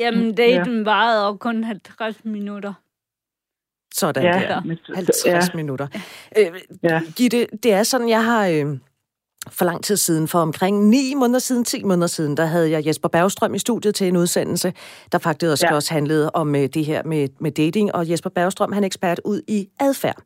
Jamen, 0.00 0.34
daten 0.34 0.76
ja. 0.78 0.84
varede 0.84 1.26
jo 1.26 1.36
kun 1.36 1.64
50 1.64 2.24
minutter. 2.24 2.72
Sådan 3.94 4.22
ja, 4.22 4.30
der. 4.30 4.76
50 4.94 5.26
ja. 5.26 5.40
minutter. 5.54 5.86
Øh, 6.38 6.46
ja. 6.82 7.00
Gitte, 7.16 7.46
det 7.62 7.72
er 7.72 7.82
sådan, 7.82 8.08
jeg 8.08 8.24
har... 8.24 8.46
Øh, 8.46 8.78
for 9.48 9.64
lang 9.64 9.84
tid 9.84 9.96
siden, 9.96 10.28
for 10.28 10.38
omkring 10.38 10.88
9 10.88 11.14
måneder 11.14 11.38
siden, 11.38 11.64
10 11.64 11.84
måneder 11.84 12.06
siden, 12.06 12.36
der 12.36 12.44
havde 12.46 12.70
jeg 12.70 12.86
Jesper 12.86 13.08
Bergstrøm 13.08 13.54
i 13.54 13.58
studiet 13.58 13.94
til 13.94 14.08
en 14.08 14.16
udsendelse, 14.16 14.72
der 15.12 15.18
faktisk 15.18 15.50
også, 15.50 15.66
ja. 15.66 15.74
også 15.74 15.94
handlede 15.94 16.30
om 16.30 16.48
uh, 16.48 16.54
det 16.54 16.84
her 16.84 17.02
med, 17.02 17.28
med 17.40 17.50
dating, 17.50 17.94
og 17.94 18.10
Jesper 18.10 18.30
Bergstrøm, 18.30 18.72
han 18.72 18.82
er 18.82 18.86
ekspert 18.86 19.20
ud 19.24 19.40
i 19.48 19.68
adfærd. 19.80 20.22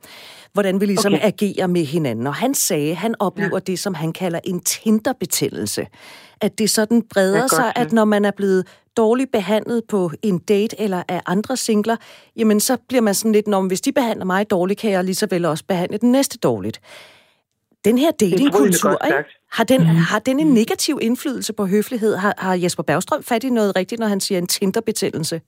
Hvordan 0.52 0.80
vi 0.80 0.86
ligesom 0.86 1.14
okay. 1.14 1.26
agerer 1.26 1.66
med 1.66 1.84
hinanden. 1.84 2.26
Og 2.26 2.34
han 2.34 2.54
sagde, 2.54 2.94
han 2.94 3.14
oplever 3.18 3.56
ja. 3.56 3.58
det, 3.58 3.78
som 3.78 3.94
han 3.94 4.12
kalder 4.12 4.40
en 4.44 4.60
Tinder-betændelse. 4.60 5.86
At 6.40 6.58
det 6.58 6.70
sådan 6.70 7.02
breder 7.02 7.40
det 7.40 7.50
sig, 7.50 7.72
at 7.76 7.92
når 7.92 8.04
man 8.04 8.24
er 8.24 8.30
blevet 8.30 8.66
dårligt 9.02 9.32
behandlet 9.32 9.82
på 9.92 10.10
en 10.22 10.38
date 10.38 10.74
eller 10.84 11.02
af 11.08 11.20
andre 11.26 11.56
singler, 11.56 11.96
jamen 12.36 12.60
så 12.60 12.74
bliver 12.88 13.02
man 13.08 13.14
sådan 13.14 13.32
lidt, 13.32 13.48
når 13.48 13.68
hvis 13.68 13.80
de 13.80 13.92
behandler 13.92 14.24
mig 14.34 14.50
dårligt, 14.50 14.80
kan 14.80 14.90
jeg 14.90 15.04
lige 15.04 15.14
så 15.22 15.26
vel 15.30 15.44
også 15.44 15.64
behandle 15.66 15.98
den 15.98 16.12
næste 16.12 16.38
dårligt. 16.48 16.78
Den 17.84 17.98
her 17.98 18.10
datingkultur, 18.10 18.96
har 19.56 19.64
den, 19.72 19.80
mm. 19.80 20.02
har 20.10 20.20
den 20.28 20.40
en 20.40 20.54
negativ 20.60 20.94
indflydelse 21.02 21.52
på 21.58 21.64
høflighed? 21.74 22.12
Har, 22.16 22.34
har 22.38 22.54
Jesper 22.62 22.82
Bergstrøm 22.82 23.22
fat 23.30 23.44
i 23.44 23.50
noget 23.50 23.76
rigtigt, 23.76 24.00
når 24.00 24.06
han 24.06 24.20
siger 24.20 24.38
en 24.38 24.46
Tinder-betændelse? 24.46 25.40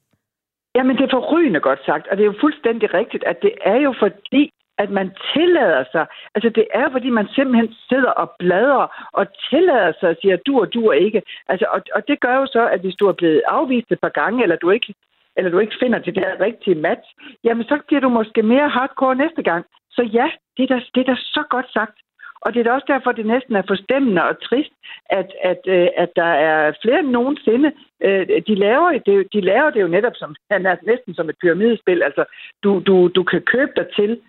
Jamen, 0.76 0.96
det 0.96 1.04
er 1.04 1.12
forrygende 1.18 1.60
godt 1.60 1.82
sagt, 1.86 2.04
og 2.08 2.16
det 2.16 2.22
er 2.22 2.30
jo 2.32 2.38
fuldstændig 2.40 2.94
rigtigt, 2.94 3.24
at 3.24 3.36
det 3.42 3.52
er 3.64 3.78
jo 3.86 3.94
fordi, 4.02 4.42
at 4.82 4.90
man 4.90 5.08
tillader 5.32 5.84
sig, 5.92 6.04
altså 6.34 6.48
det 6.58 6.66
er 6.74 6.86
fordi 6.90 7.10
man 7.10 7.28
simpelthen 7.28 7.74
sidder 7.88 8.12
og 8.22 8.28
bladrer 8.38 9.08
og 9.12 9.26
tillader 9.50 9.92
sig 10.00 10.08
og 10.08 10.16
siger, 10.22 10.36
du 10.46 10.60
og 10.60 10.74
du 10.74 10.82
er 10.86 10.92
ikke. 11.06 11.22
Altså, 11.48 11.66
og, 11.74 11.80
og 11.94 12.08
det 12.08 12.20
gør 12.20 12.34
jo 12.40 12.46
så, 12.46 12.62
at 12.74 12.80
hvis 12.80 12.94
du 13.00 13.06
er 13.08 13.12
blevet 13.20 13.42
afvist 13.48 13.92
et 13.92 14.00
par 14.00 14.14
gange, 14.20 14.42
eller 14.42 14.56
du 14.56 14.70
ikke 14.70 14.94
eller 15.36 15.50
du 15.50 15.58
ikke 15.58 15.80
finder 15.82 15.98
det 15.98 16.14
der 16.14 16.40
rigtige 16.40 16.82
match, 16.88 17.08
jamen 17.44 17.64
så 17.64 17.78
bliver 17.86 18.00
du 18.00 18.08
måske 18.08 18.42
mere 18.42 18.68
hardcore 18.68 19.14
næste 19.14 19.42
gang. 19.42 19.64
Så 19.90 20.02
ja, 20.02 20.30
det 20.56 20.62
er 20.62 20.74
da, 20.74 20.80
det 20.94 21.00
er 21.00 21.14
da 21.14 21.16
så 21.16 21.42
godt 21.50 21.72
sagt. 21.72 21.96
Og 22.40 22.54
det 22.54 22.60
er 22.60 22.64
da 22.64 22.72
også 22.72 22.90
derfor, 22.94 23.12
det 23.12 23.26
næsten 23.26 23.56
er 23.56 23.62
forstemmende 23.68 24.22
og 24.24 24.42
trist, 24.42 24.72
at, 25.10 25.28
at, 25.42 25.60
øh, 25.66 25.88
at 25.96 26.10
der 26.16 26.32
er 26.48 26.72
flere 26.82 26.98
end 26.98 27.08
nogensinde. 27.08 27.72
Øh, 28.04 28.26
de 28.48 28.54
laver, 28.54 28.90
det, 29.06 29.32
de 29.32 29.40
laver 29.40 29.70
det 29.70 29.80
jo 29.80 29.88
netop 29.88 30.16
som, 30.16 30.36
næsten 30.90 31.14
som 31.14 31.28
et 31.28 31.36
pyramidespil. 31.42 32.02
Altså, 32.02 32.24
du, 32.62 32.82
du, 32.86 33.08
du 33.08 33.22
kan 33.22 33.42
købe 33.42 33.72
dig 33.76 33.86
til 33.96 34.20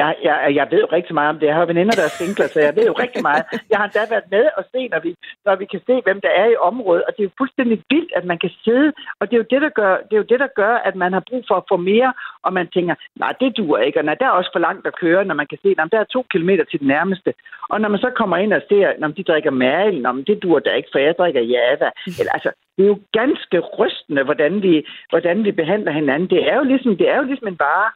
jeg, 0.00 0.10
jeg, 0.26 0.36
jeg 0.58 0.66
ved 0.72 0.80
jo 0.84 0.88
rigtig 0.98 1.14
meget 1.18 1.30
om 1.32 1.38
det. 1.38 1.46
Jeg 1.46 1.58
har 1.58 1.72
veninder, 1.72 1.94
der 2.00 2.06
er 2.08 2.16
singler, 2.20 2.46
så 2.48 2.58
jeg 2.66 2.76
ved 2.76 2.86
jo 2.90 2.96
rigtig 3.04 3.22
meget. 3.28 3.42
Jeg 3.70 3.78
har 3.78 3.86
endda 3.86 4.02
været 4.14 4.28
med 4.36 4.44
og 4.58 4.62
se, 4.72 4.80
når 4.92 5.00
vi, 5.06 5.10
når 5.46 5.54
vi 5.60 5.66
kan 5.72 5.80
se, 5.88 5.94
hvem 6.06 6.20
der 6.26 6.32
er 6.42 6.48
i 6.50 6.60
området. 6.70 7.02
Og 7.06 7.10
det 7.14 7.20
er 7.20 7.28
jo 7.28 7.38
fuldstændig 7.40 7.76
vildt, 7.92 8.12
at 8.18 8.24
man 8.30 8.38
kan 8.44 8.52
sidde. 8.64 8.88
Og 9.20 9.24
det 9.26 9.34
er 9.34 9.42
jo 9.42 9.48
det, 9.52 9.60
der 9.66 9.72
gør, 9.80 9.92
det 10.06 10.14
er 10.14 10.22
jo 10.22 10.30
det, 10.32 10.40
der 10.44 10.50
gør 10.62 10.74
at 10.88 10.94
man 11.02 11.12
har 11.16 11.24
brug 11.30 11.42
for 11.48 11.56
at 11.60 11.68
få 11.70 11.76
mere. 11.76 12.10
Og 12.44 12.50
man 12.58 12.66
tænker, 12.74 12.94
nej, 13.22 13.32
det 13.40 13.56
duer 13.56 13.78
ikke. 13.86 13.98
Og 14.00 14.04
nej, 14.04 14.16
der 14.20 14.26
er 14.26 14.38
også 14.40 14.50
for 14.54 14.64
langt 14.68 14.86
at 14.86 14.98
køre, 15.02 15.24
når 15.24 15.34
man 15.40 15.46
kan 15.50 15.58
se, 15.62 15.68
at 15.78 15.92
der 15.92 16.00
er 16.00 16.14
to 16.14 16.20
kilometer 16.32 16.64
til 16.64 16.80
den 16.80 16.88
nærmeste. 16.88 17.30
Og 17.72 17.80
når 17.80 17.88
man 17.88 18.00
så 18.00 18.10
kommer 18.20 18.36
ind 18.36 18.52
og 18.52 18.62
ser, 18.68 18.86
når 18.98 19.08
de 19.08 19.28
drikker 19.30 19.50
mærel, 19.50 20.02
når 20.02 20.12
det 20.12 20.42
duer 20.42 20.60
da 20.60 20.70
ikke, 20.70 20.88
for 20.92 20.98
jeg 20.98 21.14
drikker 21.18 21.42
java. 21.54 21.88
Eller, 22.20 22.32
altså, 22.36 22.50
det 22.76 22.82
er 22.84 22.88
jo 22.94 22.98
ganske 23.12 23.58
rystende, 23.80 24.22
hvordan 24.22 24.62
vi, 24.62 24.86
hvordan 25.10 25.44
vi 25.44 25.52
behandler 25.52 25.92
hinanden. 25.92 26.30
Det 26.30 26.48
er 26.50 26.56
jo 26.56 26.64
ligesom, 26.72 26.96
det 26.96 27.08
er 27.08 27.16
jo 27.16 27.22
ligesom 27.22 27.48
en 27.48 27.58
vare. 27.58 27.90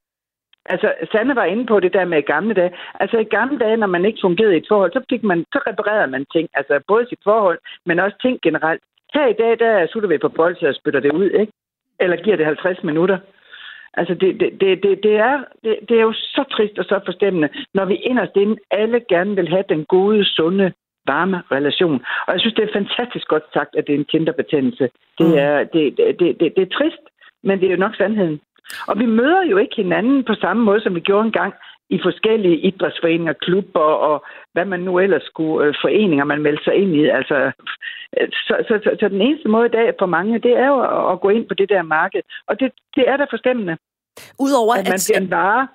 Altså, 0.66 0.94
Sanne 1.12 1.37
var 1.37 1.44
inde 1.44 1.66
på 1.66 1.81
det 1.81 1.92
der 1.92 2.05
med 2.05 2.22
gamle 2.22 2.55
dage. 2.55 2.72
Altså, 3.00 3.18
i 3.18 3.24
gamle 3.24 3.59
dage, 3.59 3.77
når 3.77 3.87
man 3.87 4.05
ikke 4.05 4.18
fungerede 4.22 4.55
i 4.55 4.59
et 4.59 4.68
forhold, 4.68 4.92
så, 4.92 5.00
fik 5.11 5.22
man, 5.22 5.44
så 5.53 5.59
reparerede 5.66 6.11
man 6.11 6.27
ting. 6.33 6.48
Altså, 6.55 6.81
både 6.88 7.07
sit 7.09 7.22
forhold, 7.24 7.59
men 7.87 7.98
også 7.98 8.16
ting 8.22 8.38
generelt. 8.42 8.83
Her 9.14 9.27
i 9.27 9.33
dag, 9.33 9.59
der 9.59 9.87
sutter 9.87 10.09
vi 10.09 10.18
på 10.18 10.29
bolden 10.29 10.66
og 10.66 10.74
spytter 10.74 11.00
det 11.00 11.12
ud, 11.12 11.31
ikke? 11.31 11.53
Eller 12.00 12.16
giver 12.16 12.37
det 12.37 12.46
50 12.46 12.83
minutter. 12.83 13.18
Altså, 13.94 14.14
det, 14.14 14.40
det, 14.40 14.61
det, 14.61 14.83
det, 14.83 15.03
det, 15.03 15.16
er, 15.16 15.44
det, 15.64 15.79
det 15.88 15.96
er 15.96 16.03
jo 16.03 16.12
så 16.12 16.44
trist 16.50 16.79
og 16.79 16.85
så 16.85 17.00
forstemmende, 17.05 17.48
når 17.74 17.85
vi 17.85 17.94
inderst 17.94 18.37
inde 18.37 18.57
alle 18.70 19.00
gerne 19.09 19.35
vil 19.37 19.48
have 19.48 19.64
den 19.68 19.85
gode, 19.85 20.24
sunde, 20.24 20.72
varme 21.07 21.42
relation. 21.53 22.05
Og 22.27 22.33
jeg 22.33 22.40
synes, 22.40 22.55
det 22.55 22.64
er 22.64 22.79
fantastisk 22.81 23.29
godt 23.29 23.42
sagt, 23.53 23.77
at 23.77 23.87
det 23.87 23.94
er 23.94 23.98
en 23.98 24.12
kinderbetændelse. 24.12 24.88
Det 25.18 25.27
mm. 25.27 25.38
er, 25.38 25.64
det, 25.64 25.96
det, 25.96 26.40
det, 26.40 26.53
det 26.57 26.62
er 26.62 26.77
trist, 26.79 27.05
men 27.42 27.61
det 27.61 27.66
er 27.66 27.70
jo 27.70 27.85
nok 27.85 27.96
sandheden. 27.96 28.40
Og 28.87 28.98
vi 28.98 29.07
møder 29.07 29.42
jo 29.50 29.57
ikke 29.57 29.77
hinanden 29.77 30.24
på 30.24 30.35
samme 30.35 30.62
måde, 30.62 30.81
som 30.81 30.94
vi 30.94 31.00
gjorde 31.00 31.27
engang 31.27 31.55
i 31.90 31.98
forskellige 32.03 32.59
idrætsforeninger, 32.59 33.33
klubber 33.33 33.81
og 33.81 34.24
hvad 34.53 34.64
man 34.64 34.81
nu 34.81 34.98
ellers 34.98 35.22
skulle, 35.22 35.66
øh, 35.66 35.74
foreninger, 35.83 36.24
man 36.24 36.42
melder 36.42 36.62
sig 36.64 36.74
ind 36.74 36.94
i. 36.94 37.09
Altså, 37.09 37.37
øh, 38.16 38.29
så, 38.33 38.55
så, 38.68 38.81
så, 38.85 38.90
så 39.00 39.09
den 39.09 39.20
eneste 39.20 39.48
måde 39.48 39.66
i 39.66 39.77
dag 39.79 39.94
for 39.98 40.07
mange, 40.07 40.38
det 40.38 40.53
er 40.53 40.66
jo 40.66 40.81
at, 40.81 41.12
at 41.12 41.20
gå 41.20 41.29
ind 41.29 41.48
på 41.48 41.55
det 41.55 41.68
der 41.68 41.83
marked. 41.83 42.22
Og 42.48 42.61
det, 42.61 42.72
det 42.96 43.05
er 43.09 43.16
da 43.16 43.27
forstemmende. 43.31 43.77
Udover 44.38 44.74
at 44.74 44.85
man 44.85 44.94
at... 44.94 45.07
bliver 45.09 45.20
en 45.20 45.31
vare, 45.31 45.68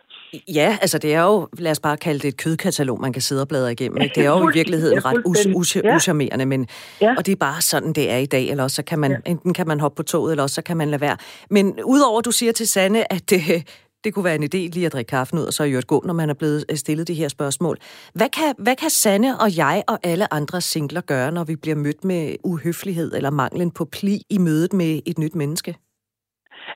Ja, 0.47 0.77
altså 0.81 0.97
det 0.97 1.13
er 1.13 1.23
jo, 1.23 1.47
lad 1.57 1.71
os 1.71 1.79
bare 1.79 1.97
kalde 1.97 2.19
det 2.19 2.27
et 2.27 2.37
kødkatalog, 2.37 3.01
man 3.01 3.13
kan 3.13 3.21
sidde 3.21 3.41
og 3.41 3.47
bladre 3.47 3.71
igennem. 3.71 4.01
Ikke? 4.01 4.15
Det 4.15 4.25
er 4.25 4.29
jo 4.29 4.49
i 4.49 4.53
virkeligheden 4.59 5.05
ret 5.05 5.23
us- 5.27 5.47
us- 5.55 5.81
ja. 5.83 5.95
uschammerende, 5.95 6.45
men, 6.45 6.67
ja. 7.01 7.15
og 7.17 7.25
det 7.25 7.31
er 7.31 7.35
bare 7.35 7.61
sådan, 7.61 7.93
det 7.93 8.11
er 8.11 8.17
i 8.17 8.25
dag, 8.25 8.49
eller 8.49 8.63
også 8.63 8.75
så 8.75 8.83
kan 8.83 8.99
man, 8.99 9.11
ja. 9.11 9.17
enten 9.31 9.53
kan 9.53 9.67
man 9.67 9.79
hoppe 9.79 9.95
på 9.95 10.03
toget, 10.03 10.31
eller 10.31 10.43
også 10.43 10.53
så 10.55 10.61
kan 10.61 10.77
man 10.77 10.89
lade 10.89 11.01
være. 11.01 11.17
Men 11.49 11.79
udover, 11.83 12.21
du 12.21 12.31
siger 12.31 12.51
til 12.51 12.67
Sanne, 12.67 13.13
at 13.13 13.29
det, 13.29 13.41
det 14.03 14.13
kunne 14.13 14.25
være 14.25 14.35
en 14.35 14.43
idé 14.43 14.57
lige 14.73 14.85
at 14.85 14.93
drikke 14.93 15.09
kaffen 15.09 15.39
ud, 15.39 15.43
og 15.43 15.53
så 15.53 15.63
i 15.63 15.69
øvrigt 15.69 15.87
gå, 15.87 16.03
når 16.05 16.13
man 16.13 16.29
er 16.29 16.33
blevet 16.33 16.65
øh, 16.71 16.77
stillet 16.77 17.07
de 17.07 17.13
her 17.13 17.27
spørgsmål. 17.27 17.77
Hvad 18.13 18.29
kan, 18.29 18.55
hvad 18.57 18.75
kan 18.75 18.89
Sanne 18.89 19.39
og 19.39 19.57
jeg 19.57 19.83
og 19.87 19.99
alle 20.03 20.33
andre 20.33 20.61
singler 20.61 21.01
gøre, 21.01 21.31
når 21.31 21.43
vi 21.43 21.55
bliver 21.55 21.75
mødt 21.75 22.03
med 22.03 22.35
uhøflighed 22.43 23.13
eller 23.15 23.29
manglen 23.29 23.71
på 23.71 23.85
pli 23.85 24.21
i 24.29 24.37
mødet 24.37 24.73
med 24.73 24.99
et 25.05 25.17
nyt 25.19 25.35
menneske? 25.35 25.75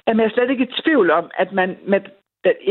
Jamen, 0.07 0.19
jeg 0.19 0.25
er 0.29 0.33
slet 0.33 0.49
ikke 0.49 0.63
i 0.63 0.81
tvivl 0.83 1.11
om, 1.11 1.25
at 1.37 1.47
man 1.53 1.69
med 1.87 1.99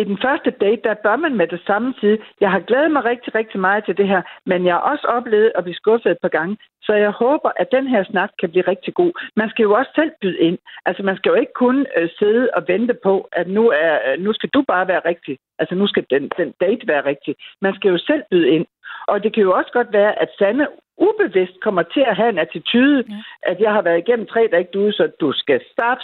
i 0.00 0.04
den 0.04 0.18
første 0.24 0.50
date, 0.50 0.82
der 0.84 0.94
bør 0.94 1.16
man 1.16 1.36
med 1.36 1.46
det 1.46 1.60
samme 1.66 1.94
sige, 2.00 2.18
jeg 2.40 2.50
har 2.50 2.60
glædet 2.60 2.90
mig 2.90 3.04
rigtig, 3.04 3.34
rigtig 3.34 3.60
meget 3.60 3.84
til 3.84 3.96
det 3.96 4.08
her, 4.08 4.22
men 4.46 4.66
jeg 4.66 4.74
har 4.74 4.80
også 4.92 5.06
oplevet 5.06 5.52
at 5.54 5.64
blive 5.64 5.80
skuffet 5.82 6.10
et 6.10 6.22
par 6.22 6.28
gange, 6.38 6.56
så 6.82 6.92
jeg 6.94 7.10
håber, 7.10 7.50
at 7.56 7.72
den 7.72 7.86
her 7.86 8.04
snak 8.04 8.30
kan 8.40 8.50
blive 8.50 8.68
rigtig 8.68 8.94
god. 8.94 9.12
Man 9.36 9.50
skal 9.50 9.62
jo 9.62 9.72
også 9.72 9.90
selv 9.94 10.10
byde 10.20 10.38
ind. 10.38 10.58
Altså, 10.86 11.02
man 11.02 11.16
skal 11.16 11.30
jo 11.30 11.36
ikke 11.36 11.52
kun 11.52 11.86
øh, 11.96 12.08
sidde 12.18 12.48
og 12.56 12.62
vente 12.68 12.94
på, 13.02 13.28
at 13.32 13.48
nu, 13.48 13.64
er, 13.70 13.94
øh, 14.06 14.20
nu 14.24 14.32
skal 14.32 14.48
du 14.54 14.64
bare 14.68 14.88
være 14.88 15.02
rigtig. 15.04 15.38
Altså, 15.58 15.74
nu 15.74 15.86
skal 15.86 16.04
den, 16.10 16.30
den 16.38 16.54
date 16.60 16.88
være 16.88 17.04
rigtig. 17.04 17.34
Man 17.60 17.74
skal 17.74 17.90
jo 17.90 17.98
selv 17.98 18.22
byde 18.30 18.48
ind. 18.48 18.66
Og 19.06 19.22
det 19.22 19.34
kan 19.34 19.42
jo 19.42 19.52
også 19.52 19.70
godt 19.72 19.92
være, 19.92 20.22
at 20.22 20.28
Sande 20.38 20.66
ubevidst 20.98 21.60
kommer 21.62 21.82
til 21.82 22.04
at 22.06 22.16
have 22.16 22.28
en 22.28 22.38
attitude, 22.38 23.04
ja. 23.08 23.50
at 23.50 23.60
jeg 23.60 23.72
har 23.72 23.82
været 23.82 23.98
igennem 23.98 24.26
tre 24.26 24.48
dage 24.52 24.78
ude, 24.78 24.92
så 24.92 25.10
du 25.20 25.32
skal 25.32 25.60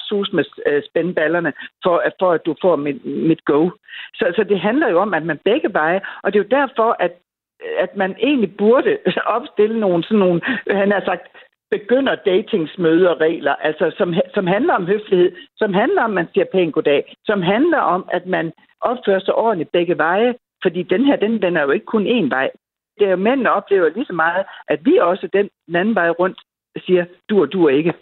sus 0.09 0.33
med 0.33 0.45
øh, 0.67 0.83
spændballerne, 0.89 1.53
for, 1.83 2.03
for 2.19 2.33
at 2.33 2.47
du 2.47 2.55
får 2.61 2.77
mit, 2.77 3.05
mit 3.05 3.45
go. 3.45 3.71
Så, 4.15 4.33
så 4.37 4.45
det 4.45 4.61
handler 4.61 4.89
jo 4.89 4.99
om, 5.01 5.15
at 5.15 5.23
man 5.23 5.39
begge 5.45 5.73
veje, 5.73 6.01
og 6.23 6.33
det 6.33 6.39
er 6.39 6.45
jo 6.45 6.57
derfor, 6.61 6.97
at, 7.01 7.13
at 7.79 7.97
man 7.97 8.17
egentlig 8.19 8.57
burde 8.57 8.99
opstille 9.37 9.81
nogle 9.81 10.05
sådan 10.05 10.19
nogle, 10.19 10.41
han 10.71 10.93
har 10.93 11.03
sagt, 11.05 11.27
begynder 11.71 12.15
datingsmøder 12.15 13.21
regler, 13.21 13.55
altså 13.55 13.95
som, 13.97 14.15
som 14.35 14.47
handler 14.47 14.75
om 14.75 14.87
høflighed, 14.87 15.33
som 15.57 15.75
handler 15.75 16.03
om, 16.03 16.11
at 16.11 16.15
man 16.15 16.29
siger 16.33 16.45
pænt 16.53 16.75
goddag, 16.75 17.17
som 17.25 17.43
handler 17.43 17.79
om, 17.79 18.09
at 18.13 18.27
man 18.27 18.53
opfører 18.81 19.21
sig 19.21 19.35
ordentligt 19.35 19.73
begge 19.73 19.99
veje, 19.99 20.35
fordi 20.63 20.83
den 20.83 21.05
her, 21.05 21.17
den, 21.17 21.43
den 21.43 21.57
er 21.57 21.63
jo 21.63 21.71
ikke 21.71 21.87
kun 21.87 22.07
én 22.07 22.29
vej 22.29 22.51
det 22.99 23.07
er 23.07 23.11
jo 23.11 23.17
mændene 23.17 23.51
oplever 23.51 23.89
lige 23.89 24.07
så 24.07 24.13
meget, 24.13 24.47
at 24.69 24.81
vi 24.85 24.97
også 24.97 25.29
den, 25.33 25.49
den 25.67 25.77
anden 25.77 25.95
vej 25.95 26.11
rundt 26.11 26.39
siger, 26.87 27.05
du 27.31 27.41
og 27.43 27.53
du 27.53 27.65
er 27.65 27.71
ikke. 27.71 27.95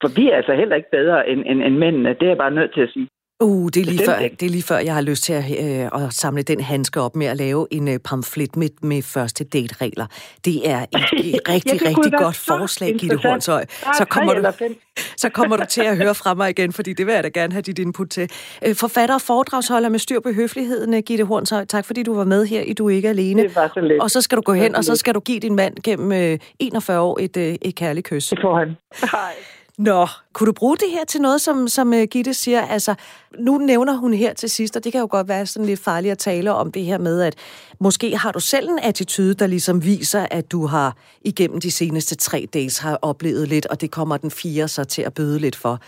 For 0.00 0.08
vi 0.16 0.30
er 0.30 0.36
altså 0.36 0.54
heller 0.54 0.76
ikke 0.76 0.90
bedre 0.90 1.28
end, 1.28 1.44
end, 1.46 1.62
end 1.62 1.76
mændene. 1.78 2.14
Det 2.14 2.22
er 2.22 2.26
jeg 2.26 2.36
bare 2.36 2.50
nødt 2.50 2.74
til 2.74 2.80
at 2.80 2.90
sige. 2.90 3.08
Uh, 3.42 3.68
det 3.74 3.80
er, 3.80 3.84
lige 3.84 4.04
før, 4.06 4.18
det 4.18 4.42
er 4.42 4.50
lige 4.50 4.62
før, 4.62 4.78
jeg 4.78 4.94
har 4.94 5.00
lyst 5.00 5.24
til 5.24 5.32
at, 5.32 5.44
øh, 5.44 6.04
at 6.04 6.12
samle 6.12 6.42
den 6.42 6.60
handske 6.60 7.00
op 7.00 7.16
med 7.16 7.26
at 7.26 7.36
lave 7.36 7.66
en 7.70 7.88
øh, 7.88 7.98
pamflet 7.98 8.56
med, 8.56 8.68
med 8.82 9.02
første 9.02 9.44
date-regler. 9.44 10.06
Det 10.44 10.70
er 10.70 10.80
et, 10.80 10.88
et 11.24 11.40
rigtig, 11.48 11.80
ja, 11.82 11.88
rigtig 11.88 12.12
godt 12.18 12.36
forslag, 12.36 12.94
Gitte 12.98 13.16
Hornshøj. 13.16 13.64
Så 13.70 14.04
kommer, 14.10 14.34
du, 14.34 14.52
så 15.16 15.28
kommer 15.28 15.56
du 15.56 15.64
til 15.68 15.80
at 15.80 15.96
høre 15.96 16.14
fra 16.14 16.34
mig 16.34 16.50
igen, 16.50 16.72
fordi 16.72 16.92
det 16.92 17.06
vil 17.06 17.14
jeg 17.14 17.24
da 17.24 17.28
gerne 17.28 17.52
have 17.52 17.62
dit 17.62 17.78
input 17.78 18.08
til. 18.08 18.30
Øh, 18.66 18.74
forfatter 18.74 19.14
og 19.14 19.20
foredragsholder 19.20 19.88
med 19.88 19.98
styr 19.98 20.20
på 20.20 20.32
høfligheden, 20.32 20.94
øh, 20.94 21.02
Gitte 21.06 21.24
Hornshøj. 21.24 21.64
Tak 21.64 21.84
fordi 21.84 22.02
du 22.02 22.14
var 22.14 22.24
med 22.24 22.46
her 22.46 22.60
i 22.60 22.72
Du 22.72 22.88
Ikke 22.88 23.08
Alene. 23.08 23.42
Det 23.42 23.56
var 23.56 23.70
så 23.74 23.80
lidt. 23.80 24.02
Og 24.02 24.10
så 24.10 24.20
skal 24.20 24.36
du 24.36 24.42
gå 24.42 24.52
hen, 24.52 24.74
og 24.74 24.84
så 24.84 24.96
skal 24.96 25.14
du 25.14 25.20
give 25.20 25.40
din 25.40 25.56
mand 25.56 25.74
gennem 25.84 26.12
øh, 26.12 26.38
41 26.58 27.00
år 27.00 27.18
et, 27.20 27.36
øh, 27.36 27.54
et 27.62 27.74
kærligt 27.74 28.06
kys. 28.06 28.28
Det 28.28 28.38
får 28.42 28.58
han. 28.58 28.76
Hej. 29.12 29.32
Nå, 29.78 30.06
kunne 30.32 30.46
du 30.46 30.52
bruge 30.52 30.76
det 30.76 30.90
her 30.90 31.04
til 31.04 31.20
noget, 31.20 31.40
som, 31.40 31.68
som 31.68 31.94
øh, 31.94 32.02
Gitte 32.10 32.34
siger? 32.34 32.62
Altså, 32.62 32.94
nu 33.38 33.58
nævner 33.58 33.96
hun 33.96 34.14
her 34.14 34.32
til 34.32 34.50
sidst, 34.50 34.76
og 34.76 34.84
det 34.84 34.92
kan 34.92 35.00
jo 35.00 35.08
godt 35.10 35.28
være 35.28 35.46
sådan 35.46 35.66
lidt 35.66 35.80
farligt 35.80 36.12
at 36.12 36.18
tale 36.18 36.52
om 36.52 36.72
det 36.72 36.84
her 36.84 36.98
med, 36.98 37.22
at 37.22 37.34
måske 37.80 38.16
har 38.16 38.32
du 38.32 38.40
selv 38.40 38.68
en 38.68 38.78
attitude, 38.78 39.34
der 39.34 39.46
ligesom 39.46 39.84
viser, 39.84 40.26
at 40.30 40.52
du 40.52 40.66
har 40.66 40.96
igennem 41.20 41.60
de 41.60 41.70
seneste 41.70 42.14
tre 42.14 42.48
dages 42.52 42.78
har 42.78 42.98
oplevet 43.02 43.48
lidt, 43.48 43.66
og 43.66 43.80
det 43.80 43.90
kommer 43.90 44.16
den 44.16 44.30
fire 44.30 44.68
så 44.68 44.84
til 44.84 45.02
at 45.02 45.14
bøde 45.14 45.38
lidt 45.38 45.56
for. 45.56 45.80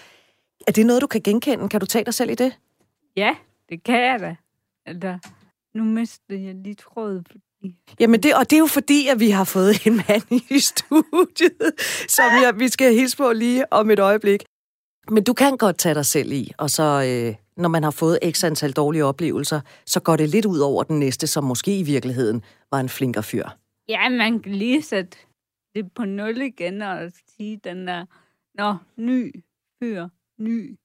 Er 0.66 0.72
det 0.72 0.86
noget, 0.86 1.02
du 1.02 1.06
kan 1.06 1.20
genkende? 1.20 1.68
Kan 1.68 1.80
du 1.80 1.86
tage 1.86 2.04
dig 2.04 2.14
selv 2.14 2.30
i 2.30 2.34
det? 2.34 2.58
Ja, 3.16 3.36
det 3.68 3.84
kan 3.84 4.00
jeg 4.00 4.20
da. 4.20 4.36
Altså, 4.86 5.18
nu 5.74 5.84
mistede 5.84 6.44
jeg 6.44 6.54
lige 6.54 6.74
tråd, 6.74 7.22
Jamen, 8.00 8.22
det, 8.22 8.34
og 8.34 8.50
det 8.50 8.56
er 8.56 8.60
jo 8.60 8.66
fordi, 8.66 9.06
at 9.06 9.20
vi 9.20 9.30
har 9.30 9.44
fået 9.44 9.86
en 9.86 9.96
mand 9.96 10.32
i 10.50 10.58
studiet, 10.58 11.72
som 12.08 12.24
jeg, 12.42 12.58
vi 12.58 12.68
skal 12.68 12.94
hilse 12.94 13.16
på 13.16 13.32
lige 13.32 13.72
om 13.72 13.90
et 13.90 13.98
øjeblik. 13.98 14.44
Men 15.10 15.24
du 15.24 15.32
kan 15.32 15.56
godt 15.56 15.78
tage 15.78 15.94
dig 15.94 16.06
selv 16.06 16.32
i, 16.32 16.52
og 16.58 16.70
så 16.70 16.82
øh, 16.82 17.34
når 17.56 17.68
man 17.68 17.82
har 17.82 17.90
fået 17.90 18.18
x 18.30 18.44
antal 18.44 18.72
dårlige 18.72 19.04
oplevelser, 19.04 19.60
så 19.86 20.00
går 20.00 20.16
det 20.16 20.28
lidt 20.28 20.46
ud 20.46 20.58
over 20.58 20.82
den 20.82 20.98
næste, 20.98 21.26
som 21.26 21.44
måske 21.44 21.78
i 21.78 21.82
virkeligheden 21.82 22.42
var 22.70 22.80
en 22.80 22.88
flinker 22.88 23.20
fyr. 23.20 23.48
Ja, 23.88 24.08
man 24.08 24.40
kan 24.40 24.52
lige 24.54 24.82
sætte 24.82 25.16
det 25.74 25.92
på 25.94 26.04
nul 26.04 26.40
igen 26.40 26.82
og 26.82 27.12
sige 27.36 27.60
den 27.64 27.86
der, 27.86 28.04
nå, 28.54 28.74
ny 28.96 29.34
fyr, 29.82 30.08
ny 30.38 30.76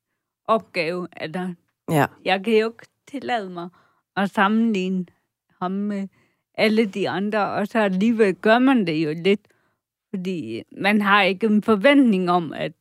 opgave. 0.48 1.08
Altså, 1.12 1.54
Ja. 1.92 2.06
jeg 2.26 2.44
kan 2.44 2.54
jo 2.54 2.68
ikke 2.68 2.88
tillade 3.12 3.50
mig 3.50 3.70
at 4.16 4.30
sammenligne 4.32 5.06
ham 5.62 5.72
med 5.72 6.08
alle 6.58 6.86
de 6.86 7.10
andre, 7.10 7.50
og 7.52 7.68
så 7.68 7.80
alligevel 7.80 8.36
gør 8.36 8.60
man 8.60 8.88
det 8.88 8.94
jo 9.06 9.14
lidt, 9.24 9.40
fordi 10.10 10.64
man 10.78 11.02
har 11.02 11.22
ikke 11.24 11.48
en 11.48 11.64
forventning 11.64 12.32
om, 12.32 12.54
at 12.54 12.72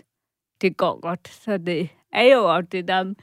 det 0.61 0.77
går 0.77 1.01
godt. 1.01 1.29
Så 1.29 1.59
det 1.59 1.89
er 2.12 2.22
jo 2.35 2.55
også 2.55 2.68
det 2.72 2.89
der, 2.89 3.14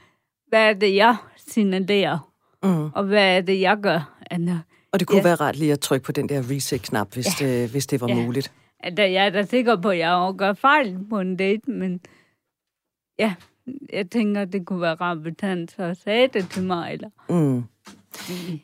hvad 0.48 0.68
er 0.68 0.72
det, 0.72 0.94
jeg 0.96 1.16
signalerer, 1.36 2.28
Mm. 2.64 2.90
og 2.94 3.04
hvad 3.04 3.36
er 3.36 3.40
det, 3.40 3.60
jeg 3.60 3.76
gør? 3.82 4.18
Altså, 4.30 4.58
Og 4.92 5.00
det 5.00 5.08
kunne 5.08 5.16
Ja. 5.18 5.22
være 5.24 5.34
rart 5.34 5.56
lige 5.56 5.72
at 5.72 5.80
trykke 5.80 6.04
på 6.04 6.12
den 6.12 6.28
der 6.28 6.50
reset-knap, 6.50 7.12
hvis, 7.14 7.40
ja. 7.40 7.46
det, 7.46 7.70
hvis 7.70 7.86
det 7.86 8.00
var 8.00 8.08
Ja. 8.08 8.14
muligt. 8.14 8.52
Altså, 8.80 9.02
jeg 9.02 9.26
er 9.26 9.30
da 9.30 9.42
sikker 9.42 9.76
på, 9.76 9.88
at 9.88 9.98
jeg 9.98 10.12
også 10.14 10.36
gør 10.36 10.52
fejl 10.52 10.98
på 11.10 11.20
en 11.20 11.36
date, 11.36 11.70
men 11.70 12.00
ja, 13.18 13.34
jeg 13.92 14.10
tænker, 14.10 14.44
det 14.44 14.66
kunne 14.66 14.80
være 14.80 14.94
rart, 14.94 15.18
hvis 15.18 15.34
han 15.40 15.68
så 15.68 15.94
sagde 16.04 16.28
det 16.28 16.48
til 16.50 16.62
mig, 16.62 16.92
eller 16.92 17.08
Mm. 17.28 17.64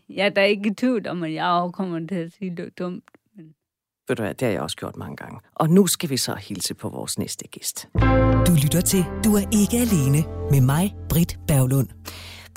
Jeg 0.08 0.26
er 0.26 0.30
da 0.30 0.44
ikke 0.44 0.70
i 0.70 0.74
tvivl 0.74 1.08
om, 1.08 1.22
at 1.22 1.32
jeg 1.32 1.46
også 1.46 1.72
kommer 1.72 2.06
til 2.08 2.14
at 2.14 2.32
sige 2.32 2.56
det 2.56 2.78
dumt. 2.78 3.04
Ved 4.08 4.16
du 4.16 4.22
hvad, 4.22 4.34
det 4.34 4.46
har 4.46 4.52
jeg 4.52 4.60
også 4.60 4.76
gjort 4.76 4.96
mange 4.96 5.16
gange. 5.16 5.40
Og 5.54 5.70
nu 5.70 5.86
skal 5.86 6.10
vi 6.10 6.16
så 6.16 6.34
hilse 6.34 6.74
på 6.74 6.88
vores 6.88 7.18
næste 7.18 7.48
gæst. 7.48 7.88
Du 8.46 8.52
lytter 8.62 8.80
til 8.80 9.04
Du 9.24 9.34
er 9.34 9.44
ikke 9.52 9.76
alene 9.76 10.18
med 10.50 10.60
mig, 10.60 10.94
Britt 11.08 11.38
Berglund. 11.48 11.88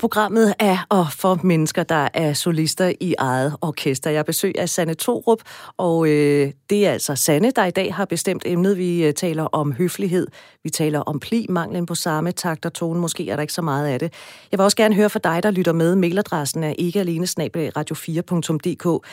Programmet 0.02 0.54
er 0.58 0.86
og 0.88 1.06
for 1.12 1.40
mennesker, 1.42 1.82
der 1.82 2.08
er 2.14 2.32
solister 2.32 2.92
i 3.00 3.14
eget 3.18 3.56
orkester. 3.60 4.10
Jeg 4.10 4.24
besøger 4.24 4.66
Sanne 4.66 4.94
Torup, 4.94 5.38
og 5.76 6.08
øh, 6.08 6.52
det 6.70 6.86
er 6.86 6.92
altså 6.92 7.16
Sanne, 7.16 7.50
der 7.50 7.64
i 7.64 7.70
dag 7.70 7.94
har 7.94 8.04
bestemt 8.04 8.42
emnet. 8.46 8.78
Vi 8.78 9.04
øh, 9.04 9.14
taler 9.14 9.44
om 9.44 9.72
høflighed, 9.72 10.26
vi 10.64 10.70
taler 10.70 11.00
om 11.00 11.20
pli, 11.20 11.46
manglen 11.48 11.86
på 11.86 11.94
samme 11.94 12.32
takt 12.32 12.66
og 12.66 12.72
tone. 12.72 13.00
Måske 13.00 13.30
er 13.30 13.36
der 13.36 13.40
ikke 13.40 13.52
så 13.52 13.62
meget 13.62 13.86
af 13.86 13.98
det. 13.98 14.12
Jeg 14.52 14.58
vil 14.58 14.64
også 14.64 14.76
gerne 14.76 14.94
høre 14.94 15.10
fra 15.10 15.20
dig, 15.24 15.42
der 15.42 15.50
lytter 15.50 15.72
med. 15.72 15.96
Mailadressen 15.96 16.64
er 16.64 16.74
ikke 16.78 17.00
alene 17.00 17.26
radio4.dk. 17.26 19.06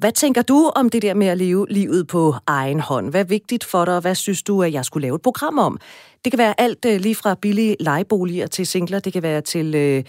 Hvad 0.00 0.12
tænker 0.12 0.42
du 0.42 0.72
om 0.76 0.88
det 0.88 1.02
der 1.02 1.14
med 1.14 1.26
at 1.26 1.38
leve 1.38 1.66
livet 1.70 2.06
på 2.06 2.34
egen 2.46 2.80
hånd? 2.80 3.10
Hvad 3.10 3.20
er 3.20 3.24
vigtigt 3.24 3.64
for 3.64 3.84
dig, 3.84 3.94
og 3.94 4.00
hvad 4.00 4.14
synes 4.14 4.42
du, 4.42 4.62
at 4.62 4.72
jeg 4.72 4.84
skulle 4.84 5.02
lave 5.02 5.14
et 5.14 5.22
program 5.22 5.58
om? 5.58 5.78
Det 6.24 6.32
kan 6.32 6.38
være 6.38 6.60
alt 6.60 6.84
øh, 6.84 7.00
lige 7.00 7.14
fra 7.14 7.34
billige 7.34 7.76
lejeboliger 7.80 8.46
til 8.46 8.66
singler, 8.66 9.00
det 9.00 9.12
kan 9.12 9.22
være 9.22 9.40
til 9.40 9.74
øh, 9.74 10.04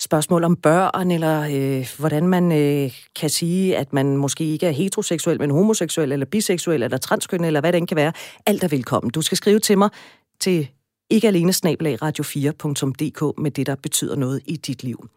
spørgsmål 0.00 0.44
om 0.44 0.56
børn, 0.56 1.10
eller 1.10 1.48
øh, 1.52 1.88
hvordan 1.98 2.26
man 2.28 2.52
øh, 2.52 2.92
kan 3.16 3.30
sige, 3.30 3.76
at 3.76 3.92
man 3.92 4.16
måske 4.16 4.44
ikke 4.44 4.66
er 4.66 4.70
heteroseksuel, 4.70 5.40
men 5.40 5.50
homoseksuel, 5.50 6.12
eller 6.12 6.26
biseksuel, 6.26 6.82
eller 6.82 6.98
transkønnet, 6.98 7.46
eller 7.46 7.60
hvad 7.60 7.72
det 7.72 7.78
end 7.78 7.88
kan 7.88 7.96
være. 7.96 8.12
Alt 8.46 8.64
er 8.64 8.68
velkommen. 8.68 9.10
Du 9.10 9.22
skal 9.22 9.36
skrive 9.36 9.58
til 9.58 9.78
mig 9.78 9.90
til 10.40 10.68
ikke 11.10 11.28
alene 11.28 11.52
snabelag 11.52 12.02
radio4.dk 12.02 13.38
med 13.38 13.50
det, 13.50 13.66
der 13.66 13.74
betyder 13.74 14.16
noget 14.16 14.40
i 14.46 14.56
dit 14.56 14.82
liv. 14.82 15.08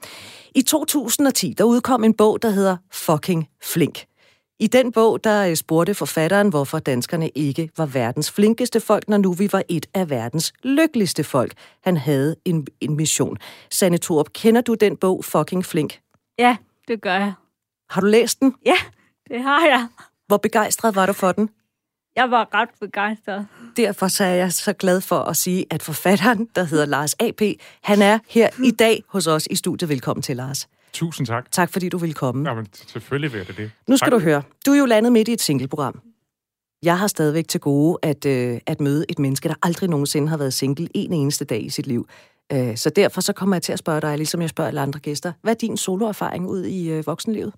I 0.55 0.61
2010, 0.61 1.53
der 1.57 1.63
udkom 1.63 2.03
en 2.03 2.13
bog, 2.13 2.41
der 2.41 2.49
hedder 2.49 2.77
Fucking 2.91 3.47
Flink. 3.63 4.05
I 4.59 4.67
den 4.67 4.91
bog, 4.91 5.23
der 5.23 5.47
øh, 5.47 5.55
spurgte 5.55 5.93
forfatteren, 5.93 6.49
hvorfor 6.49 6.79
danskerne 6.79 7.29
ikke 7.29 7.69
var 7.77 7.85
verdens 7.85 8.31
flinkeste 8.31 8.79
folk, 8.79 9.09
når 9.09 9.17
nu 9.17 9.33
vi 9.33 9.49
var 9.51 9.63
et 9.69 9.85
af 9.93 10.09
verdens 10.09 10.53
lykkeligste 10.63 11.23
folk. 11.23 11.53
Han 11.83 11.97
havde 11.97 12.35
en, 12.45 12.67
en 12.81 12.95
mission. 12.95 13.37
Sanne 13.69 13.97
Thorup, 13.97 14.33
kender 14.33 14.61
du 14.61 14.73
den 14.73 14.97
bog, 14.97 15.25
Fucking 15.25 15.65
Flink? 15.65 15.99
Ja, 16.39 16.57
det 16.87 17.01
gør 17.01 17.13
jeg. 17.13 17.33
Har 17.89 18.01
du 18.01 18.07
læst 18.07 18.39
den? 18.39 18.55
Ja, 18.65 18.75
det 19.27 19.43
har 19.43 19.65
jeg. 19.65 19.87
Hvor 20.27 20.37
begejstret 20.37 20.95
var 20.95 21.05
du 21.05 21.13
for 21.13 21.31
den? 21.31 21.49
Jeg 22.15 22.31
var 22.31 22.53
ret 22.53 22.69
begejstret. 22.79 23.47
Derfor 23.77 24.07
så 24.07 24.23
er 24.23 24.35
jeg 24.35 24.53
så 24.53 24.73
glad 24.73 25.01
for 25.01 25.19
at 25.19 25.37
sige, 25.37 25.65
at 25.69 25.83
forfatteren, 25.83 26.49
der 26.55 26.63
hedder 26.63 26.85
Lars 26.85 27.13
A.P., 27.19 27.41
han 27.83 28.01
er 28.01 28.19
her 28.29 28.49
i 28.63 28.71
dag 28.71 29.03
hos 29.07 29.27
os 29.27 29.47
i 29.51 29.55
studiet. 29.55 29.89
Velkommen 29.89 30.21
til, 30.21 30.35
Lars. 30.35 30.67
Tusind 30.93 31.27
tak. 31.27 31.51
Tak 31.51 31.69
fordi 31.69 31.89
du 31.89 31.97
ville 31.97 32.13
komme. 32.13 32.49
Jamen, 32.49 32.67
selvfølgelig 32.87 33.33
vil 33.33 33.47
det. 33.47 33.57
det. 33.57 33.71
Nu 33.87 33.97
skal 33.97 34.11
tak. 34.11 34.19
du 34.19 34.23
høre. 34.23 34.41
Du 34.65 34.71
er 34.71 34.77
jo 34.77 34.85
landet 34.85 35.11
midt 35.11 35.27
i 35.27 35.33
et 35.33 35.41
singleprogram. 35.41 36.01
Jeg 36.83 36.99
har 36.99 37.07
stadigvæk 37.07 37.47
til 37.47 37.59
gode 37.59 37.97
at, 38.01 38.25
øh, 38.25 38.59
at 38.67 38.81
møde 38.81 39.05
et 39.09 39.19
menneske, 39.19 39.49
der 39.49 39.55
aldrig 39.61 39.89
nogensinde 39.89 40.27
har 40.27 40.37
været 40.37 40.53
single 40.53 40.87
en 40.93 41.13
eneste 41.13 41.45
dag 41.45 41.63
i 41.63 41.69
sit 41.69 41.87
liv. 41.87 42.07
Øh, 42.53 42.77
så 42.77 42.89
derfor 42.89 43.21
så 43.21 43.33
kommer 43.33 43.55
jeg 43.55 43.63
til 43.63 43.73
at 43.73 43.79
spørge 43.79 44.01
dig, 44.01 44.17
ligesom 44.17 44.41
jeg 44.41 44.49
spørger 44.49 44.67
alle 44.67 44.81
andre 44.81 44.99
gæster. 44.99 45.31
Hvad 45.41 45.53
er 45.53 45.57
din 45.57 45.77
soloerfaring 45.77 46.47
ud 46.47 46.65
i 46.65 46.89
øh, 46.89 47.07
voksenlivet? 47.07 47.53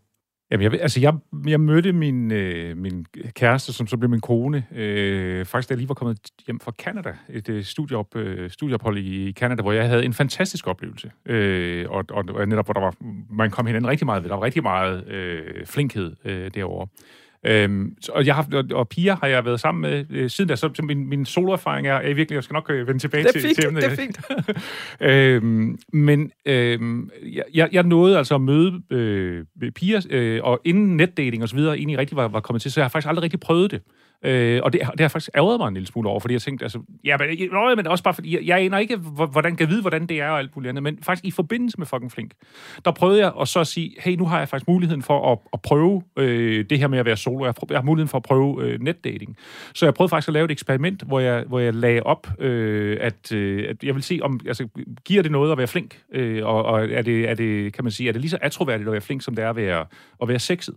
Jamen, 0.51 0.63
jeg, 0.63 0.81
altså, 0.81 0.99
jeg, 0.99 1.13
jeg 1.47 1.59
mødte 1.59 1.93
min, 1.93 2.31
øh, 2.31 2.77
min 2.77 3.05
kæreste, 3.35 3.73
som 3.73 3.87
så 3.87 3.97
blev 3.97 4.09
min 4.09 4.21
kone, 4.21 4.65
øh, 4.75 5.45
faktisk 5.45 5.69
da 5.69 5.71
jeg 5.71 5.77
lige 5.77 5.89
var 5.89 5.95
kommet 5.95 6.19
hjem 6.47 6.59
fra 6.59 6.71
Canada, 6.71 7.13
et 7.29 7.49
øh, 7.49 7.63
studieop, 7.63 8.15
øh, 8.15 8.49
studieophold 8.49 8.97
i 8.97 9.33
Canada, 9.33 9.61
hvor 9.61 9.71
jeg 9.71 9.87
havde 9.87 10.05
en 10.05 10.13
fantastisk 10.13 10.67
oplevelse. 10.67 11.11
Øh, 11.25 11.85
og, 11.89 12.05
og, 12.09 12.25
og 12.29 12.47
netop, 12.47 12.65
hvor 12.65 12.73
der 12.73 12.81
var, 12.81 12.95
man 13.29 13.51
kom 13.51 13.65
hinanden 13.65 13.89
rigtig 13.89 14.05
meget 14.05 14.23
ved. 14.23 14.29
Der 14.29 14.35
var 14.35 14.43
rigtig 14.43 14.63
meget 14.63 15.07
øh, 15.07 15.65
flinkhed 15.65 16.15
øh, 16.25 16.51
derovre. 16.53 16.87
Øhm, 17.47 17.95
og, 18.09 18.25
jeg 18.25 18.35
har, 18.35 18.65
og, 18.73 18.89
piger 18.89 19.15
har 19.21 19.27
jeg 19.27 19.45
været 19.45 19.59
sammen 19.59 19.81
med 19.81 20.05
øh, 20.09 20.29
siden 20.29 20.47
da, 20.47 20.55
så, 20.55 20.69
så 20.73 20.81
min, 20.81 21.09
min 21.09 21.25
soloerfaring 21.25 21.87
er, 21.87 21.93
er 21.93 22.13
virkelig, 22.13 22.35
jeg 22.35 22.43
skal 22.43 22.53
nok 22.53 22.69
øh, 22.69 22.87
vende 22.87 22.99
tilbage 22.99 23.23
Det 23.23 23.29
er 23.29 23.31
til, 23.33 23.41
fint, 23.41 23.55
til 23.57 23.75
det 23.75 23.83
er 23.83 23.95
fint. 23.95 24.19
øhm, 25.11 25.77
men 25.93 26.31
øhm, 26.45 27.09
jeg- 27.33 27.43
jeg, 27.53 27.69
jeg 27.71 27.83
nåede 27.83 28.17
altså 28.17 28.35
at 28.35 28.41
møde 28.41 28.81
øh, 28.89 29.45
piger, 29.75 30.01
øh, 30.09 30.39
og 30.43 30.61
inden 30.65 30.97
netdating 30.97 31.43
og 31.43 31.49
så 31.49 31.55
videre 31.55 31.77
egentlig 31.77 31.97
rigtig 31.97 32.17
var, 32.17 32.27
var 32.27 32.39
kommet 32.39 32.61
til, 32.61 32.71
så 32.71 32.79
jeg 32.79 32.85
har 32.85 32.89
faktisk 32.89 33.09
aldrig 33.09 33.23
rigtig 33.23 33.39
prøvet 33.39 33.71
det. 33.71 33.81
Øh, 34.25 34.61
og 34.63 34.73
det, 34.73 34.81
det 34.91 35.01
har 35.01 35.07
faktisk 35.07 35.29
ærget 35.35 35.59
mig 35.59 35.67
en 35.67 35.73
lille 35.73 35.87
smule 35.87 36.09
over, 36.09 36.19
fordi 36.19 36.33
jeg 36.33 36.41
tænkte, 36.41 36.65
altså, 36.65 36.79
ja, 37.03 37.17
men, 37.17 37.49
nå, 37.51 37.75
men 37.75 37.87
også 37.87 38.03
bare 38.03 38.13
fordi, 38.13 38.35
jeg, 38.35 38.45
jeg 38.45 38.65
aner 38.65 38.77
ikke, 38.77 38.97
hvordan 39.31 39.55
kan 39.55 39.69
vide, 39.69 39.81
hvordan 39.81 40.05
det 40.07 40.21
er 40.21 40.29
og 40.29 40.39
alt 40.39 40.55
muligt 40.55 40.69
andet, 40.69 40.83
men 40.83 40.99
faktisk 41.03 41.25
i 41.25 41.31
forbindelse 41.31 41.77
med 41.77 41.87
fucking 41.87 42.11
flink, 42.11 42.31
der 42.85 42.91
prøvede 42.91 43.19
jeg 43.19 43.31
at 43.41 43.47
så 43.47 43.63
sige, 43.63 43.95
hey, 43.99 44.15
nu 44.15 44.25
har 44.25 44.39
jeg 44.39 44.49
faktisk 44.49 44.67
muligheden 44.67 45.01
for 45.01 45.31
at, 45.31 45.39
at 45.53 45.61
prøve 45.61 46.03
øh, 46.17 46.65
det 46.69 46.79
her 46.79 46.87
med 46.87 46.99
at 46.99 47.05
være 47.05 47.17
solo, 47.17 47.45
jeg 47.45 47.53
har, 47.59 47.67
jeg 47.69 47.77
har 47.77 47.83
muligheden 47.83 48.09
for 48.09 48.17
at 48.17 48.23
prøve 48.23 48.63
øh, 48.63 48.81
netdating. 48.81 49.37
Så 49.73 49.85
jeg 49.85 49.93
prøvede 49.93 50.09
faktisk 50.09 50.27
at 50.27 50.33
lave 50.33 50.45
et 50.45 50.51
eksperiment, 50.51 51.01
hvor 51.01 51.19
jeg, 51.19 51.43
hvor 51.47 51.59
jeg 51.59 51.73
lagde 51.73 52.03
op, 52.03 52.27
øh, 52.39 52.97
at, 53.01 53.31
øh, 53.31 53.69
at 53.69 53.83
jeg 53.83 53.95
vil 53.95 54.03
se, 54.03 54.19
om 54.21 54.39
altså, 54.47 54.67
giver 55.05 55.21
det 55.21 55.31
noget 55.31 55.51
at 55.51 55.57
være 55.57 55.67
flink, 55.67 55.99
øh, 56.13 56.45
og, 56.45 56.65
og 56.65 56.91
er, 56.91 57.01
det, 57.01 57.29
er 57.29 57.33
det, 57.33 57.73
kan 57.73 57.83
man 57.83 57.91
sige, 57.91 58.09
er 58.09 58.11
det 58.11 58.21
lige 58.21 58.31
så 58.31 58.37
atroværdigt 58.41 58.87
at 58.87 58.91
være 58.91 59.01
flink, 59.01 59.21
som 59.21 59.35
det 59.35 59.45
er 59.45 59.49
at 59.49 59.55
være, 59.55 59.85
at 60.21 60.27
være 60.27 60.39
sexet. 60.39 60.75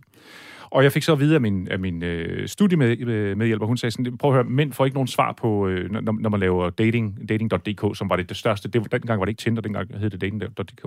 Og 0.71 0.83
jeg 0.83 0.91
fik 0.91 1.03
så 1.03 1.11
at 1.11 1.19
vide 1.19 1.35
af 1.35 1.41
min, 1.41 1.67
af 1.71 1.79
min 1.79 2.03
øh, 2.03 2.47
studiemedhjælper, 2.47 3.65
hun 3.65 3.77
sagde 3.77 3.91
sådan, 3.91 4.17
prøv 4.17 4.31
at 4.31 4.35
høre, 4.35 4.43
mænd 4.43 4.73
får 4.73 4.85
ikke 4.85 4.95
nogen 4.95 5.07
svar 5.07 5.31
på, 5.31 5.67
øh, 5.67 5.91
når, 5.91 6.15
når 6.19 6.29
man 6.29 6.39
laver 6.39 6.69
dating, 6.69 7.29
dating.dk, 7.29 7.97
som 7.97 8.09
var 8.09 8.15
det, 8.15 8.29
det 8.29 8.37
største. 8.37 8.69
Det, 8.69 8.91
dengang 8.91 9.19
var 9.19 9.25
det 9.25 9.29
ikke 9.29 9.41
Tinder, 9.41 9.61
dengang 9.61 9.99
hed 9.99 10.09
det 10.09 10.21
dating.dk. 10.21 10.85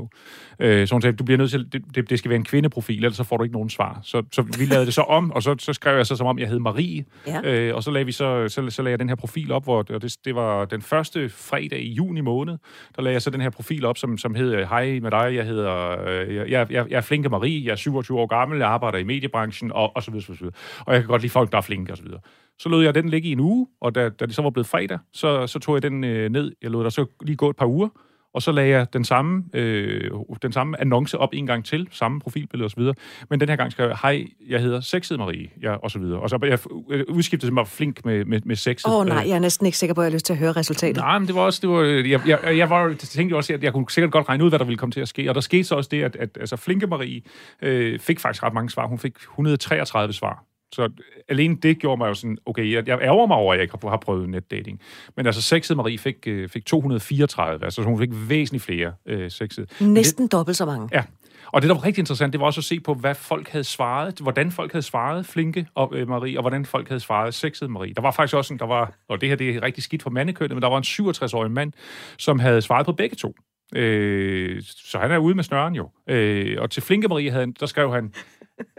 Øh, 0.58 0.86
så 0.86 0.94
hun 0.94 1.02
sagde, 1.02 1.16
du 1.16 1.24
bliver 1.24 1.38
nødt 1.38 1.50
til, 1.50 1.72
det, 1.72 1.82
det, 1.94 2.10
det 2.10 2.18
skal 2.18 2.28
være 2.28 2.36
en 2.36 2.44
kvindeprofil, 2.44 2.96
ellers 2.96 3.16
så 3.16 3.24
får 3.24 3.36
du 3.36 3.42
ikke 3.42 3.52
nogen 3.54 3.70
svar. 3.70 4.00
Så, 4.02 4.22
så 4.32 4.42
vi 4.58 4.64
lavede 4.64 4.86
det 4.86 4.94
så 4.94 5.02
om, 5.02 5.32
og 5.32 5.42
så, 5.42 5.56
så 5.58 5.72
skrev 5.72 5.96
jeg 5.96 6.06
så 6.06 6.16
som 6.16 6.26
om, 6.26 6.38
jeg 6.38 6.48
hed 6.48 6.58
Marie, 6.58 7.04
Ja. 7.26 7.40
øh, 7.44 7.76
og 7.76 7.82
så 7.82 7.90
lagde, 7.90 8.06
vi 8.06 8.12
så, 8.12 8.48
så, 8.48 8.70
så 8.70 8.82
lagde 8.82 8.92
jeg 8.92 8.98
den 8.98 9.08
her 9.08 9.16
profil 9.16 9.52
op, 9.52 9.64
hvor 9.64 9.78
og 9.78 10.02
det, 10.02 10.16
det 10.24 10.34
var 10.34 10.64
den 10.64 10.82
første 10.82 11.28
fredag 11.28 11.80
i 11.82 11.92
juni 11.92 12.20
måned, 12.20 12.58
der 12.96 13.02
lagde 13.02 13.14
jeg 13.14 13.22
så 13.22 13.30
den 13.30 13.40
her 13.40 13.50
profil 13.50 13.84
op, 13.84 13.98
som, 13.98 14.18
som 14.18 14.34
hed, 14.34 14.64
hej 14.64 14.98
med 15.02 15.10
dig, 15.10 15.34
jeg 15.34 15.44
hedder, 15.44 16.04
øh, 16.08 16.36
jeg, 16.36 16.50
jeg, 16.50 16.70
jeg 16.70 16.96
er 16.96 17.00
Flinke 17.00 17.28
Marie, 17.28 17.64
jeg 17.64 17.72
er 17.72 17.76
27 17.76 18.18
år 18.18 18.26
gammel, 18.26 18.58
jeg 18.58 18.68
arbejder 18.68 18.98
i 18.98 19.04
mediebranchen, 19.04 19.71
og, 19.72 19.96
og 19.96 20.02
så 20.02 20.10
videre, 20.10 20.24
så 20.24 20.32
videre. 20.32 20.54
Og 20.86 20.94
jeg 20.94 21.02
kan 21.02 21.08
godt 21.08 21.22
lide 21.22 21.32
folk, 21.32 21.52
der 21.52 21.58
er 21.58 21.62
flinke, 21.62 21.92
og 21.92 21.96
så 21.96 22.02
videre. 22.02 22.20
Så 22.58 22.68
lod 22.68 22.84
jeg 22.84 22.94
den 22.94 23.08
ligge 23.08 23.28
i 23.28 23.32
en 23.32 23.40
uge, 23.40 23.66
og 23.80 23.94
da, 23.94 24.08
da 24.08 24.26
det 24.26 24.34
så 24.34 24.42
var 24.42 24.50
blevet 24.50 24.66
fredag, 24.66 24.98
så, 25.12 25.46
så 25.46 25.58
tog 25.58 25.74
jeg 25.74 25.82
den 25.82 26.04
øh, 26.04 26.30
ned. 26.30 26.52
Jeg 26.62 26.70
lod 26.70 26.84
der 26.84 26.90
så 26.90 27.06
lige 27.20 27.36
gå 27.36 27.50
et 27.50 27.56
par 27.56 27.66
uger, 27.66 27.88
og 28.34 28.42
så 28.42 28.52
lagde 28.52 28.70
jeg 28.70 28.92
den 28.92 29.04
samme, 29.04 29.44
øh, 29.54 30.10
den 30.42 30.52
samme 30.52 30.80
annonce 30.80 31.18
op 31.18 31.28
en 31.32 31.46
gang 31.46 31.64
til, 31.64 31.88
samme 31.90 32.20
profilbillede 32.20 32.66
osv. 32.66 32.82
Men 33.30 33.40
den 33.40 33.48
her 33.48 33.56
gang 33.56 33.72
skrev 33.72 33.88
jeg, 33.88 33.96
hej, 34.02 34.26
jeg 34.48 34.60
hedder 34.60 34.80
Sexet 34.80 35.18
Marie, 35.18 35.48
ja, 35.62 35.72
og 35.74 35.90
så 35.90 35.98
videre. 35.98 36.20
Og 36.20 36.30
så 36.30 36.38
jeg 36.42 36.58
øh, 36.90 37.04
udskiftede 37.08 37.46
til 37.46 37.54
mig 37.54 37.68
flink 37.68 38.04
med, 38.04 38.24
med, 38.24 38.40
med 38.44 38.56
sexet. 38.56 38.88
Åh 38.88 38.96
oh, 38.96 39.06
nej, 39.06 39.24
jeg 39.26 39.34
er 39.34 39.38
næsten 39.38 39.66
ikke 39.66 39.78
sikker 39.78 39.94
på, 39.94 40.00
at 40.00 40.04
jeg 40.04 40.10
har 40.10 40.14
lyst 40.14 40.26
til 40.26 40.32
at 40.32 40.38
høre 40.38 40.52
resultatet. 40.52 40.96
Nej, 40.96 41.18
men 41.18 41.26
det 41.26 41.34
var 41.34 41.40
også, 41.40 41.58
det 41.62 41.70
var, 41.70 41.82
jeg, 41.82 42.20
jeg, 42.26 42.56
jeg, 42.56 42.70
var, 42.70 42.88
jeg 42.88 42.98
tænkte 42.98 43.32
jo 43.32 43.36
også, 43.36 43.52
at 43.52 43.64
jeg 43.64 43.72
kunne 43.72 43.90
sikkert 43.90 44.12
godt 44.12 44.28
regne 44.28 44.44
ud, 44.44 44.48
hvad 44.48 44.58
der 44.58 44.64
ville 44.64 44.78
komme 44.78 44.92
til 44.92 45.00
at 45.00 45.08
ske. 45.08 45.28
Og 45.28 45.34
der 45.34 45.40
skete 45.40 45.64
så 45.64 45.74
også 45.74 45.88
det, 45.92 46.02
at, 46.02 46.16
at 46.16 46.28
altså, 46.40 46.56
Flinke 46.56 46.86
Marie 46.86 47.22
øh, 47.62 47.98
fik 47.98 48.20
faktisk 48.20 48.42
ret 48.42 48.54
mange 48.54 48.70
svar. 48.70 48.86
Hun 48.86 48.98
fik 48.98 49.16
133 49.16 50.12
svar. 50.12 50.44
Så 50.72 50.88
alene 51.28 51.56
det 51.56 51.78
gjorde 51.78 51.98
mig 51.98 52.08
jo 52.08 52.14
sådan, 52.14 52.38
okay, 52.46 52.72
jeg, 52.72 52.88
jeg 52.88 52.98
ærger 53.02 53.26
mig 53.26 53.36
over, 53.36 53.52
at 53.52 53.56
jeg 53.56 53.62
ikke 53.62 53.88
har, 53.88 53.96
prøvet 53.96 54.28
netdating. 54.28 54.80
Men 55.16 55.26
altså, 55.26 55.42
sexet 55.42 55.76
Marie 55.76 55.98
fik, 55.98 56.16
øh, 56.26 56.48
fik 56.48 56.66
234, 56.66 57.64
altså 57.64 57.82
hun 57.82 57.98
fik 57.98 58.10
væsentligt 58.28 58.64
flere 58.64 58.92
øh, 59.06 59.30
sexet. 59.30 59.80
Næsten 59.80 60.26
dobbelt 60.26 60.56
så 60.56 60.66
mange. 60.66 60.88
Ja, 60.92 61.02
Og 61.46 61.62
det, 61.62 61.68
der 61.68 61.74
var 61.74 61.84
rigtig 61.84 62.02
interessant, 62.02 62.32
det 62.32 62.40
var 62.40 62.46
også 62.46 62.60
at 62.60 62.64
se 62.64 62.80
på, 62.80 62.94
hvad 62.94 63.14
folk 63.14 63.48
havde 63.48 63.64
svaret, 63.64 64.18
hvordan 64.20 64.50
folk 64.50 64.72
havde 64.72 64.82
svaret 64.82 65.26
Flinke 65.26 65.66
og 65.74 65.92
øh, 65.94 66.08
Marie, 66.08 66.38
og 66.38 66.42
hvordan 66.42 66.64
folk 66.64 66.88
havde 66.88 67.00
svaret 67.00 67.34
Sexet 67.34 67.70
Marie. 67.70 67.94
Der 67.94 68.02
var 68.02 68.10
faktisk 68.10 68.36
også 68.36 68.54
en, 68.54 68.58
der 68.58 68.66
var, 68.66 68.92
og 69.08 69.20
det 69.20 69.28
her 69.28 69.36
det 69.36 69.56
er 69.56 69.62
rigtig 69.62 69.82
skidt 69.84 70.02
for 70.02 70.10
mandekønnet, 70.10 70.56
men 70.56 70.62
der 70.62 70.68
var 70.68 70.78
en 70.78 71.10
67-årig 71.10 71.50
mand, 71.50 71.72
som 72.18 72.38
havde 72.38 72.62
svaret 72.62 72.86
på 72.86 72.92
begge 72.92 73.16
to. 73.16 73.34
Øh, 73.74 74.62
så 74.62 74.98
han 74.98 75.10
er 75.10 75.18
ude 75.18 75.34
med 75.34 75.44
snøren 75.44 75.74
jo. 75.74 75.90
Øh, 76.08 76.56
og 76.60 76.70
til 76.70 76.82
Flinke 76.82 77.08
Marie, 77.08 77.30
havde, 77.30 77.52
der 77.60 77.66
skrev 77.66 77.94
han, 77.94 78.14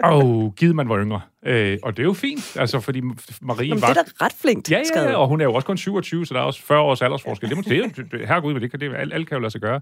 Åh, 0.04 0.18
oh, 0.18 0.54
givet 0.54 0.76
man 0.76 0.90
var 0.90 1.00
yngre. 1.00 1.22
Øh, 1.46 1.78
og 1.84 1.98
det 1.98 2.04
er 2.04 2.08
jo 2.08 2.14
fint, 2.14 2.58
altså, 2.58 2.80
fordi 2.80 3.02
Marie 3.42 3.68
Jamen, 3.68 3.82
var... 3.82 3.88
det 3.88 3.98
er 3.98 4.04
da 4.04 4.26
ret 4.26 4.34
flinkt 4.42 4.72
Ja, 4.72 4.82
ja, 4.96 5.10
ja, 5.10 5.16
og 5.16 5.28
hun 5.28 5.42
er 5.42 5.46
jo 5.46 5.54
også 5.54 5.66
kun 5.66 5.78
27, 5.78 6.26
så 6.26 6.34
der 6.34 6.40
er 6.40 6.44
også 6.44 6.62
40 6.62 6.80
års 6.80 7.02
aldersforskel. 7.02 7.50
Det 7.50 7.58
må 7.58 7.64
det, 7.76 8.12
det 8.12 8.28
herregud, 8.28 8.60
det 8.60 8.72
kan 8.72 8.80
det, 8.80 8.96
alle, 8.96 9.14
alle 9.14 9.26
kan 9.26 9.36
jo 9.36 9.42
lade 9.42 9.52
sig 9.52 9.62
gøre. 9.62 9.82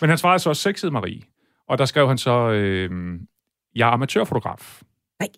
Men 0.00 0.08
han 0.08 0.18
svarede 0.18 0.38
så 0.38 0.48
også 0.48 0.62
sexet 0.62 0.92
Marie. 0.92 1.20
Og 1.68 1.78
der 1.78 1.84
skrev 1.84 2.08
han 2.08 2.18
så, 2.18 2.50
øh, 2.50 2.90
jeg 3.76 3.88
er 3.88 3.92
amatørfotograf. 3.92 4.80
Nej. 5.20 5.28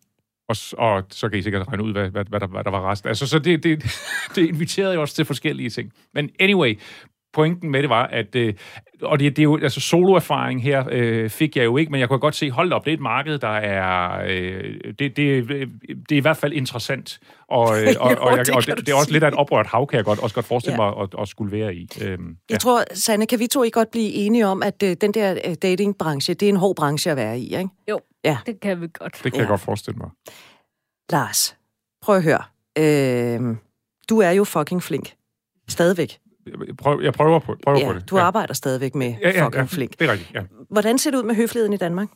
Og, 0.48 0.56
og 0.78 1.04
så 1.10 1.28
kan 1.28 1.38
I 1.38 1.42
sikkert 1.42 1.68
regne 1.68 1.82
ud, 1.82 1.92
hvad, 1.92 2.10
hvad, 2.10 2.24
hvad, 2.24 2.40
der, 2.40 2.46
hvad 2.46 2.64
der 2.64 2.70
var 2.70 2.90
resten. 2.90 3.08
Altså, 3.08 3.26
så 3.26 3.38
det, 3.38 3.62
det, 3.62 3.84
det 4.34 4.48
inviterede 4.48 4.94
jo 4.94 5.00
også 5.00 5.14
til 5.14 5.24
forskellige 5.24 5.70
ting. 5.70 5.92
Men 6.14 6.30
anyway, 6.40 6.78
pointen 7.34 7.70
med 7.70 7.82
det 7.82 7.90
var, 7.90 8.06
at, 8.06 8.34
øh, 8.36 8.54
og 9.02 9.18
det, 9.20 9.36
det 9.36 9.42
er 9.42 9.44
jo, 9.44 9.58
altså 9.62 9.80
soloerfaring 9.80 10.62
her 10.62 10.84
øh, 10.90 11.30
fik 11.30 11.56
jeg 11.56 11.64
jo 11.64 11.76
ikke, 11.76 11.92
men 11.92 12.00
jeg 12.00 12.08
kunne 12.08 12.18
godt 12.18 12.34
se, 12.34 12.50
hold 12.50 12.72
op, 12.72 12.84
det 12.84 12.90
er 12.90 12.94
et 12.94 13.00
marked, 13.00 13.38
der 13.38 13.48
er, 13.48 14.20
øh, 14.28 14.74
det, 14.98 15.16
det, 15.16 15.16
det 16.08 16.12
er 16.12 16.16
i 16.16 16.18
hvert 16.18 16.36
fald 16.36 16.52
interessant, 16.52 17.18
og, 17.48 17.82
øh, 17.82 17.88
og, 18.00 18.10
Jo, 18.10 18.16
og, 18.20 18.36
jeg, 18.36 18.46
det 18.46 18.54
og 18.54 18.66
det, 18.66 18.76
det 18.78 18.88
er 18.88 18.94
også 18.94 19.04
sige. 19.04 19.12
lidt 19.12 19.24
af 19.24 19.28
et 19.28 19.34
oprørt 19.34 19.66
hav, 19.66 19.86
kan 19.86 19.96
jeg 19.96 20.04
godt, 20.04 20.18
også 20.18 20.34
godt 20.34 20.46
forestille 20.46 20.82
Ja. 20.84 20.90
mig 20.90 21.02
at, 21.02 21.08
at 21.22 21.28
skulle 21.28 21.52
være 21.58 21.74
i. 21.74 21.88
Øhm, 22.02 22.36
Jeg 22.50 22.60
tror, 22.60 22.82
Sanne, 22.94 23.26
kan 23.26 23.38
vi 23.38 23.46
to 23.46 23.62
ikke 23.62 23.74
godt 23.78 23.90
blive 23.90 24.12
enige 24.12 24.46
om, 24.46 24.62
at 24.62 24.82
øh, 24.82 24.96
den 25.00 25.14
der 25.14 25.38
øh, 25.48 25.54
datingbranche, 25.62 26.34
det 26.34 26.46
er 26.46 26.50
en 26.50 26.56
hård 26.56 26.76
branche 26.76 27.10
at 27.10 27.16
være 27.16 27.38
i, 27.38 27.56
ikke? 27.56 27.68
Jo, 27.90 28.00
Ja. 28.24 28.38
det 28.46 28.60
kan 28.60 28.80
vi 28.80 28.86
godt. 28.98 29.12
det 29.12 29.22
kan 29.22 29.32
Ja. 29.34 29.38
jeg 29.38 29.48
godt 29.48 29.60
forestille 29.60 29.98
mig. 29.98 30.10
Lars, 31.12 31.56
prøv 32.02 32.16
at 32.16 32.22
høre. 32.22 32.42
Øh, 32.78 33.56
du 34.10 34.18
er 34.18 34.30
jo 34.30 34.44
fucking 34.44 34.82
flink. 34.82 35.12
Stadigvæk. 35.68 36.18
Jeg 36.46 36.76
prøver, 36.76 37.02
jeg 37.02 37.12
prøver, 37.12 37.38
på, 37.38 37.56
prøver 37.62 37.78
Ja, 37.78 37.86
på 37.86 37.98
det. 37.98 38.10
du 38.10 38.18
arbejder 38.18 38.54
stadigvæk 38.54 38.94
med 38.94 39.14
ja, 39.22 39.30
ja, 39.30 39.46
fucking 39.46 39.54
ja, 39.60 39.62
flink. 39.64 39.98
det 39.98 40.08
er 40.08 40.12
rigtigt, 40.12 40.34
ja. 40.34 40.42
Hvordan 40.70 40.98
ser 40.98 41.10
det 41.10 41.18
ud 41.18 41.22
med 41.22 41.34
høfligheden 41.34 41.72
i 41.72 41.76
Danmark? 41.76 42.08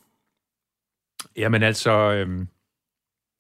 Jamen 1.37 1.63
altså, 1.63 1.91
øhm, 1.91 2.49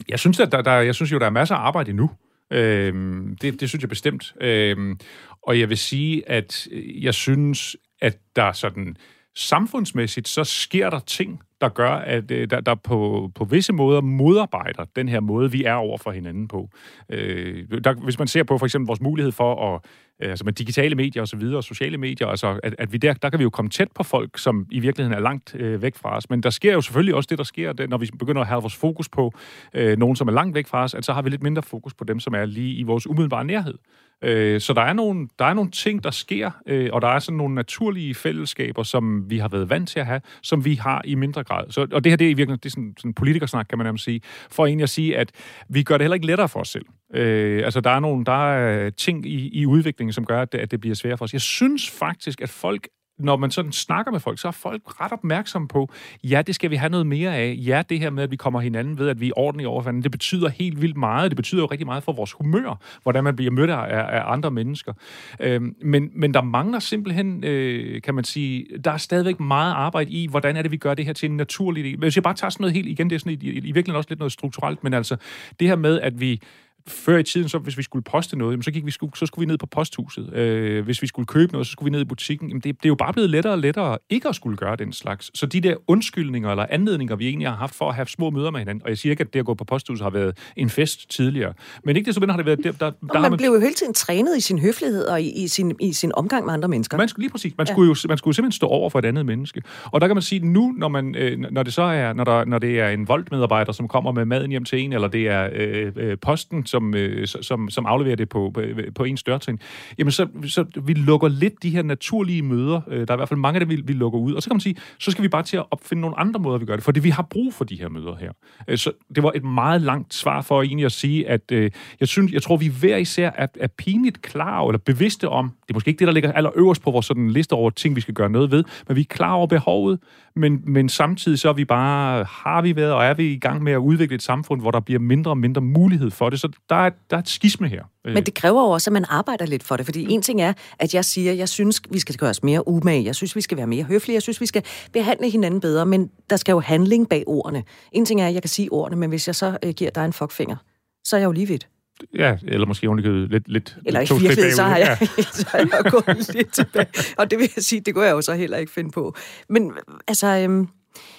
jeg 0.08 0.18
synes, 0.18 0.40
at 0.40 0.52
der, 0.52 0.62
der, 0.62 0.72
jeg 0.72 0.94
synes 0.94 1.12
jo, 1.12 1.18
der 1.18 1.26
er 1.26 1.30
masser 1.30 1.54
af 1.54 1.66
arbejde 1.66 1.90
endnu. 1.90 2.10
Øhm, 2.52 3.36
det, 3.36 3.60
det 3.60 3.68
synes 3.68 3.82
jeg 3.82 3.88
bestemt. 3.88 4.34
Øhm, 4.40 4.98
og 5.42 5.60
jeg 5.60 5.68
vil 5.68 5.78
sige, 5.78 6.28
at 6.30 6.66
jeg 7.02 7.14
synes, 7.14 7.76
at 8.00 8.18
der 8.36 8.52
sådan 8.52 8.96
samfundsmæssigt, 9.36 10.28
så 10.28 10.44
sker 10.44 10.90
der 10.90 10.98
ting, 10.98 11.42
der 11.60 11.68
gør, 11.68 11.90
at 11.90 12.30
øh, 12.30 12.50
der, 12.50 12.60
der 12.60 12.74
på, 12.74 13.30
på 13.34 13.44
visse 13.44 13.72
måder 13.72 14.00
modarbejder 14.00 14.84
den 14.96 15.08
her 15.08 15.20
måde, 15.20 15.52
vi 15.52 15.64
er 15.64 15.74
over 15.74 15.98
for 15.98 16.10
hinanden 16.10 16.48
på. 16.48 16.70
Øh, 17.10 17.64
der, 17.84 17.92
hvis 17.92 18.18
man 18.18 18.28
ser 18.28 18.42
på 18.42 18.58
for 18.58 18.66
eksempel 18.66 18.86
vores 18.86 19.00
mulighed 19.00 19.32
for 19.32 19.74
at, 19.74 19.80
øh, 20.22 20.30
altså 20.30 20.44
med 20.44 20.52
digitale 20.52 20.94
medier 20.94 21.22
og 21.22 21.28
så 21.28 21.36
videre, 21.36 21.56
og 21.56 21.64
sociale 21.64 21.98
medier, 21.98 22.28
altså 22.28 22.60
at, 22.62 22.74
at 22.78 22.92
vi 22.92 22.98
der, 22.98 23.12
der 23.12 23.30
kan 23.30 23.38
vi 23.38 23.42
jo 23.42 23.50
komme 23.50 23.68
tæt 23.68 23.88
på 23.94 24.02
folk, 24.02 24.38
som 24.38 24.66
i 24.70 24.78
virkeligheden 24.78 25.18
er 25.18 25.22
langt 25.22 25.54
øh, 25.54 25.82
væk 25.82 25.96
fra 25.96 26.16
os. 26.16 26.30
Men 26.30 26.42
der 26.42 26.50
sker 26.50 26.72
jo 26.72 26.80
selvfølgelig 26.80 27.14
også 27.14 27.26
det, 27.30 27.38
der 27.38 27.44
sker, 27.44 27.72
det, 27.72 27.90
når 27.90 27.98
vi 27.98 28.10
begynder 28.18 28.40
at 28.40 28.48
have 28.48 28.60
vores 28.60 28.76
fokus 28.76 29.08
på 29.08 29.32
øh, 29.74 29.98
nogen, 29.98 30.16
som 30.16 30.28
er 30.28 30.32
langt 30.32 30.54
væk 30.54 30.66
fra 30.66 30.84
os, 30.84 30.94
at 30.94 31.04
så 31.04 31.12
har 31.12 31.22
vi 31.22 31.30
lidt 31.30 31.42
mindre 31.42 31.62
fokus 31.62 31.94
på 31.94 32.04
dem, 32.04 32.20
som 32.20 32.34
er 32.34 32.44
lige 32.44 32.74
i 32.74 32.82
vores 32.82 33.06
umiddelbare 33.06 33.44
nærhed. 33.44 33.74
Øh, 34.22 34.60
så 34.60 34.72
der 34.72 34.82
er, 34.82 34.92
nogle, 34.92 35.28
der 35.38 35.44
er 35.44 35.54
nogle 35.54 35.70
ting, 35.70 36.04
der 36.04 36.10
sker, 36.10 36.50
øh, 36.66 36.90
og 36.92 37.02
der 37.02 37.08
er 37.08 37.18
sådan 37.18 37.36
nogle 37.36 37.54
naturlige 37.54 38.14
fællesskaber, 38.14 38.82
som 38.82 39.30
vi 39.30 39.38
har 39.38 39.48
været 39.48 39.70
vant 39.70 39.88
til 39.88 40.00
at 40.00 40.06
have, 40.06 40.20
som 40.42 40.64
vi 40.64 40.74
har 40.74 41.02
i 41.04 41.14
mindre 41.14 41.44
grad. 41.48 41.70
Så, 41.70 41.86
og 41.92 42.04
det 42.04 42.12
her 42.12 42.16
det 42.16 42.24
er 42.24 42.30
i 42.30 42.34
virkeligheden 42.34 42.60
det 42.62 42.66
er 42.66 42.70
sådan, 42.70 42.94
sådan 42.98 43.14
politikersnak, 43.14 43.66
kan 43.68 43.78
man 43.78 43.84
nærmest 43.84 44.04
sige, 44.04 44.20
for 44.50 44.66
egentlig 44.66 44.82
at 44.82 44.90
sige, 44.90 45.16
at 45.16 45.32
vi 45.68 45.82
gør 45.82 45.98
det 45.98 46.04
heller 46.04 46.14
ikke 46.14 46.26
lettere 46.26 46.48
for 46.48 46.60
os 46.60 46.68
selv. 46.68 46.84
Øh, 47.14 47.64
altså, 47.64 47.80
der 47.80 47.90
er 47.90 48.00
nogle 48.00 48.24
der 48.24 48.52
er 48.52 48.84
øh, 48.86 48.92
ting 48.92 49.26
i, 49.26 49.48
i 49.48 49.66
udviklingen, 49.66 50.12
som 50.12 50.24
gør, 50.24 50.42
at 50.42 50.52
det, 50.52 50.58
at 50.58 50.70
det 50.70 50.80
bliver 50.80 50.94
sværere 50.94 51.18
for 51.18 51.24
os. 51.24 51.32
Jeg 51.32 51.40
synes 51.40 51.90
faktisk, 51.90 52.40
at 52.40 52.48
folk 52.48 52.88
når 53.18 53.36
man 53.36 53.50
sådan 53.50 53.72
snakker 53.72 54.12
med 54.12 54.20
folk, 54.20 54.38
så 54.38 54.48
er 54.48 54.52
folk 54.52 55.00
ret 55.00 55.12
opmærksomme 55.12 55.68
på, 55.68 55.90
ja, 56.24 56.42
det 56.42 56.54
skal 56.54 56.70
vi 56.70 56.76
have 56.76 56.90
noget 56.90 57.06
mere 57.06 57.36
af. 57.36 57.58
Ja, 57.58 57.82
det 57.88 58.00
her 58.00 58.10
med, 58.10 58.22
at 58.22 58.30
vi 58.30 58.36
kommer 58.36 58.60
hinanden 58.60 58.98
ved, 58.98 59.08
at 59.08 59.20
vi 59.20 59.28
er 59.28 59.32
ordentlige 59.36 59.68
over 59.68 59.82
det 59.92 60.10
betyder 60.10 60.48
helt 60.48 60.82
vildt 60.82 60.96
meget. 60.96 61.30
Det 61.30 61.36
betyder 61.36 61.62
jo 61.62 61.66
rigtig 61.66 61.86
meget 61.86 62.02
for 62.02 62.12
vores 62.12 62.32
humør, 62.32 62.80
hvordan 63.02 63.24
man 63.24 63.36
bliver 63.36 63.50
mødt 63.50 63.70
af, 63.70 64.18
af 64.18 64.32
andre 64.32 64.50
mennesker. 64.50 64.92
Øhm, 65.40 65.76
men, 65.82 66.10
men 66.14 66.34
der 66.34 66.42
mangler 66.42 66.78
simpelthen, 66.78 67.44
øh, 67.44 68.02
kan 68.02 68.14
man 68.14 68.24
sige, 68.24 68.66
der 68.84 68.90
er 68.90 68.96
stadigvæk 68.96 69.40
meget 69.40 69.72
arbejde 69.72 70.10
i, 70.10 70.26
hvordan 70.26 70.56
er 70.56 70.62
det, 70.62 70.70
vi 70.70 70.76
gør 70.76 70.94
det 70.94 71.04
her 71.04 71.12
til 71.12 71.30
en 71.30 71.36
naturlig 71.36 71.84
del. 71.84 71.98
Hvis 71.98 72.16
jeg 72.16 72.22
bare 72.22 72.34
tager 72.34 72.50
sådan 72.50 72.62
noget 72.62 72.74
helt 72.74 72.88
igen, 72.88 73.10
det 73.10 73.16
er 73.16 73.20
sådan 73.20 73.32
i, 73.32 73.34
i 73.34 73.50
virkeligheden 73.50 73.96
også 73.96 74.10
lidt 74.10 74.18
noget 74.18 74.32
strukturelt, 74.32 74.84
men 74.84 74.94
altså 74.94 75.16
det 75.60 75.68
her 75.68 75.76
med, 75.76 76.00
at 76.00 76.20
vi 76.20 76.40
før 76.88 77.18
i 77.18 77.22
tiden, 77.22 77.48
så 77.48 77.58
hvis 77.58 77.78
vi 77.78 77.82
skulle 77.82 78.02
poste 78.02 78.38
noget, 78.38 78.52
jamen, 78.52 78.62
så, 78.62 78.70
gik 78.70 78.86
vi, 78.86 78.90
så 78.90 79.26
skulle 79.26 79.46
vi 79.46 79.46
ned 79.46 79.58
på 79.58 79.66
posthuset. 79.66 80.32
Øh, 80.34 80.84
hvis 80.84 81.02
vi 81.02 81.06
skulle 81.06 81.26
købe 81.26 81.52
noget, 81.52 81.66
så 81.66 81.72
skulle 81.72 81.84
vi 81.86 81.90
ned 81.90 82.00
i 82.00 82.04
butikken. 82.04 82.48
Jamen, 82.48 82.60
det, 82.60 82.76
det 82.76 82.84
er 82.84 82.88
jo 82.88 82.94
bare 82.94 83.12
blevet 83.12 83.30
lettere 83.30 83.52
og 83.52 83.58
lettere 83.58 83.98
ikke 84.10 84.28
at 84.28 84.34
skulle 84.34 84.56
gøre 84.56 84.76
den 84.76 84.92
slags. 84.92 85.30
Så 85.38 85.46
de 85.46 85.60
der 85.60 85.76
undskyldninger 85.86 86.50
eller 86.50 86.66
anledninger, 86.70 87.16
vi 87.16 87.28
egentlig 87.28 87.48
har 87.48 87.56
haft 87.56 87.74
for 87.74 87.88
at 87.88 87.94
have 87.94 88.06
små 88.06 88.30
møder 88.30 88.50
med 88.50 88.60
hinanden, 88.60 88.82
og 88.84 88.88
jeg 88.88 88.98
siger 88.98 89.10
ikke, 89.10 89.20
at 89.20 89.32
det 89.32 89.40
at 89.40 89.46
gå 89.46 89.54
på 89.54 89.64
posthuset 89.64 90.02
har 90.02 90.10
været 90.10 90.38
en 90.56 90.70
fest 90.70 91.10
tidligere, 91.10 91.52
men 91.84 91.96
ikke 91.96 92.06
det 92.06 92.14
så 92.14 92.26
har 92.28 92.36
det 92.36 92.46
været, 92.46 92.64
der, 92.64 92.72
der, 92.72 92.92
har 93.14 93.20
man 93.20 93.30
man 93.30 93.38
blev 93.38 93.50
jo 93.50 93.60
hele 93.60 93.74
tiden 93.74 93.94
trænet 93.94 94.36
i 94.36 94.40
sin 94.40 94.58
høflighed 94.58 95.04
og 95.04 95.22
i, 95.22 95.44
i, 95.44 95.48
sin, 95.48 95.76
i 95.80 95.92
sin 95.92 96.12
omgang 96.14 96.46
med 96.46 96.54
andre 96.54 96.68
mennesker. 96.68 96.96
man 96.96 97.08
skulle 97.08 97.24
lige 97.24 97.32
præcis. 97.32 97.54
Man 97.58 97.66
skulle 97.66 97.88
jo 97.88 98.08
man 98.08 98.18
skulle 98.18 98.34
simpelthen 98.34 98.56
stå 98.56 98.66
over 98.66 98.90
for 98.90 98.98
et 98.98 99.04
andet 99.04 99.26
menneske. 99.26 99.62
Og 99.84 100.00
der 100.00 100.06
kan 100.06 100.16
man 100.16 100.22
sige 100.22 100.46
nu, 100.46 100.74
når 100.76 100.88
man 100.88 101.14
øh, 101.14 101.38
når 101.38 101.62
det 101.62 101.72
så 101.72 101.82
er 101.82 102.12
når 102.12 102.24
der 102.24 102.44
når 102.44 102.58
det 102.58 102.80
er 102.80 102.88
en 102.88 103.08
voldt-medarbejder, 103.08 103.72
som 103.72 103.88
kommer 103.88 104.12
med 104.12 104.24
maden 104.24 104.50
hjem 104.50 104.64
til 104.64 104.78
en, 104.78 104.92
eller 104.92 105.08
det 105.08 105.28
er 105.28 105.48
øh, 105.52 105.92
øh, 105.96 106.18
posten, 106.18 106.66
som, 106.78 106.94
øh, 106.94 107.26
som 107.26 107.70
som 107.70 107.86
afleverer 107.86 108.16
det 108.16 108.28
på 108.28 108.50
på, 108.54 108.62
på 108.94 109.04
ens 109.04 109.22
dørtrin, 109.22 109.58
jamen 109.98 110.10
så, 110.10 110.28
så 110.46 110.64
vi 110.84 110.92
lukker 110.92 111.28
lidt 111.28 111.62
de 111.62 111.70
her 111.70 111.82
naturlige 111.82 112.42
møder. 112.42 112.80
Øh, 112.88 113.06
der 113.06 113.12
er 113.12 113.16
i 113.16 113.16
hvert 113.16 113.28
fald 113.28 113.40
mange 113.40 113.60
af 113.60 113.66
dem, 113.66 113.68
vi, 113.68 113.82
vi 113.84 113.92
lukker 113.92 114.18
ud. 114.18 114.32
Og 114.32 114.42
så 114.42 114.50
kan 114.50 114.54
man 114.54 114.60
sige, 114.60 114.76
så 114.98 115.10
skal 115.10 115.22
vi 115.22 115.28
bare 115.28 115.42
til 115.42 115.56
at 115.56 115.64
opfinde 115.70 116.00
nogle 116.00 116.18
andre 116.18 116.40
måder, 116.40 116.58
vi 116.58 116.64
gør 116.64 116.74
det, 116.74 116.84
fordi 116.84 117.00
vi 117.00 117.10
har 117.10 117.22
brug 117.22 117.54
for 117.54 117.64
de 117.64 117.76
her 117.78 117.88
møder 117.88 118.16
her. 118.16 118.32
Øh, 118.68 118.78
så 118.78 118.92
det 119.14 119.22
var 119.22 119.32
et 119.34 119.44
meget 119.44 119.80
langt 119.80 120.14
svar 120.14 120.42
for 120.42 120.62
egentlig 120.62 120.84
at 120.84 120.92
sige, 120.92 121.28
at 121.28 121.52
øh, 121.52 121.70
jeg 122.00 122.08
synes, 122.08 122.32
jeg 122.32 122.42
tror, 122.42 122.56
vi 122.56 122.68
hver 122.80 122.96
især 122.96 123.30
er, 123.34 123.46
er 123.60 123.68
pinligt 123.78 124.22
klar 124.22 124.66
eller 124.66 124.78
bevidste 124.78 125.28
om, 125.28 125.48
det 125.48 125.70
er 125.70 125.74
måske 125.74 125.88
ikke 125.88 125.98
det, 125.98 126.06
der 126.06 126.12
ligger 126.12 126.32
allerøverst 126.32 126.82
på 126.82 126.90
vores 126.90 127.06
sådan 127.06 127.30
liste 127.30 127.52
over 127.52 127.70
ting, 127.70 127.96
vi 127.96 128.00
skal 128.00 128.14
gøre 128.14 128.30
noget 128.30 128.50
ved, 128.50 128.64
men 128.88 128.96
vi 128.96 129.00
er 129.00 129.04
klar 129.04 129.32
over 129.32 129.46
behovet, 129.46 129.98
men, 130.36 130.62
men 130.66 130.88
samtidig 130.88 131.38
så 131.38 131.48
er 131.48 131.52
vi 131.52 131.64
bare, 131.64 132.24
har 132.24 132.62
vi 132.62 132.76
været, 132.76 132.92
og 132.92 133.04
er 133.04 133.14
vi 133.14 133.32
i 133.32 133.38
gang 133.38 133.62
med 133.62 133.72
at 133.72 133.76
udvikle 133.76 134.14
et 134.14 134.22
samfund, 134.22 134.60
hvor 134.60 134.70
der 134.70 134.80
bliver 134.80 135.00
mindre 135.00 135.30
og 135.30 135.38
mindre 135.38 135.62
mulighed 135.62 136.10
for 136.10 136.30
det. 136.30 136.40
Så 136.40 136.48
der 136.68 136.76
er, 136.76 136.90
der 137.10 137.16
er 137.16 137.20
et 137.20 137.28
skisme 137.28 137.68
her. 137.68 137.84
Øh, 138.06 138.14
Men 138.14 138.26
det 138.26 138.34
kræver 138.34 138.62
jo 138.62 138.68
også, 138.68 138.90
at 138.90 138.92
man 138.92 139.04
arbejder 139.08 139.46
lidt 139.46 139.62
for 139.64 139.76
det. 139.76 139.86
Fordi 139.86 140.06
en 140.12 140.22
ting 140.22 140.40
er, 140.40 140.52
at 140.78 140.94
jeg 140.94 141.04
siger, 141.04 141.32
at 141.32 141.38
jeg 141.38 141.48
synes, 141.48 141.80
vi 141.90 141.98
skal 141.98 142.14
gøre 142.16 142.30
os 142.30 142.42
mere 142.42 142.68
umage. 142.68 143.04
Jeg 143.04 143.14
synes, 143.14 143.36
vi 143.36 143.40
skal 143.40 143.56
være 143.56 143.66
mere 143.66 143.84
høflige. 143.84 144.14
Jeg 144.14 144.22
synes, 144.22 144.40
vi 144.40 144.46
skal 144.46 144.64
behandle 144.92 145.30
hinanden 145.30 145.60
bedre. 145.60 145.86
Men 145.86 146.10
der 146.30 146.36
skal 146.36 146.52
jo 146.52 146.60
handling 146.60 147.08
bag 147.08 147.24
ordene. 147.26 147.64
En 147.92 148.04
ting 148.04 148.20
er, 148.22 148.26
at 148.28 148.34
jeg 148.34 148.42
kan 148.42 148.48
sige 148.48 148.72
ordene, 148.72 148.96
men 149.00 149.08
hvis 149.08 149.26
jeg 149.26 149.34
så 149.34 149.58
øh, 149.64 149.70
giver 149.74 149.90
dig 149.90 150.04
en 150.04 150.12
fuckfinger, 150.12 150.56
så 151.04 151.16
er 151.16 151.20
jeg 151.20 151.26
jo 151.26 151.32
lige 151.32 151.46
vidt. 151.48 151.68
Ja, 152.14 152.36
eller 152.48 152.66
måske 152.66 152.86
ovenikøbet 152.86 153.30
lidt, 153.30 153.48
lidt 153.48 153.76
Eller 153.86 154.00
i 154.00 154.06
virkeligheden, 154.20 154.54
så 154.56 154.62
har 154.62 154.76
jeg, 154.76 154.98
Ja. 155.00 155.22
så 155.38 155.46
har 155.48 155.58
jeg 155.58 155.92
gået 155.92 156.34
lidt 156.34 156.52
tilbage. 156.54 156.86
Og 157.18 157.30
det 157.30 157.38
vil 157.38 157.50
jeg 157.56 157.64
sige, 157.64 157.80
det 157.80 157.94
kunne 157.94 158.04
jeg 158.04 158.12
jo 158.12 158.20
så 158.20 158.34
heller 158.34 158.56
ikke 158.58 158.72
finde 158.72 158.90
på. 158.90 159.14
Men 159.48 159.72
altså, 160.08 160.26
øhm, 160.26 160.68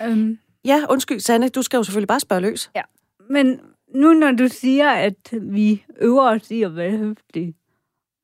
Øhm, 0.04 0.38
ja, 0.66 0.82
undskyld, 0.90 1.20
Sanne, 1.20 1.50
du 1.50 1.62
skal 1.62 1.78
jo 1.78 1.84
selvfølgelig 1.84 2.08
bare 2.08 2.20
spørge 2.20 2.42
løs. 2.42 2.70
ja. 2.76 2.82
Men 3.30 3.60
nu 3.96 4.14
når 4.14 4.32
du 4.32 4.48
siger, 4.48 4.90
at 4.90 5.34
vi 5.42 5.86
øver 6.02 6.24
os 6.30 6.52
i 6.52 6.62
at 6.64 6.76
være 6.76 6.98
høflige, 6.98 7.54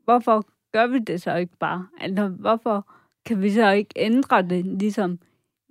hvorfor 0.03 0.45
gør 0.73 0.87
vi 0.87 0.99
det 0.99 1.21
så 1.21 1.35
ikke 1.35 1.57
bare? 1.59 1.87
Altså, 2.01 2.27
hvorfor 2.27 2.87
kan 3.25 3.41
vi 3.41 3.51
så 3.51 3.69
ikke 3.71 3.93
ændre 3.95 4.41
det? 4.41 4.65
Ligesom, 4.65 5.19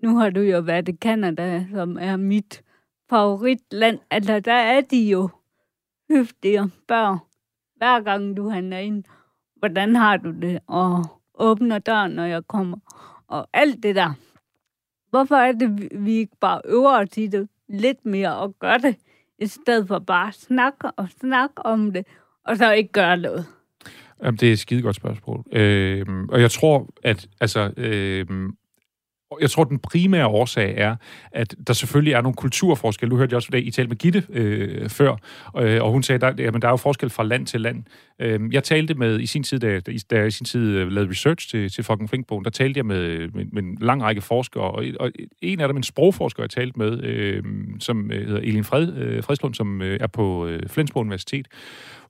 nu 0.02 0.16
har 0.16 0.30
du 0.30 0.40
jo 0.40 0.60
været 0.60 0.88
i 0.88 0.92
Kanada, 0.92 1.66
som 1.70 1.98
er 2.00 2.16
mit 2.16 2.62
favoritland. 3.10 3.98
Altså, 4.10 4.40
der 4.40 4.52
er 4.52 4.80
de 4.80 5.08
jo 5.10 5.28
høflige 6.10 6.70
børn. 6.88 7.18
Hver 7.76 8.00
gang 8.00 8.36
du 8.36 8.48
handler 8.48 8.78
ind, 8.78 9.04
hvordan 9.56 9.96
har 9.96 10.16
du 10.16 10.30
det? 10.30 10.58
Og 10.66 11.04
åbner 11.34 11.78
døren, 11.78 12.12
når 12.12 12.24
jeg 12.24 12.46
kommer. 12.46 12.78
Og 13.26 13.48
alt 13.52 13.82
det 13.82 13.94
der. 13.96 14.10
Hvorfor 15.10 15.36
er 15.36 15.52
det, 15.52 15.80
vi- 15.80 15.88
vi 15.98 16.12
ikke 16.12 16.36
bare 16.40 16.60
øver 16.64 16.98
os 16.98 17.16
i 17.18 17.26
det 17.26 17.48
lidt 17.68 18.04
mere 18.06 18.36
og 18.36 18.54
gør 18.58 18.76
det, 18.78 18.96
i 19.38 19.46
stedet 19.46 19.88
for 19.88 19.98
bare 19.98 20.28
at 20.28 20.34
snakke 20.34 20.90
og 20.90 21.08
snakke 21.20 21.66
om 21.66 21.92
det, 21.92 22.06
og 22.44 22.56
så 22.56 22.72
ikke 22.72 22.92
gøre 22.92 23.16
noget? 23.16 23.46
Jamen, 24.24 24.36
det 24.36 24.48
er 24.48 24.52
et 24.52 24.58
skide 24.58 24.82
godt 24.82 24.96
spørgsmål. 24.96 25.44
Øh, 25.52 26.06
og 26.28 26.40
jeg 26.40 26.50
tror, 26.50 26.88
at 27.02 27.28
altså, 27.40 27.72
øh, 27.76 28.26
jeg 29.40 29.50
tror, 29.50 29.64
den 29.64 29.78
primære 29.78 30.26
årsag 30.26 30.74
er, 30.76 30.96
at 31.32 31.54
der 31.66 31.72
selvfølgelig 31.72 32.12
er 32.12 32.20
nogle 32.20 32.34
kulturforskelle. 32.34 33.10
Du 33.10 33.16
hørte 33.16 33.32
jeg 33.32 33.36
også, 33.36 33.48
at 33.52 33.62
I 33.62 33.70
talte 33.70 33.88
med 33.88 33.96
Gitte 33.96 34.22
øh, 34.28 34.88
før, 34.88 35.16
øh, 35.58 35.82
og 35.82 35.90
hun 35.90 36.02
sagde, 36.02 36.26
at 36.26 36.38
der, 36.38 36.44
jamen, 36.44 36.62
der 36.62 36.68
er 36.68 36.72
jo 36.72 36.76
forskel 36.76 37.10
fra 37.10 37.22
land 37.22 37.46
til 37.46 37.60
land. 37.60 37.84
Øh, 38.18 38.40
jeg 38.52 38.64
talte 38.64 38.94
med 38.94 39.20
i 39.20 39.26
sin 39.26 39.42
tid, 39.42 39.58
da, 39.58 39.80
da 39.80 40.16
jeg 40.16 40.26
i 40.26 40.30
sin 40.30 40.46
tid 40.46 40.60
øh, 40.60 40.92
lavede 40.92 41.10
research 41.10 41.48
til, 41.48 41.70
til 41.70 41.84
fucking 41.84 42.10
Flinkbogen, 42.10 42.44
der 42.44 42.50
talte 42.50 42.78
jeg 42.78 42.86
med, 42.86 42.96
øh, 42.96 43.36
med, 43.36 43.44
med 43.52 43.62
en 43.62 43.78
lang 43.80 44.02
række 44.02 44.20
forskere, 44.20 44.70
og, 44.70 44.84
og 45.00 45.10
en 45.42 45.60
af 45.60 45.68
dem, 45.68 45.76
en 45.76 45.82
sprogforsker, 45.82 46.42
jeg 46.42 46.50
talte 46.50 46.78
med, 46.78 47.02
øh, 47.02 47.42
som 47.80 48.10
øh, 48.10 48.26
hedder 48.26 48.40
Elin 48.40 48.64
Fred, 48.64 48.92
øh, 48.92 49.22
Fredslund, 49.22 49.54
som 49.54 49.82
øh, 49.82 49.98
er 50.00 50.06
på 50.06 50.46
øh, 50.46 50.68
Flensborg 50.68 51.00
Universitet, 51.00 51.48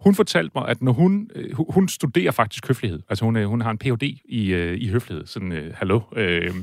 hun 0.04 0.14
fortalte 0.14 0.50
mig, 0.54 0.68
at 0.68 0.82
når 0.82 0.92
hun, 0.92 1.30
øh, 1.34 1.50
hun 1.68 1.88
studerer 1.88 2.30
faktisk 2.30 2.68
høflighed, 2.68 3.00
altså 3.08 3.24
hun, 3.24 3.44
hun 3.44 3.60
har 3.60 3.70
en 3.70 3.78
Ph.D. 3.78 4.02
i, 4.24 4.52
øh, 4.52 4.78
i 4.78 4.88
høflighed, 4.88 5.26
sådan, 5.26 5.52
øh, 5.52 5.74
hallo, 5.74 6.00
øh, 6.16 6.54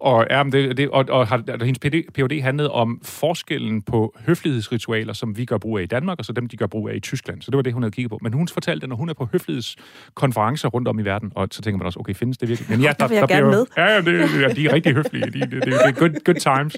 og, 0.00 0.26
ja, 0.30 0.42
det, 0.42 0.76
det, 0.76 0.88
og, 0.88 1.04
og 1.08 1.26
har, 1.26 1.42
og 1.48 1.66
hendes 1.66 1.78
Ph.D. 2.14 2.42
handlede 2.42 2.70
om 2.70 3.00
forskellen 3.04 3.82
på 3.82 4.16
høflighedsritualer, 4.26 5.12
som 5.12 5.36
vi 5.36 5.44
gør 5.44 5.58
brug 5.58 5.78
af 5.78 5.82
i 5.82 5.86
Danmark, 5.86 6.18
og 6.18 6.24
så 6.24 6.32
dem, 6.32 6.46
de 6.46 6.56
gør 6.56 6.66
brug 6.66 6.88
af 6.88 6.94
i 6.94 7.00
Tyskland. 7.00 7.42
Så 7.42 7.50
det 7.50 7.56
var 7.56 7.62
det, 7.62 7.72
hun 7.72 7.82
havde 7.82 7.92
kigget 7.92 8.10
på. 8.10 8.18
Men 8.22 8.32
hun 8.32 8.48
fortalte, 8.48 8.84
at 8.84 8.88
når 8.88 8.96
hun 8.96 9.08
er 9.08 9.14
på 9.14 9.28
høflighedskonferencer 9.32 10.68
rundt 10.68 10.88
om 10.88 10.98
i 10.98 11.02
verden, 11.02 11.32
og 11.34 11.48
så 11.50 11.62
tænker 11.62 11.78
man 11.78 11.86
også, 11.86 12.00
okay, 12.00 12.14
findes 12.14 12.38
det 12.38 12.48
virkelig? 12.48 12.70
Men 12.70 12.80
ja, 12.80 12.92
der, 12.98 13.06
der, 13.06 13.20
der 13.20 13.26
bliver, 13.26 13.50
med. 13.50 13.66
Ja, 13.76 13.96
det, 13.96 14.06
det, 14.06 14.56
de 14.56 14.66
er 14.66 14.72
rigtig 14.72 14.94
høflige. 14.94 15.26
De, 15.26 15.40
det, 15.40 15.50
det, 15.50 15.62
det 15.64 15.72
er 15.72 15.92
good, 15.92 16.24
good 16.24 16.58
times. 16.58 16.76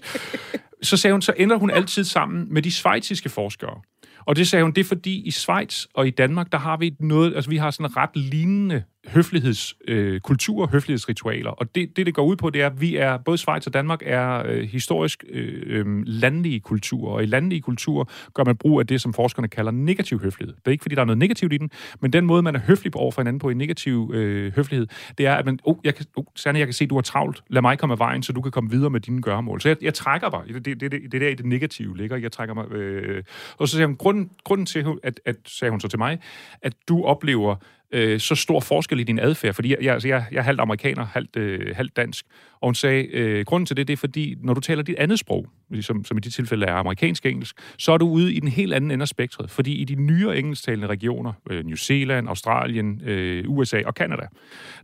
Så 0.83 0.97
sagde 0.97 1.15
hun, 1.15 1.23
så 1.23 1.33
ender 1.37 1.57
hun 1.57 1.71
altid 1.71 2.05
sammen 2.05 2.55
med 2.55 2.63
de 2.63 2.73
svejtiske 2.73 3.29
forskere. 3.29 3.81
Og 4.29 4.37
det 4.37 4.49
sagde 4.49 4.63
hun, 4.63 4.73
det 4.73 4.81
er 4.81 4.85
fordi 4.85 5.21
i 5.21 5.31
Schweiz 5.31 5.85
og 5.95 6.07
i 6.07 6.11
Danmark, 6.11 6.53
der 6.53 6.59
har 6.59 6.77
vi 6.77 6.97
noget, 7.01 7.35
altså 7.35 7.51
vi 7.51 7.57
har 7.57 7.71
sådan 7.71 7.97
ret 7.97 8.17
lignende 8.17 8.83
høflighedskultur, 9.07 10.63
øh, 10.63 10.73
høflighedsritualer. 10.73 11.51
Og 11.51 11.75
det, 11.75 11.97
det, 11.97 12.07
det 12.07 12.15
går 12.15 12.25
ud 12.25 12.37
på, 12.37 12.51
det 12.51 12.63
er, 12.63 12.67
at 12.67 12.81
vi 12.81 12.97
er, 12.97 13.17
både 13.17 13.39
Schweiz 13.39 13.67
og 13.67 13.75
Danmark 13.75 14.03
er 14.05 14.43
øh, 14.47 14.63
historisk 14.63 15.25
øh, 15.29 15.63
øh, 15.67 16.03
landlige 16.07 16.61
kulturer, 16.61 17.15
og 17.15 17.23
i 17.23 17.27
landlige 17.27 17.61
kulturer 17.61 18.05
gør 18.35 18.45
man 18.45 18.57
brug 18.57 18.81
af 18.81 18.87
det, 18.87 19.01
som 19.01 19.15
forskerne 19.15 19.49
kalder 19.49 19.71
negativ 19.71 20.21
høflighed. 20.21 20.55
Det 20.57 20.67
er 20.67 20.71
ikke, 20.71 20.83
fordi 20.83 20.95
der 20.95 21.01
er 21.01 21.07
noget 21.07 21.19
negativt 21.19 21.53
i 21.53 21.57
den, 21.57 21.71
men 22.01 22.13
den 22.13 22.27
måde, 22.27 22.43
man 22.43 22.55
er 22.55 22.61
høflig 22.61 22.97
over 22.97 23.11
for 23.11 23.21
hinanden 23.21 23.39
på 23.39 23.51
i 23.51 23.55
negativ 23.55 24.11
øh, 24.15 24.53
høflighed, 24.57 24.87
det 25.19 25.27
er, 25.27 25.35
at 25.35 25.47
man, 25.47 25.59
oh, 25.65 25.77
jeg 25.85 25.95
kan, 25.95 26.07
oh, 26.17 26.25
Sanne, 26.37 26.59
jeg 26.59 26.67
kan 26.67 26.75
se, 26.75 26.87
du 26.87 26.95
har 26.95 27.03
travlt, 27.03 27.43
lad 27.51 27.63
mig 27.63 27.79
komme 27.79 27.93
af 27.93 27.99
vejen, 27.99 28.23
så 28.23 28.33
du 28.33 28.41
kan 28.41 28.53
komme 28.53 28.71
videre 28.71 28.91
med 28.91 29.01
dine 29.01 29.23
gøremål. 29.23 29.61
Så 29.61 29.69
jeg, 29.69 29.77
jeg 29.83 29.95
trækker 29.95 30.31
bare, 30.31 30.47
det, 30.47 30.65
det, 30.65 30.81
det, 30.81 30.93
det, 30.93 31.13
det 31.13 31.21
der 31.21 31.29
i 31.29 31.35
det 31.35 31.47
negative 31.47 31.97
ligger, 31.97 32.17
jeg 32.17 32.33
trækker 32.33 32.55
mig, 32.55 32.73
øh, 32.73 33.23
og 33.59 33.69
så 33.69 33.77
siger 33.77 33.87
hun, 33.87 33.97
grunden, 33.97 34.31
grunden 34.45 34.67
til, 34.67 34.87
at, 35.03 35.21
at, 35.25 35.37
sagde 35.47 35.71
hun 35.71 35.81
så 35.81 35.89
til 35.89 35.99
mig, 35.99 36.19
at 36.63 36.73
du 36.89 37.05
oplever 37.05 37.57
øh, 37.93 38.21
så 38.21 38.35
stor 38.35 38.61
forskel 38.61 39.01
i 39.01 39.03
din 39.03 39.19
adfærd, 39.19 39.55
fordi 39.55 39.75
jeg, 39.81 39.93
altså 39.93 40.09
jeg, 40.09 40.25
jeg 40.33 40.39
er 40.39 40.43
halvt 40.43 40.61
amerikaner, 40.61 41.07
halvt, 41.07 41.37
øh, 41.37 41.77
halvt 41.77 41.97
dansk, 41.97 42.27
og 42.61 42.69
hun 42.69 42.75
sagde, 42.75 43.07
øh, 43.07 43.45
grunden 43.45 43.67
til 43.67 43.77
det, 43.77 43.89
det 43.89 43.93
er 43.93 43.97
fordi, 43.97 44.35
når 44.43 44.55
du 44.55 44.61
taler 44.61 44.83
dit 44.83 44.97
andet 44.99 45.19
sprog, 45.19 45.47
som, 45.81 46.05
som 46.05 46.17
i 46.17 46.21
de 46.21 46.31
tilfælde 46.31 46.67
er 46.67 46.75
amerikansk-engelsk, 46.75 47.57
så 47.79 47.93
er 47.93 47.99
du 47.99 48.09
ude 48.09 48.35
i 48.35 48.41
den 48.41 48.49
helt 48.49 48.75
anden 48.75 48.91
ende 48.91 49.03
af 49.03 49.09
spektret, 49.09 49.51
fordi 49.51 49.73
i 49.75 49.85
de 49.85 49.95
nyere 49.95 50.39
engelsktalende 50.39 50.87
regioner, 50.87 51.33
øh, 51.51 51.65
New 51.67 51.77
Zealand, 51.77 52.29
Australien, 52.29 53.01
øh, 53.05 53.45
USA 53.49 53.83
og 53.87 53.95
Kanada, 53.95 54.27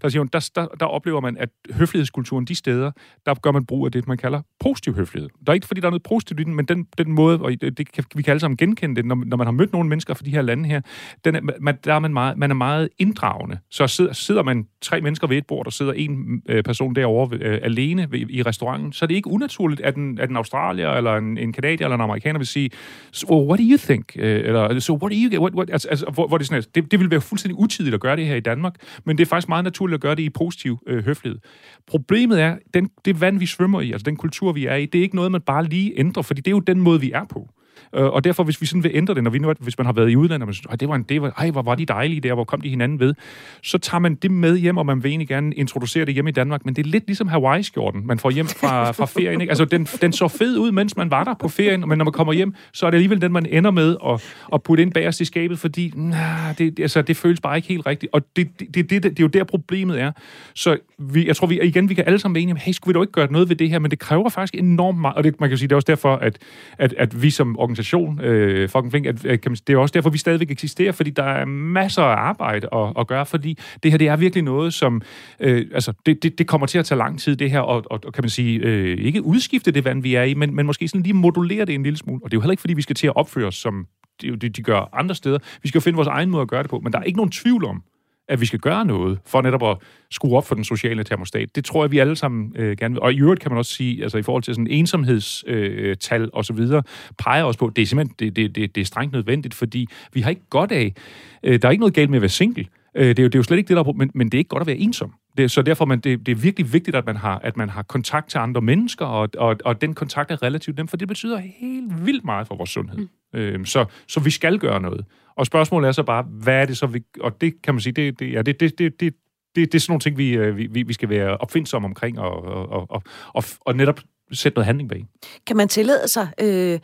der, 0.03 0.09
siger 0.09 0.21
hun, 0.21 0.29
der, 0.33 0.51
der, 0.55 0.67
der 0.67 0.87
oplever 0.87 1.21
man, 1.21 1.37
at 1.37 1.49
høflighedskulturen 1.73 2.45
de 2.45 2.55
steder, 2.55 2.91
der 3.27 3.35
gør 3.35 3.53
man 3.53 3.67
brug 3.67 3.87
af 3.87 3.93
det, 3.93 4.09
man 4.09 4.17
kalder 4.17 4.43
positiv 4.61 4.95
høflighed. 4.95 5.31
Der 5.47 5.53
er 5.53 5.55
ikke, 5.55 5.67
fordi 5.67 5.81
der 5.81 5.87
er 5.87 5.91
noget 5.91 6.03
positivt 6.03 6.41
i 6.41 6.45
den, 6.45 6.55
men 6.55 6.65
den, 6.65 6.87
den 6.99 7.13
måde, 7.13 7.41
og 7.41 7.51
det, 7.61 7.93
kan, 7.93 8.05
vi 8.15 8.23
kan 8.23 8.31
alle 8.31 8.41
sammen 8.41 8.57
genkende 8.57 8.97
det, 8.97 9.05
når, 9.05 9.23
når 9.27 9.37
man 9.37 9.47
har 9.47 9.53
mødt 9.53 9.73
nogle 9.73 9.89
mennesker 9.89 10.15
fra 10.15 10.23
de 10.25 10.31
her 10.31 10.43
lande 10.43 10.69
her, 10.69 10.81
den 11.25 11.35
er, 11.35 11.41
man, 11.61 11.79
der 11.85 11.95
er 11.95 11.99
man, 11.99 12.13
meget, 12.13 12.39
man 12.39 12.51
er 12.51 12.55
meget 12.55 12.89
inddragende. 12.99 13.59
Så 13.71 13.87
sidder, 13.87 14.13
sidder 14.13 14.43
man 14.43 14.67
tre 14.81 15.01
mennesker 15.01 15.27
ved 15.27 15.37
et 15.37 15.47
bord, 15.47 15.67
og 15.67 15.73
sidder 15.73 15.93
en 15.93 16.43
øh, 16.49 16.63
person 16.63 16.95
derovre 16.95 17.37
øh, 17.37 17.59
alene 17.65 18.07
ved, 18.11 18.27
i 18.31 18.43
restauranten, 18.43 18.93
så 18.93 19.05
er 19.05 19.07
det 19.07 19.15
ikke 19.15 19.31
unaturligt, 19.31 19.81
at 19.81 19.97
en, 19.97 20.19
at 20.19 20.31
en 20.31 20.37
australier, 20.37 20.91
eller 20.91 21.17
en, 21.17 21.39
en 21.39 21.53
kanadier, 21.53 21.87
eller 21.87 21.95
en 21.95 22.01
amerikaner 22.01 22.39
vil 22.39 22.47
sige, 22.47 22.71
so, 23.13 23.47
what 23.47 23.59
do 23.59 23.65
you 23.71 23.79
think? 23.79 24.13
Øh, 24.17 24.39
eller, 24.45 24.79
so, 24.81 24.93
what 24.93 25.13
do 25.13 25.17
you 25.17 25.31
get? 25.31 25.41
What, 25.41 25.55
what? 25.55 25.71
Altså, 25.71 25.89
altså, 25.89 26.07
hvor, 26.07 26.29
hvor 26.29 26.39
det, 26.39 26.47
sådan, 26.47 26.63
det, 26.75 26.91
det 26.91 27.01
vil 27.01 27.11
være 27.11 27.21
fuldstændig 27.21 27.59
utidigt 27.59 27.95
at 27.95 28.01
gøre 28.01 28.17
det 28.17 28.27
her 28.27 28.37
i 28.37 28.41
Danmark, 28.41 28.75
men 29.05 29.19
det 29.19 29.25
er 29.25 29.29
faktisk 29.29 29.49
meget 29.49 29.65
naturligt 29.65 29.95
at 29.95 30.01
gøre 30.01 30.15
det 30.15 30.23
i 30.23 30.31
positiv 30.31 30.79
øh, 30.87 31.05
høflighed. 31.05 31.39
Problemet 31.87 32.41
er, 32.41 32.57
den, 32.75 32.91
det 33.05 33.21
vand, 33.21 33.39
vi 33.39 33.47
svømmer 33.47 33.81
i, 33.81 33.93
altså 33.93 34.05
den 34.05 34.17
kultur, 34.17 34.53
vi 34.53 34.67
er 34.67 34.75
i, 34.75 34.87
det 34.87 34.99
er 34.99 35.03
ikke 35.03 35.17
noget, 35.17 35.33
man 35.33 35.41
bare 35.41 35.65
lige 35.65 35.93
ændrer, 35.97 36.23
fordi 36.23 36.41
det 36.41 36.49
er 36.49 36.57
jo 36.57 36.61
den 36.61 36.81
måde, 36.81 37.01
vi 37.01 37.13
er 37.13 37.25
på. 37.25 37.51
Øh, 37.95 38.05
og 38.05 38.25
derfor, 38.25 38.45
hvis 38.45 38.61
vi 38.61 38.67
sådan 38.67 38.85
vil 38.85 38.91
ændre 38.95 39.15
det, 39.15 39.23
når 39.23 39.31
vi 39.31 39.39
nu, 39.39 39.53
hvis 39.61 39.79
man 39.79 39.87
har 39.87 39.93
været 39.93 40.11
i 40.11 40.17
udlandet, 40.17 40.43
og 40.43 40.47
man 40.47 40.55
synes, 40.55 40.67
det 40.81 40.89
var 40.89 40.95
en, 40.95 41.03
det 41.03 41.23
var, 41.23 41.31
ej, 41.39 41.51
hvor 41.51 41.63
var 41.63 41.75
de 41.75 41.87
dejlige 41.87 42.21
der, 42.21 42.35
hvor 42.35 42.45
kom 42.45 42.61
de 42.61 42.69
hinanden 42.69 43.01
ved, 43.01 43.15
så 43.63 43.79
tager 43.79 43.99
man 43.99 44.15
det 44.15 44.31
med 44.31 44.59
hjem, 44.59 44.77
og 44.77 44.87
man 44.87 45.03
vil 45.03 45.09
egentlig 45.09 45.29
gerne 45.29 45.55
introducere 45.55 46.05
det 46.05 46.15
hjemme 46.15 46.29
i 46.29 46.33
Danmark, 46.33 46.65
men 46.65 46.77
det 46.77 46.87
er 46.87 46.91
lidt 46.91 47.07
ligesom 47.07 47.29
Hawaii-skjorten, 47.29 48.07
man 48.07 48.19
får 48.19 48.31
hjem 48.31 48.47
fra, 48.47 48.91
fra 48.99 49.07
ferien. 49.07 49.41
Ikke? 49.41 49.51
Altså, 49.51 49.65
den, 49.65 49.85
den 49.85 50.13
så 50.13 50.29
fed 50.29 50.59
ud, 50.59 50.73
mens 50.73 50.97
man 50.97 51.11
var 51.11 51.25
der 51.25 51.35
på 51.35 51.49
ferien, 51.49 51.89
men 51.89 51.99
når 51.99 52.05
man 52.05 52.13
kommer 52.13 52.33
hjem, 52.33 52.55
så 52.73 52.87
er 52.87 52.91
det 52.91 52.97
alligevel 52.97 53.21
den, 53.21 53.33
man 53.33 53.47
ender 53.47 53.71
med 53.71 53.97
at, 54.07 54.25
at 54.53 54.63
putte 54.63 54.83
ind 54.83 54.93
bagerst 54.93 55.21
i 55.21 55.25
skabet, 55.25 55.59
fordi 55.59 55.93
nah, 55.95 56.59
det, 56.59 56.81
altså, 56.81 57.03
det 57.03 57.17
føles 57.17 57.41
bare 57.41 57.57
ikke 57.57 57.69
helt 57.69 57.87
rigtigt. 57.87 58.13
Og 58.13 58.23
det, 58.37 58.61
det, 58.61 58.75
det, 58.75 58.91
det, 58.91 59.03
det 59.03 59.19
er 59.19 59.23
jo 59.23 59.27
der, 59.27 59.45
problemet 59.45 60.01
er. 60.01 60.13
Så 60.55 60.77
vi, 60.99 61.27
jeg 61.27 61.37
tror, 61.37 61.47
vi, 61.47 61.61
igen, 61.61 61.89
vi 61.89 61.95
kan 61.95 62.05
alle 62.07 62.19
sammen 62.19 62.35
være 62.35 62.43
enige 62.43 62.55
om, 62.55 62.59
hey, 62.63 62.73
skulle 62.73 62.93
vi 62.93 62.95
dog 62.95 63.03
ikke 63.03 63.13
gøre 63.13 63.33
noget 63.33 63.49
ved 63.49 63.57
det 63.57 63.71
her, 63.71 63.79
men 63.79 63.91
det 63.91 63.99
kræver 63.99 64.29
faktisk 64.29 64.55
enormt 64.55 64.99
meget, 64.99 65.17
og 65.17 65.25
det, 65.25 65.41
man 65.41 65.49
kan 65.49 65.59
sige, 65.59 65.69
det 65.69 65.73
er 65.73 65.77
også 65.77 65.87
derfor, 65.87 66.17
at, 66.17 66.39
at, 66.79 66.95
at 66.99 67.23
vi 67.23 67.31
som 67.31 67.59
organisation, 67.65 68.21
øh, 68.21 68.69
fucking 68.69 68.91
flink, 68.91 69.07
at, 69.07 69.25
øh, 69.25 69.33
at, 69.33 69.45
det 69.67 69.71
er 69.71 69.79
også 69.79 69.93
derfor, 69.93 70.11
vi 70.11 70.19
stadigvæk 70.19 70.51
eksisterer, 70.51 70.93
fordi 70.93 71.11
der 71.11 71.23
er 71.23 71.45
masser 71.45 72.03
af 72.03 72.17
arbejde 72.17 72.69
at, 72.73 72.93
at 72.99 73.07
gøre, 73.07 73.27
fordi 73.27 73.59
det 73.83 73.91
her, 73.91 73.99
det 73.99 74.09
er 74.09 74.17
virkelig 74.17 74.45
noget, 74.45 74.75
som, 74.75 75.03
øh, 75.41 75.67
altså, 75.75 75.93
det, 76.07 76.23
det, 76.23 76.39
det 76.39 76.47
kommer 76.47 76.67
til 76.67 76.79
at 76.79 76.85
tage 76.85 76.99
lang 76.99 77.21
tid, 77.21 77.37
det 77.37 77.51
her, 77.51 77.61
og, 77.61 77.85
og, 77.91 78.01
og 78.07 78.13
kan 78.13 78.25
man 78.25 78.31
sige, 78.31 78.59
øh, 78.59 78.99
ikke 78.99 79.23
udskifte 79.23 79.71
det 79.71 79.85
vand, 79.85 80.03
vi 80.03 80.15
er 80.15 80.23
i, 80.23 80.35
men, 80.35 80.55
men 80.55 80.67
måske 80.67 80.89
sådan 80.89 81.03
lige 81.03 81.15
modulere 81.15 81.65
det 81.65 81.75
en 81.75 81.83
lille 81.83 81.97
smule, 81.97 82.21
og 82.25 82.31
det 82.31 82.37
er 82.37 82.39
jo 82.39 82.41
heller 82.41 82.53
ikke, 82.53 82.61
fordi 82.61 82.75
vi 82.75 82.83
skal 82.83 82.97
til 82.97 83.07
at 83.07 83.17
opføre 83.17 83.47
os, 83.47 83.55
som 83.55 83.87
de, 84.23 84.37
de, 84.37 84.49
de 84.49 84.63
gør 84.63 84.89
andre 84.93 85.15
steder. 85.15 85.39
Vi 85.63 85.69
skal 85.69 85.79
jo 85.79 85.83
finde 85.83 85.97
vores 85.97 86.09
egen 86.09 86.31
måde 86.31 86.43
at 86.43 86.49
gøre 86.49 86.63
det 86.63 86.71
på, 86.71 86.81
men 86.81 86.93
der 86.93 86.99
er 86.99 87.03
ikke 87.03 87.17
nogen 87.17 87.31
tvivl 87.31 87.65
om, 87.65 87.83
at 88.29 88.41
vi 88.41 88.47
skal 88.47 88.59
gøre 88.59 88.85
noget 88.85 89.19
for 89.27 89.43
netop 89.43 89.63
at 89.63 89.77
skrue 90.11 90.37
op 90.37 90.47
for 90.47 90.55
den 90.55 90.65
sociale 90.65 91.05
termostat. 91.05 91.57
Det 91.57 91.65
tror 91.65 91.85
jeg, 91.85 91.91
vi 91.91 91.99
alle 91.99 92.17
sammen 92.17 92.53
øh, 92.57 92.77
gerne 92.77 92.95
vil. 92.95 93.03
Og 93.03 93.13
i 93.13 93.21
øvrigt 93.21 93.41
kan 93.41 93.51
man 93.51 93.59
også 93.59 93.73
sige, 93.73 94.03
altså 94.03 94.19
i 94.19 94.23
forhold 94.23 94.43
til 94.43 94.55
sådan 94.55 94.67
ensomhedstal 94.67 96.23
øh, 96.23 96.29
og 96.33 96.45
så 96.45 96.53
videre, 96.53 96.83
peger 97.19 97.45
også 97.45 97.59
på, 97.59 97.67
at 97.67 97.77
det 97.77 97.83
er 97.83 97.87
simpelthen 97.87 98.15
det, 98.19 98.37
det, 98.37 98.55
det, 98.55 98.75
det 98.75 98.81
er 98.81 98.85
strengt 98.85 99.13
nødvendigt, 99.13 99.55
fordi 99.55 99.87
vi 100.13 100.21
har 100.21 100.31
ikke 100.31 100.49
godt 100.51 100.73
af, 100.73 100.95
øh, 101.43 101.63
der 101.63 101.69
er 101.69 101.73
ikke 101.73 101.81
noget 101.81 101.95
galt 101.95 102.11
med 102.11 102.19
at 102.19 102.23
være 102.23 102.29
single, 102.29 102.67
øh, 102.95 103.09
det, 103.09 103.19
er 103.19 103.23
jo, 103.23 103.29
det 103.29 103.35
er 103.35 103.39
jo 103.39 103.43
slet 103.43 103.59
ikke 103.59 103.69
det, 103.69 103.77
der 103.77 103.85
er 103.85 103.93
men, 103.93 104.11
men 104.15 104.29
det 104.29 104.35
er 104.35 104.39
ikke 104.39 104.49
godt 104.49 104.61
at 104.61 104.67
være 104.67 104.77
ensom. 104.77 105.15
Det, 105.37 105.51
så 105.51 105.63
derfor 105.63 105.85
man, 105.85 106.01
det, 106.01 106.27
det 106.27 106.33
er 106.33 106.37
virkelig 106.37 106.73
vigtigt, 106.73 106.97
at 106.97 107.07
man 107.07 107.17
har, 107.17 107.39
at 107.39 107.57
man 107.57 107.69
har 107.69 107.83
kontakt 107.83 108.31
til 108.31 108.39
andre 108.39 108.61
mennesker, 108.61 109.07
og, 109.07 109.29
og, 109.39 109.57
og 109.65 109.81
den 109.81 109.95
kontakt 109.95 110.31
er 110.31 110.43
relativt 110.43 110.77
nem, 110.77 110.89
for 110.89 110.97
det 110.97 111.09
betyder 111.09 111.39
helt 111.39 112.07
vildt 112.07 112.25
meget 112.25 112.47
for 112.47 112.57
vores 112.57 112.71
sundhed. 112.71 112.99
Mm. 112.99 113.39
Øh, 113.39 113.67
så, 113.67 113.85
så 114.09 114.21
vi 114.21 114.31
skal 114.31 114.59
gøre 114.59 114.81
noget. 114.81 115.05
Og 115.37 115.47
spørgsmålet 115.47 115.89
er 115.89 115.93
så 115.93 116.03
bare, 116.03 116.23
hvad 116.23 116.63
er 116.63 116.67
det 116.67 116.77
så, 116.77 116.87
vi... 116.87 117.03
Og 117.21 117.41
det 117.41 117.63
kan 117.63 117.75
man 117.75 117.81
sige, 117.81 117.93
det, 117.93 118.19
det, 118.19 118.33
ja, 118.33 118.43
det, 118.43 118.61
det, 118.61 118.79
det, 118.79 119.01
det, 119.01 119.15
det, 119.57 119.73
det 119.73 119.75
er 119.75 119.79
sådan 119.79 119.93
nogle 119.93 120.01
ting, 120.01 120.19
vi, 120.19 120.31
øh, 120.31 120.57
vi, 120.57 120.83
vi 120.83 120.93
skal 120.93 121.09
være 121.09 121.37
opfindsomme 121.37 121.87
omkring, 121.87 122.19
og, 122.19 122.45
og, 122.45 122.91
og, 122.91 123.03
og, 123.35 123.45
og 123.61 123.77
netop 123.77 124.01
sætte 124.33 124.57
noget 124.57 124.67
handling 124.67 124.89
bag. 124.89 125.07
Kan 125.47 125.57
man 125.57 125.69
tillade 125.69 126.09
sig, 126.09 126.29
øh, 126.41 126.79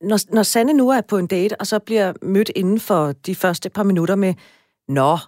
når, 0.00 0.34
når 0.34 0.42
Sanne 0.42 0.72
nu 0.72 0.88
er 0.88 1.00
på 1.08 1.18
en 1.18 1.26
date, 1.26 1.60
og 1.60 1.66
så 1.66 1.78
bliver 1.78 2.12
mødt 2.22 2.50
inden 2.56 2.80
for 2.80 3.12
de 3.12 3.34
første 3.34 3.70
par 3.70 3.82
minutter 3.82 4.14
med, 4.14 4.34
Nå, 4.88 5.18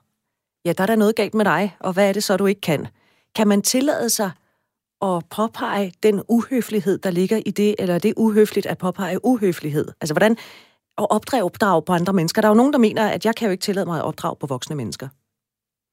ja, 0.67 0.73
der 0.73 0.83
er 0.83 0.87
der 0.87 0.97
noget 0.97 1.17
galt 1.17 1.35
med 1.35 1.45
dig, 1.45 1.77
og 1.81 1.93
hvad 1.93 2.09
er 2.09 2.13
det 2.13 2.25
så, 2.25 2.37
du 2.37 2.47
ikke 2.47 2.61
kan? 2.61 2.87
Kan 3.35 3.49
man 3.49 3.63
tillade 3.63 4.11
sig 4.11 4.31
at 5.03 5.23
påpege 5.31 5.93
den 6.03 6.23
uhøflighed, 6.29 6.99
der 6.99 7.11
ligger 7.11 7.43
i 7.47 7.51
det, 7.51 7.75
eller 7.79 7.95
er 7.95 7.99
det 7.99 8.15
uhøfligt 8.17 8.67
at 8.67 8.79
påpege 8.79 9.25
uhøflighed? 9.25 9.89
Altså, 10.01 10.15
hvordan, 10.15 10.37
at 10.99 11.07
opdrage 11.11 11.83
på 11.83 11.93
andre 11.93 12.13
mennesker. 12.13 12.43
Der 12.43 12.49
er 12.49 12.51
jo 12.51 12.57
nogen, 12.57 12.73
der 12.73 12.79
mener, 12.79 13.09
at 13.09 13.25
jeg 13.25 13.37
kan 13.37 13.47
jo 13.47 13.53
ikke 13.53 13.63
tillade 13.63 13.87
mig 13.87 13.99
at 13.99 14.05
opdrage 14.05 14.37
på 14.41 14.47
voksne 14.47 14.77
mennesker. 14.77 15.09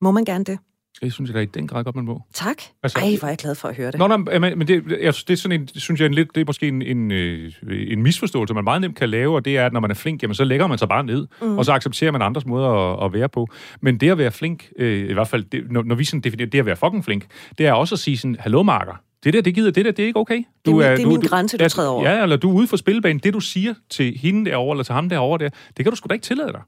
Må 0.02 0.12
man 0.12 0.26
gerne 0.26 0.44
det? 0.44 0.60
Det 1.02 1.14
synes 1.14 1.30
jeg 1.30 1.36
da 1.36 1.40
i 1.40 1.46
den 1.46 1.68
grad 1.68 1.84
godt, 1.84 1.96
man 1.96 2.06
må. 2.06 2.22
Tak. 2.34 2.56
Altså, 2.84 3.00
Ej, 3.00 3.16
hvor 3.20 3.26
er 3.26 3.32
jeg 3.32 3.38
glad 3.38 3.56
for 3.56 3.68
at 3.68 3.76
høre 3.76 3.92
det. 3.92 4.00
Nå, 4.00 4.08
nej, 4.08 4.56
men 4.56 4.68
det, 4.68 4.84
jeg, 5.02 5.14
det 5.14 5.30
er 5.30 5.36
sådan 5.36 5.62
en, 5.62 5.68
synes 5.76 6.00
jeg, 6.00 6.06
en 6.06 6.14
lidt, 6.14 6.36
det 6.36 6.42
er 6.42 6.46
måske 6.48 6.68
en, 6.68 6.82
en, 6.82 7.12
øh, 7.12 7.52
en 7.70 8.04
misforståelse, 8.04 8.54
man 8.54 8.64
meget 8.64 8.82
nemt 8.82 8.96
kan 8.96 9.10
lave, 9.10 9.36
og 9.36 9.46
det 9.46 9.58
er, 9.58 9.66
at 9.66 9.74
når 9.74 9.80
man 9.80 9.92
er 9.92 9.96
flink, 9.96 10.24
jamen, 10.24 10.36
så 10.36 10.44
lægger 10.44 10.68
man 10.68 10.78
sig 10.78 10.90
bare 10.90 11.04
ned, 11.04 11.28
mm. 11.42 11.58
og 11.58 11.66
så 11.66 11.72
accepterer 11.72 12.12
man 12.12 12.22
andres 12.22 12.46
måder 12.46 12.70
at, 12.70 13.06
at 13.06 13.14
være 13.14 13.30
på. 13.30 13.48
Men 13.82 13.98
det 13.98 14.12
at 14.12 14.18
være 14.18 14.32
flink, 14.32 14.70
øh, 14.80 15.10
i 15.10 15.14
hvert 15.14 15.28
fald, 15.28 15.44
det, 15.44 15.72
når, 15.72 15.84
når 15.84 15.96
vi 15.96 16.04
sådan 16.04 16.22
definerer 16.22 16.50
det 16.50 16.60
at 16.60 16.66
være 16.66 16.76
fucking 16.76 17.06
flink, 17.06 17.26
det 17.58 17.68
er 17.68 17.74
også 17.74 17.96
at 17.96 18.00
sige 18.00 18.18
sådan, 18.18 18.36
hallo 18.40 18.64
marker, 18.64 18.94
det 19.24 19.34
der, 19.34 19.42
det 19.42 19.56
gider, 19.56 19.72
det 19.72 19.86
der, 19.86 19.92
det 19.92 20.04
er 20.04 20.08
ikke 20.08 20.20
okay. 20.20 20.44
Du 20.66 20.80
det 20.80 20.88
er, 20.88 20.96
det 20.96 21.04
er 21.04 21.08
min 21.08 21.22
du, 21.22 21.28
grænse, 21.28 21.58
du 21.58 21.70
træder 21.70 21.90
over. 21.90 22.10
Ja, 22.10 22.24
eller 22.24 22.36
du 22.38 22.50
er 22.50 22.54
ude 22.54 22.68
for 22.68 22.78
spilbanen. 22.78 23.20
Det, 23.20 23.34
du 23.34 23.40
siger 23.40 23.74
til 23.90 24.18
hende 24.18 24.50
derovre, 24.50 24.76
eller 24.76 24.84
til 24.84 24.94
ham 24.94 25.10
derovre, 25.10 25.44
der, 25.44 25.50
det 25.78 25.86
kan 25.86 25.92
du 25.92 25.96
sgu 25.96 26.08
da 26.08 26.14
ikke 26.14 26.24
tillade 26.24 26.52
dig. 26.52 26.62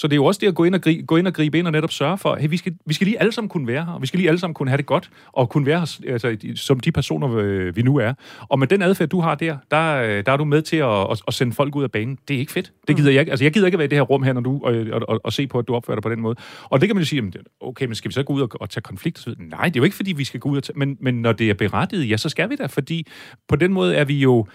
Så 0.00 0.06
det 0.06 0.12
er 0.12 0.16
jo 0.16 0.24
også 0.24 0.38
det 0.40 0.46
at 0.46 0.54
gå 0.54 0.64
ind 0.64 0.74
og, 0.74 0.80
gribe, 0.80 1.02
gå 1.02 1.16
ind 1.16 1.26
og 1.26 1.34
gribe 1.34 1.58
ind 1.58 1.66
og 1.66 1.72
netop 1.72 1.92
sørge 1.92 2.18
for, 2.18 2.32
at 2.32 2.40
hey, 2.40 2.50
vi, 2.50 2.56
skal, 2.56 2.74
vi 2.86 2.94
skal 2.94 3.04
lige 3.04 3.20
alle 3.20 3.32
sammen 3.32 3.48
kunne 3.48 3.66
være 3.66 3.84
her, 3.84 3.92
og 3.92 4.02
vi 4.02 4.06
skal 4.06 4.18
lige 4.18 4.28
alle 4.28 4.38
sammen 4.38 4.54
kunne 4.54 4.68
have 4.68 4.76
det 4.76 4.86
godt, 4.86 5.10
og 5.32 5.48
kunne 5.48 5.66
være 5.66 5.78
her 5.78 6.12
altså, 6.12 6.36
som 6.56 6.80
de 6.80 6.92
personer, 6.92 7.36
øh, 7.36 7.76
vi 7.76 7.82
nu 7.82 7.96
er. 7.96 8.14
Og 8.40 8.58
med 8.58 8.66
den 8.66 8.82
adfærd, 8.82 9.08
du 9.08 9.20
har 9.20 9.34
der, 9.34 9.56
der, 9.70 9.96
øh, 9.96 10.26
der 10.26 10.32
er 10.32 10.36
du 10.36 10.44
med 10.44 10.62
til 10.62 10.76
at, 10.76 11.10
at, 11.10 11.22
at 11.28 11.34
sende 11.34 11.52
folk 11.52 11.76
ud 11.76 11.82
af 11.82 11.90
banen. 11.90 12.18
Det 12.28 12.34
er 12.34 12.38
ikke 12.38 12.52
fedt. 12.52 12.72
Det 12.88 12.96
gider 12.96 13.10
jeg 13.10 13.20
ikke. 13.20 13.30
Altså, 13.30 13.44
jeg 13.44 13.52
gider 13.52 13.66
ikke 13.66 13.78
være 13.78 13.84
i 13.84 13.88
det 13.88 13.98
her 13.98 14.02
rum 14.02 14.22
her, 14.22 14.32
når 14.32 14.40
du, 14.40 14.60
og, 14.64 14.74
og, 14.92 15.02
og, 15.08 15.20
og 15.24 15.32
se 15.32 15.46
på, 15.46 15.58
at 15.58 15.68
du 15.68 15.74
opfører 15.74 15.96
dig 15.96 16.02
på 16.02 16.10
den 16.10 16.20
måde. 16.20 16.36
Og 16.64 16.80
det 16.80 16.88
kan 16.88 16.96
man 16.96 17.02
jo 17.02 17.08
sige, 17.08 17.32
okay, 17.60 17.86
men 17.86 17.94
skal 17.94 18.08
vi 18.08 18.12
så 18.12 18.22
gå 18.22 18.32
ud 18.32 18.40
og, 18.40 18.48
og 18.60 18.70
tage 18.70 18.82
konflikt? 18.82 19.28
Nej, 19.38 19.64
det 19.64 19.76
er 19.76 19.80
jo 19.80 19.84
ikke, 19.84 19.96
fordi 19.96 20.12
vi 20.12 20.24
skal 20.24 20.40
gå 20.40 20.48
ud 20.48 20.56
og 20.56 20.62
tage, 20.62 20.78
men, 20.78 20.96
men 21.00 21.22
når 21.22 21.32
det 21.32 21.50
er 21.50 21.54
berettiget, 21.54 22.10
ja, 22.10 22.16
så 22.16 22.28
skal 22.28 22.50
vi 22.50 22.56
da, 22.56 22.66
fordi 22.66 23.06
på 23.48 23.56
den 23.56 23.72
måde 23.72 23.94
er 23.94 24.04
vi 24.04 24.18
jo 24.18 24.46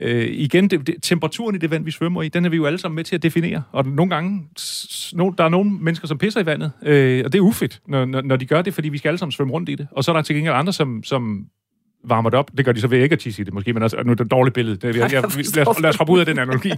øh, 0.00 0.26
igen, 0.30 0.70
det, 0.70 0.86
det, 0.86 0.94
temperaturen 1.02 1.54
i 1.56 1.58
det 1.58 1.70
vand, 1.70 1.84
vi 1.84 1.90
svømmer 1.90 2.22
i, 2.22 2.28
den 2.28 2.44
er 2.44 2.48
vi 2.48 2.56
jo 2.56 2.66
alle 2.66 2.78
sammen 2.78 2.96
med 2.96 3.04
til 3.04 3.14
at 3.14 3.22
definere. 3.22 3.62
Og 3.72 3.86
nogle 3.86 4.14
gange, 4.14 4.48
no, 5.14 5.30
der 5.38 5.44
er 5.44 5.48
nogle 5.48 5.70
mennesker, 5.70 6.08
som 6.08 6.18
pisser 6.18 6.40
i 6.40 6.46
vandet, 6.46 6.72
øh, 6.82 7.22
og 7.24 7.32
det 7.32 7.38
er 7.38 7.42
ufedt, 7.42 7.80
når, 7.88 8.04
når, 8.04 8.22
når 8.22 8.36
de 8.36 8.46
gør 8.46 8.62
det, 8.62 8.74
fordi 8.74 8.88
vi 8.88 8.98
skal 8.98 9.08
alle 9.08 9.18
sammen 9.18 9.32
svømme 9.32 9.52
rundt 9.52 9.68
i 9.68 9.74
det. 9.74 9.88
Og 9.90 10.04
så 10.04 10.10
er 10.10 10.16
der 10.16 10.22
til 10.22 10.36
gengæld 10.36 10.54
andre, 10.54 10.72
som, 10.72 11.02
som 11.02 11.46
varmer 12.04 12.30
det 12.30 12.38
op. 12.38 12.50
Det 12.56 12.64
gør 12.64 12.72
de 12.72 12.80
så 12.80 12.86
ved 12.86 13.02
ikke 13.02 13.12
at 13.12 13.18
tisse 13.18 13.42
i 13.42 13.44
det, 13.44 13.54
måske, 13.54 13.72
men 13.72 13.82
altså, 13.82 14.02
nu 14.04 14.10
er 14.10 14.14
det 14.14 14.24
et 14.24 14.30
dårligt 14.30 14.54
billede. 14.54 14.76
Det, 14.76 14.96
jeg, 14.96 15.12
jeg, 15.12 15.22
lad, 15.54 15.68
os, 15.68 15.80
lad 15.80 15.90
os 15.90 15.96
hoppe 15.96 16.12
ud 16.12 16.20
af 16.20 16.26
den 16.26 16.38
analogi. 16.38 16.72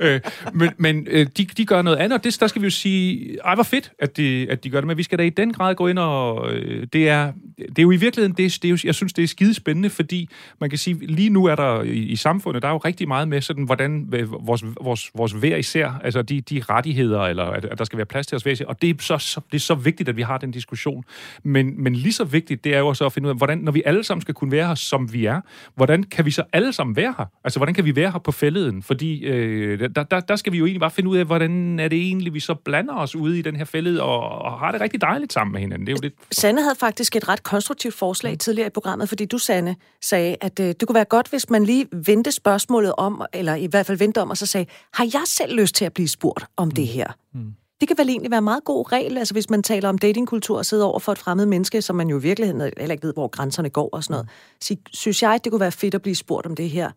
øh, 0.00 0.20
men 0.52 0.70
men 0.76 1.06
øh, 1.10 1.26
de, 1.36 1.44
de 1.44 1.66
gør 1.66 1.82
noget 1.82 1.96
andet, 1.96 2.18
og 2.18 2.24
det, 2.24 2.40
der 2.40 2.46
skal 2.46 2.62
vi 2.62 2.66
jo 2.66 2.70
sige, 2.70 3.36
ej, 3.44 3.54
hvor 3.54 3.64
fedt, 3.64 3.92
at 3.98 4.16
de, 4.16 4.46
at 4.50 4.64
de 4.64 4.70
gør 4.70 4.80
det, 4.80 4.86
men 4.86 4.96
vi 4.96 5.02
skal 5.02 5.18
da 5.18 5.22
i 5.22 5.30
den 5.30 5.52
grad 5.52 5.74
gå 5.74 5.86
ind 5.86 5.98
og... 5.98 6.52
Øh, 6.52 6.86
det, 6.92 7.08
er, 7.08 7.32
det 7.58 7.78
er 7.78 7.82
jo 7.82 7.90
i 7.90 7.96
virkeligheden, 7.96 8.36
det, 8.36 8.58
det 8.62 8.68
er 8.68 8.70
jo, 8.70 8.78
jeg 8.84 8.94
synes, 8.94 9.12
det 9.12 9.24
er 9.24 9.28
skide 9.28 9.54
spændende, 9.54 9.90
fordi 9.90 10.28
man 10.60 10.70
kan 10.70 10.78
sige, 10.78 11.06
lige 11.06 11.30
nu 11.30 11.44
er 11.44 11.54
der 11.54 11.82
i, 11.82 11.98
i 11.98 12.16
samfundet, 12.16 12.62
der 12.62 12.68
er 12.68 12.72
jo 12.72 12.78
rigtig 12.78 13.08
meget 13.08 13.28
med 13.28 13.40
sådan, 13.40 13.64
hvordan 13.64 14.12
vores, 14.40 14.64
vores, 14.80 15.10
vores 15.14 15.32
hver 15.32 15.56
især, 15.56 16.00
altså 16.04 16.22
de, 16.22 16.40
de 16.40 16.62
rettigheder, 16.68 17.20
eller 17.20 17.44
at, 17.44 17.64
at 17.64 17.78
der 17.78 17.84
skal 17.84 17.96
være 17.96 18.06
plads 18.06 18.26
til 18.26 18.36
os 18.36 18.42
hver 18.42 18.64
og 18.66 18.82
det 18.82 18.90
er, 18.90 18.94
så, 19.00 19.18
så, 19.18 19.40
det 19.52 19.56
er 19.56 19.60
så 19.60 19.74
vigtigt, 19.74 20.08
at 20.08 20.16
vi 20.16 20.22
har 20.22 20.38
den 20.38 20.50
diskussion. 20.50 21.04
Men, 21.42 21.82
men 21.82 21.94
lige 21.94 22.12
så 22.12 22.24
vigtigt, 22.24 22.64
det 22.64 22.74
er 22.74 22.78
jo 22.78 22.94
så 22.94 23.06
at 23.06 23.12
finde 23.12 23.26
ud 23.26 23.30
af, 23.30 23.36
hvordan, 23.36 23.58
når 23.58 23.72
vi 23.72 23.82
alle 23.86 24.04
sammen 24.04 24.22
skal 24.22 24.34
kunne 24.34 24.52
være 24.52 24.69
her, 24.70 24.74
som 24.74 25.12
vi 25.12 25.26
er, 25.26 25.40
hvordan 25.74 26.02
kan 26.02 26.24
vi 26.24 26.30
så 26.30 26.42
alle 26.52 26.72
sammen 26.72 26.96
være 26.96 27.14
her? 27.18 27.24
Altså, 27.44 27.58
hvordan 27.58 27.74
kan 27.74 27.84
vi 27.84 27.96
være 27.96 28.10
her 28.10 28.18
på 28.18 28.32
fælleden? 28.32 28.82
Fordi 28.82 29.24
øh, 29.24 29.80
der, 29.94 30.02
der, 30.02 30.20
der 30.20 30.36
skal 30.36 30.52
vi 30.52 30.58
jo 30.58 30.64
egentlig 30.64 30.80
bare 30.80 30.90
finde 30.90 31.10
ud 31.10 31.16
af, 31.16 31.24
hvordan 31.24 31.80
er 31.80 31.88
det 31.88 31.98
egentlig, 31.98 32.34
vi 32.34 32.40
så 32.40 32.54
blander 32.54 32.94
os 32.94 33.16
ude 33.16 33.38
i 33.38 33.42
den 33.42 33.56
her 33.56 33.64
fælled 33.64 33.98
og, 33.98 34.28
og 34.28 34.58
har 34.58 34.72
det 34.72 34.80
rigtig 34.80 35.00
dejligt 35.00 35.32
sammen 35.32 35.52
med 35.52 35.60
hinanden. 35.60 35.86
Det 35.86 35.92
er 35.92 35.96
jo 36.02 36.08
det. 36.08 36.12
Sanne 36.32 36.62
havde 36.62 36.76
faktisk 36.80 37.16
et 37.16 37.28
ret 37.28 37.42
konstruktivt 37.42 37.94
forslag 37.94 38.32
mm. 38.32 38.38
tidligere 38.38 38.66
i 38.66 38.70
programmet, 38.70 39.08
fordi 39.08 39.24
du, 39.24 39.38
Sanne, 39.38 39.76
sagde, 40.02 40.36
at 40.40 40.60
øh, 40.60 40.66
det 40.66 40.86
kunne 40.86 40.94
være 40.94 41.04
godt, 41.04 41.28
hvis 41.28 41.50
man 41.50 41.64
lige 41.64 41.86
vendte 41.92 42.32
spørgsmålet 42.32 42.92
om, 42.98 43.22
eller 43.32 43.54
i 43.54 43.66
hvert 43.66 43.86
fald 43.86 43.98
vendte 43.98 44.22
om, 44.22 44.30
og 44.30 44.36
så 44.36 44.46
sagde, 44.46 44.66
har 44.94 45.04
jeg 45.04 45.22
selv 45.26 45.56
lyst 45.60 45.74
til 45.74 45.84
at 45.84 45.92
blive 45.92 46.08
spurgt 46.08 46.44
om 46.56 46.68
mm. 46.68 46.70
det 46.70 46.86
her? 46.86 47.06
Mm. 47.34 47.54
Det 47.80 47.88
kan 47.88 47.98
vel 47.98 48.08
egentlig 48.08 48.30
være 48.30 48.38
en 48.38 48.44
meget 48.44 48.64
god 48.64 48.92
regel, 48.92 49.18
altså 49.18 49.34
hvis 49.34 49.50
man 49.50 49.62
taler 49.62 49.88
om 49.88 49.98
datingkultur 49.98 50.58
og 50.58 50.66
sidder 50.66 50.84
over 50.84 50.98
for 50.98 51.12
et 51.12 51.18
fremmed 51.18 51.46
menneske, 51.46 51.82
som 51.82 51.96
man 51.96 52.08
jo 52.08 52.18
i 52.18 52.22
virkeligheden 52.22 52.60
heller 52.60 52.92
ikke 52.92 53.06
ved, 53.06 53.12
hvor 53.12 53.28
grænserne 53.28 53.70
går 53.70 53.88
og 53.92 54.04
sådan 54.04 54.14
noget. 54.14 54.28
Så 54.60 54.76
synes 54.92 55.22
jeg, 55.22 55.40
det 55.44 55.52
kunne 55.52 55.60
være 55.60 55.72
fedt 55.72 55.94
at 55.94 56.02
blive 56.02 56.16
spurgt 56.16 56.46
om 56.46 56.56
det 56.56 56.70
her? 56.70 56.90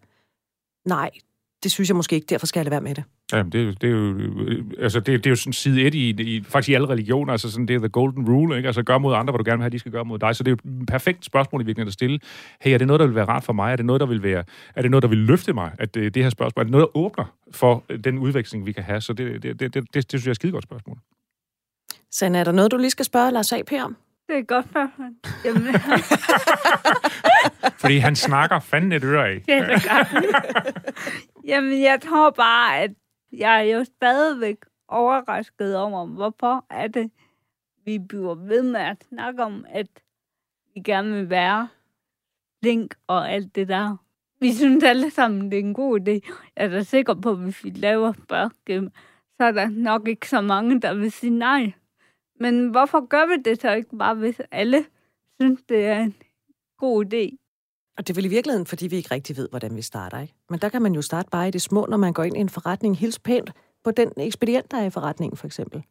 Nej, 0.88 1.12
det 1.64 1.72
synes 1.72 1.90
jeg 1.90 1.96
måske 1.96 2.16
ikke, 2.16 2.26
derfor 2.30 2.46
skal 2.46 2.60
jeg 2.60 2.66
lade 2.66 2.72
være 2.72 2.82
med 2.82 2.96
det. 2.96 3.04
Jamen, 3.34 3.52
det, 3.52 3.82
det 3.82 3.90
er 3.90 3.94
jo, 3.94 4.18
altså 4.80 5.00
det, 5.00 5.08
det 5.08 5.26
er 5.26 5.30
jo 5.30 5.36
sådan 5.36 5.54
side 5.54 5.82
et 5.82 5.96
i, 5.96 6.10
i, 6.10 6.44
faktisk 6.44 6.70
i 6.70 6.74
alle 6.74 6.90
religioner, 6.90 7.32
altså 7.32 7.52
sådan, 7.52 7.68
det 7.68 7.76
er 7.76 7.80
the 7.80 7.90
golden 7.90 8.30
rule, 8.30 8.58
ikke? 8.58 8.68
Altså 8.68 8.84
gør 8.84 8.98
mod 8.98 9.16
andre, 9.16 9.32
hvad 9.32 9.38
du 9.38 9.50
gerne 9.50 9.58
vil 9.58 9.64
have, 9.64 9.70
de 9.70 9.80
skal 9.80 9.92
gøre 9.92 10.06
mod 10.06 10.20
dig. 10.20 10.36
Så 10.36 10.44
det 10.44 10.52
er 10.52 10.56
jo 10.64 10.72
et 10.82 10.88
perfekt 10.88 11.26
spørgsmål 11.26 11.62
i 11.62 11.66
virkeligheden 11.66 11.88
at 11.88 11.94
stille. 11.94 12.20
Hey, 12.62 12.74
er 12.74 12.78
det 12.78 12.88
noget, 12.88 13.00
der 13.00 13.06
vil 13.06 13.16
være 13.16 13.26
rart 13.26 13.44
for 13.44 13.54
mig? 13.54 13.72
Er 13.72 13.76
det 13.76 13.86
noget, 13.86 14.00
der 14.00 14.06
vil 14.06 14.24
være, 14.24 14.44
er 14.76 14.82
det 14.82 14.92
noget, 14.92 15.02
der 15.02 15.10
vil 15.10 15.18
løfte 15.18 15.54
mig? 15.54 15.72
At 15.80 15.96
det, 15.96 16.14
det 16.14 16.24
her 16.24 16.30
spørgsmål, 16.30 16.62
er 16.62 16.64
det 16.64 16.72
noget, 16.72 16.88
der 16.94 16.98
åbner 16.98 17.26
for 17.52 17.84
den 18.04 18.18
udveksling, 18.18 18.66
vi 18.66 18.72
kan 18.72 18.84
have? 18.84 19.02
Så 19.02 19.14
det, 19.14 19.44
det, 19.44 19.60
det, 19.60 19.74
det, 19.74 19.84
det, 19.94 19.94
det 19.94 20.10
synes 20.10 20.26
jeg 20.26 20.30
er 20.30 20.32
et 20.32 20.36
skidegodt 20.36 20.64
spørgsmål. 20.64 20.98
Sand, 22.12 22.36
er 22.36 22.44
der 22.44 22.52
noget, 22.52 22.72
du 22.72 22.78
lige 22.78 22.90
skal 22.90 23.06
spørge 23.06 23.32
Lars 23.32 23.52
A.P. 23.52 23.72
om? 23.86 23.96
Det 24.28 24.36
er 24.36 24.40
et 24.40 24.48
godt 24.48 24.66
spørgsmål. 24.70 25.10
Jamen. 25.46 25.74
Fordi 27.82 27.98
han 27.98 28.16
snakker 28.16 28.60
fanden 28.60 28.92
et 28.92 29.04
øre 29.04 29.28
af. 29.28 29.42
Ja, 29.48 29.60
det 29.60 29.84
gør 29.84 30.22
Jamen, 31.44 31.82
jeg 31.82 32.02
tror 32.02 32.30
bare, 32.30 32.80
at 32.80 32.92
jeg 33.32 33.60
er 33.70 33.78
jo 33.78 33.84
stadigvæk 33.84 34.58
overrasket 34.88 35.78
over, 35.78 36.06
hvorfor 36.06 36.66
er 36.70 36.88
det, 36.88 37.12
vi 37.86 38.00
bliver 38.00 38.36
ved 38.36 38.64
med 38.64 38.80
at 38.80 39.04
snakke 39.10 39.44
om, 39.44 39.66
at 39.70 39.88
vi 40.74 40.82
gerne 40.82 41.14
vil 41.16 41.30
være 41.30 41.68
flink 42.60 42.96
og 43.08 43.32
alt 43.32 43.56
det 43.56 43.68
der. 43.68 43.98
Vi 44.40 44.54
synes 44.54 44.84
alle 44.84 45.12
sammen, 45.12 45.52
det 45.52 45.60
er 45.60 45.64
en 45.64 45.74
god 45.74 46.00
idé. 46.00 46.12
Jeg 46.12 46.66
er 46.66 46.68
da 46.68 46.84
sikker 46.84 47.14
på, 47.14 47.32
at 47.32 47.38
hvis 47.38 47.64
vi 47.64 47.70
laver 47.70 48.14
børgame, 48.28 48.92
så 49.38 49.44
er 49.44 49.52
der 49.52 49.70
nok 49.70 50.08
ikke 50.08 50.30
så 50.30 50.42
mange, 50.42 50.82
der 50.82 50.94
vil 50.94 51.12
sige 51.12 51.38
nej. 51.38 51.74
Men 52.40 52.70
hvorfor 52.70 53.06
gør 53.06 53.26
vi 53.26 53.42
det 53.42 53.62
så 53.62 53.72
ikke 53.72 53.98
bare, 53.98 54.16
hvis 54.16 54.42
alle 54.52 54.86
synes, 55.42 55.64
det 55.70 55.86
er 55.86 56.00
en 56.00 56.16
god 56.78 57.06
idé? 57.06 57.43
Og 57.98 58.08
det 58.08 58.14
er 58.14 58.16
vel 58.16 58.26
i 58.26 58.28
virkeligheden, 58.28 58.66
fordi 58.66 58.88
vi 58.88 58.96
ikke 58.96 59.16
rigtig 59.16 59.38
ved, 59.38 59.50
hvordan 59.50 59.76
vi 59.76 59.82
starter, 59.82 60.20
ikke? 60.20 60.34
Men 60.50 60.60
der 60.60 60.70
kan 60.70 60.82
man 60.82 60.94
jo 60.96 61.02
starte 61.02 61.30
bare 61.32 61.48
i 61.48 61.52
det 61.52 61.62
små, 61.62 61.86
når 61.90 61.98
man 61.98 62.14
går 62.14 62.24
ind 62.24 62.38
i 62.38 62.40
en 62.40 62.50
forretning. 62.50 62.98
Hils 62.98 63.20
pænt 63.20 63.52
på 63.84 63.92
den 63.92 64.12
ekspedient, 64.18 64.72
der 64.72 64.78
er 64.78 64.86
i 64.86 64.90
forretningen, 64.90 65.38
for 65.38 65.48
eksempel. 65.48 65.84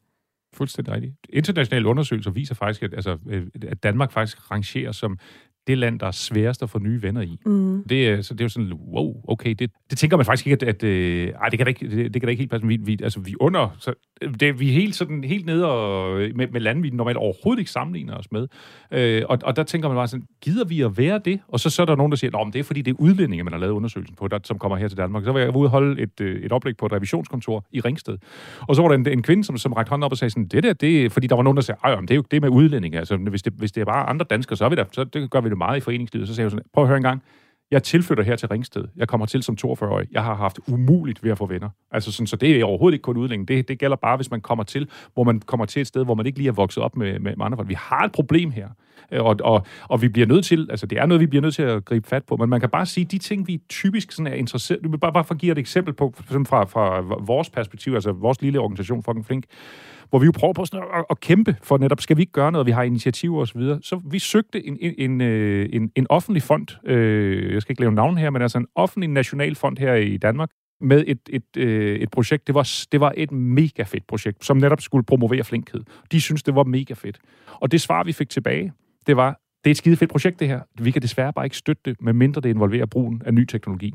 Fuldstændig 0.55 0.95
rigtigt. 0.95 1.15
Internationale 1.29 1.89
undersøgelser 1.89 2.31
viser 2.31 2.55
faktisk, 2.55 2.83
at, 2.83 2.95
altså, 2.95 3.19
øh, 3.29 3.47
at 3.69 3.83
Danmark 3.83 4.13
faktisk 4.13 4.51
rangerer 4.51 4.93
som 4.93 5.19
det 5.67 5.79
land, 5.79 6.01
der 6.01 6.07
er 6.07 6.11
sværest 6.11 6.63
at 6.63 6.71
få 6.71 6.79
nye 6.79 7.03
venner 7.03 7.21
i. 7.21 7.39
Mm. 7.47 7.85
Det, 7.89 8.09
er, 8.09 8.23
så 8.23 8.35
det 8.35 8.41
er 8.41 8.45
jo 8.45 8.49
sådan, 8.49 8.73
wow, 8.73 9.15
okay, 9.29 9.55
det, 9.59 9.71
det 9.91 9.99
tænker 9.99 10.17
man 10.17 10.27
faktisk 10.27 10.47
ikke, 10.47 10.67
at, 10.67 10.75
at 10.75 10.85
øh, 10.85 11.29
ej, 11.29 11.49
det 11.49 11.59
kan 11.59 11.67
da 11.67 11.69
ikke, 11.69 11.91
det, 11.91 12.15
det 12.15 12.23
kan 12.23 12.27
da 12.27 12.31
ikke 12.31 12.41
helt 12.41 12.51
passe. 12.51 12.67
Vi, 12.67 12.79
vi, 12.85 12.99
altså, 13.03 13.21
vi 13.21 13.35
under, 13.41 13.77
så, 13.79 13.95
det, 14.41 14.61
vi 14.61 14.69
er 14.69 14.73
helt, 14.73 14.95
sådan, 14.95 15.25
helt 15.25 15.47
nede 15.47 15.71
og, 15.71 16.21
med, 16.35 16.49
med 16.49 16.61
lande, 16.61 16.83
vi 16.83 16.91
normalt 16.91 17.17
overhovedet 17.17 17.61
ikke 17.61 17.71
sammenligner 17.71 18.15
os 18.15 18.33
med. 18.33 18.49
Øh, 18.93 19.23
og, 19.29 19.39
og 19.45 19.57
der 19.57 19.63
tænker 19.63 19.89
man 19.89 19.97
bare 19.97 20.09
sådan, 20.09 20.27
gider 20.41 20.65
vi 20.65 20.81
at 20.81 20.99
være 20.99 21.21
det? 21.25 21.41
Og 21.49 21.61
så, 21.61 21.71
så 21.71 21.83
er 21.83 21.87
der 21.87 21.97
nogen, 21.97 22.13
der 22.13 22.17
siger, 22.17 22.39
at 22.39 22.53
det 22.53 22.59
er 22.59 22.65
fordi, 22.65 22.83
det 22.83 22.91
er 22.91 22.97
udlændinge, 22.99 23.45
man 23.45 23.53
har 23.53 23.61
lavet 23.61 23.73
undersøgelsen 23.73 24.17
på, 24.17 24.29
der, 24.29 24.39
som 24.45 24.59
kommer 24.59 24.79
her 24.79 24.89
til 24.89 24.99
Danmark. 24.99 25.25
Så 25.25 25.33
var 25.33 25.41
jeg 25.41 25.57
ude 25.57 25.67
og 25.67 25.71
holde 25.71 26.03
et, 26.03 26.21
øh, 26.21 26.43
et 26.43 26.53
oplæg 26.53 26.77
på 26.77 26.87
et 26.87 26.93
revisionskontor 26.93 27.67
i 27.73 27.81
Ringsted. 27.81 28.19
Og 28.61 28.77
så 28.77 28.83
var 28.83 28.89
der 28.89 28.95
en, 28.95 29.09
en 29.09 29.23
kvinde, 29.23 29.45
som, 29.45 29.57
som 29.57 29.73
rakte 29.73 29.91
hånden 29.91 30.05
op 30.05 30.13
og 30.13 30.19
sagde 30.19 30.31
sådan, 30.31 30.47
det 30.47 30.63
der, 30.63 30.73
det 30.73 31.13
fordi 31.13 31.27
der 31.27 31.37
var 31.37 31.43
nogen, 31.43 31.57
der 31.57 31.63
sagde, 31.63 31.81
det 32.03 32.11
er 32.11 32.15
jo 32.15 32.25
det 32.31 32.43
med 32.43 32.49
udlændinge. 32.49 32.99
Altså, 32.99 33.17
hvis 33.17 33.43
det, 33.43 33.53
hvis 33.57 33.73
det 33.73 33.81
er 33.81 33.85
bare 33.85 34.09
andre 34.09 34.27
danskere, 34.31 34.57
så, 34.57 34.65
er 34.65 34.69
vi 34.69 34.77
der, 34.77 34.85
så 34.93 35.05
det 35.05 35.31
gør 35.31 35.41
vi 35.41 35.52
det 35.53 35.59
meget 35.59 35.77
i 35.77 35.81
foreningslivet 35.81 36.29
så 36.29 36.35
sagde 36.35 36.45
jeg 36.45 36.51
sådan, 36.51 36.65
prøv 36.73 36.85
at 36.85 36.89
høre 36.89 36.97
en 36.97 37.03
gang, 37.03 37.23
jeg 37.73 37.83
tilflytter 37.83 38.25
her 38.25 38.37
til 38.37 38.49
Ringsted. 38.49 38.85
Jeg 38.97 39.09
kommer 39.09 39.27
til 39.27 39.43
som 39.43 39.57
42-årig. 39.67 40.09
Jeg 40.13 40.25
har 40.25 40.35
haft 40.35 40.61
umuligt 40.67 41.25
ved 41.25 41.31
at 41.31 41.39
få 41.39 41.47
venner. 41.47 41.69
Altså 41.91 42.13
sådan, 42.13 42.27
så 42.27 42.37
det 42.37 42.61
er 42.61 42.65
overhovedet 42.65 42.95
ikke 42.95 43.03
kun 43.03 43.17
udlænding. 43.17 43.49
Det, 43.49 43.69
det 43.69 43.79
gælder 43.79 43.97
bare, 43.97 44.17
hvis 44.17 44.31
man 44.31 44.41
kommer 44.41 44.65
til, 44.65 44.89
hvor 45.15 45.25
man 45.25 45.41
kommer 45.41 45.67
til 45.67 45.81
et 45.81 45.87
sted, 45.87 46.05
hvor 46.05 46.15
man 46.15 46.27
ikke 46.27 46.39
lige 46.39 46.49
er 46.49 46.53
vokset 46.53 46.83
op 46.83 46.97
med, 46.97 47.19
med, 47.19 47.37
med 47.37 47.47
andre 47.47 47.57
folk. 47.57 47.69
Vi 47.69 47.75
har 47.79 48.05
et 48.05 48.13
problem 48.13 48.51
her. 48.51 48.69
Øh, 49.13 49.25
og, 49.25 49.37
og, 49.41 49.67
og 49.89 50.03
vi 50.03 50.09
bliver 50.09 50.27
nødt 50.27 50.45
til, 50.45 50.67
altså 50.71 50.87
det 50.87 50.99
er 50.99 51.07
noget, 51.07 51.21
vi 51.21 51.27
bliver 51.27 51.43
nødt 51.43 51.55
til 51.55 51.63
at 51.63 51.85
gribe 51.85 52.09
fat 52.09 52.25
på, 52.25 52.37
men 52.37 52.49
man 52.49 52.61
kan 52.61 52.71
bare 52.71 52.87
sige, 52.87 53.05
de 53.05 53.19
ting, 53.19 53.47
vi 53.47 53.61
typisk 53.69 54.13
sådan 54.13 54.33
er 54.33 54.35
interesseret, 54.35 54.85
du 54.85 54.91
vil 54.91 54.99
bare, 54.99 55.13
bare 55.13 55.25
for 55.25 55.35
at 55.35 55.41
give 55.41 55.53
et 55.53 55.59
eksempel 55.59 55.95
på, 55.95 56.15
fra, 56.17 56.65
fra 56.65 57.01
vores 57.21 57.51
perspektiv, 57.51 57.95
altså 57.95 58.13
vores 58.13 58.43
lille 58.43 58.61
organisation, 58.61 59.03
Fucking 59.03 59.27
Flink, 59.27 59.45
hvor 60.13 60.19
vi 60.19 60.27
jo 60.27 60.33
prøver 60.33 60.53
på 60.53 60.65
sådan 60.65 60.87
at, 60.95 61.05
at 61.11 61.21
kæmpe 61.21 61.57
for 61.63 61.79
netop, 61.79 62.01
skal 62.01 62.17
vi 62.17 62.23
ikke 62.23 62.33
gøre 62.33 62.53
noget, 62.53 62.67
vi 62.67 62.71
har 62.71 62.83
initiativer 62.83 63.41
osv. 63.41 63.61
Så, 63.61 63.79
så 63.83 64.01
vi 64.11 64.19
søgte 64.19 64.67
en, 64.67 64.79
en, 64.81 64.95
en, 64.99 65.21
øh, 65.21 65.69
en, 65.73 65.91
en 65.97 66.07
offentlig 66.11 66.43
fond, 66.43 66.87
øh, 66.87 67.55
jeg 67.55 67.63
skal 67.63 67.73
ikke 67.73 67.83
lave 67.83 67.93
navn 67.93 68.19
her, 68.19 68.31
men 68.31 68.43
altså 68.43 68.59
en 68.59 68.67
offentlig 68.75 69.11
national 69.11 69.55
fond 69.55 69.79
her 69.79 69.95
i 69.95 70.17
Danmark, 70.17 70.51
med 70.81 71.05
et, 71.07 71.19
et, 71.31 71.57
øh, 71.57 71.97
et 71.97 72.11
projekt. 72.11 72.47
Det 72.47 72.55
var, 72.55 72.71
det 72.93 73.01
var 73.01 73.13
et 73.17 73.33
mega 73.33 73.83
fedt 73.83 74.07
projekt, 74.07 74.45
som 74.45 74.57
netop 74.57 74.81
skulle 74.81 75.05
promovere 75.05 75.45
flinkhed. 75.45 75.81
De 76.13 76.21
synes 76.21 76.43
det 76.43 76.55
var 76.55 76.65
mega 76.65 76.95
fedt. 76.95 77.19
Og 77.61 77.73
det 77.73 77.81
svar, 77.81 78.05
vi 78.05 78.13
fik 78.13 78.29
tilbage, 78.29 78.73
det 79.07 79.17
var, 79.17 79.41
det 79.65 79.71
er 79.71 79.73
et 79.73 79.77
skide 79.77 79.97
fedt 79.97 80.11
projekt, 80.11 80.41
det 80.41 80.49
her. 80.49 80.61
Vi 80.81 80.91
kan 80.91 81.03
desværre 81.03 81.33
bare 81.33 81.47
ikke 81.47 81.57
støtte 81.57 81.83
det, 81.85 81.97
medmindre 82.01 82.41
det 82.41 82.49
involverer 82.49 82.87
brugen 82.87 83.23
af 83.27 83.35
ny 83.35 83.45
teknologi 83.45 83.95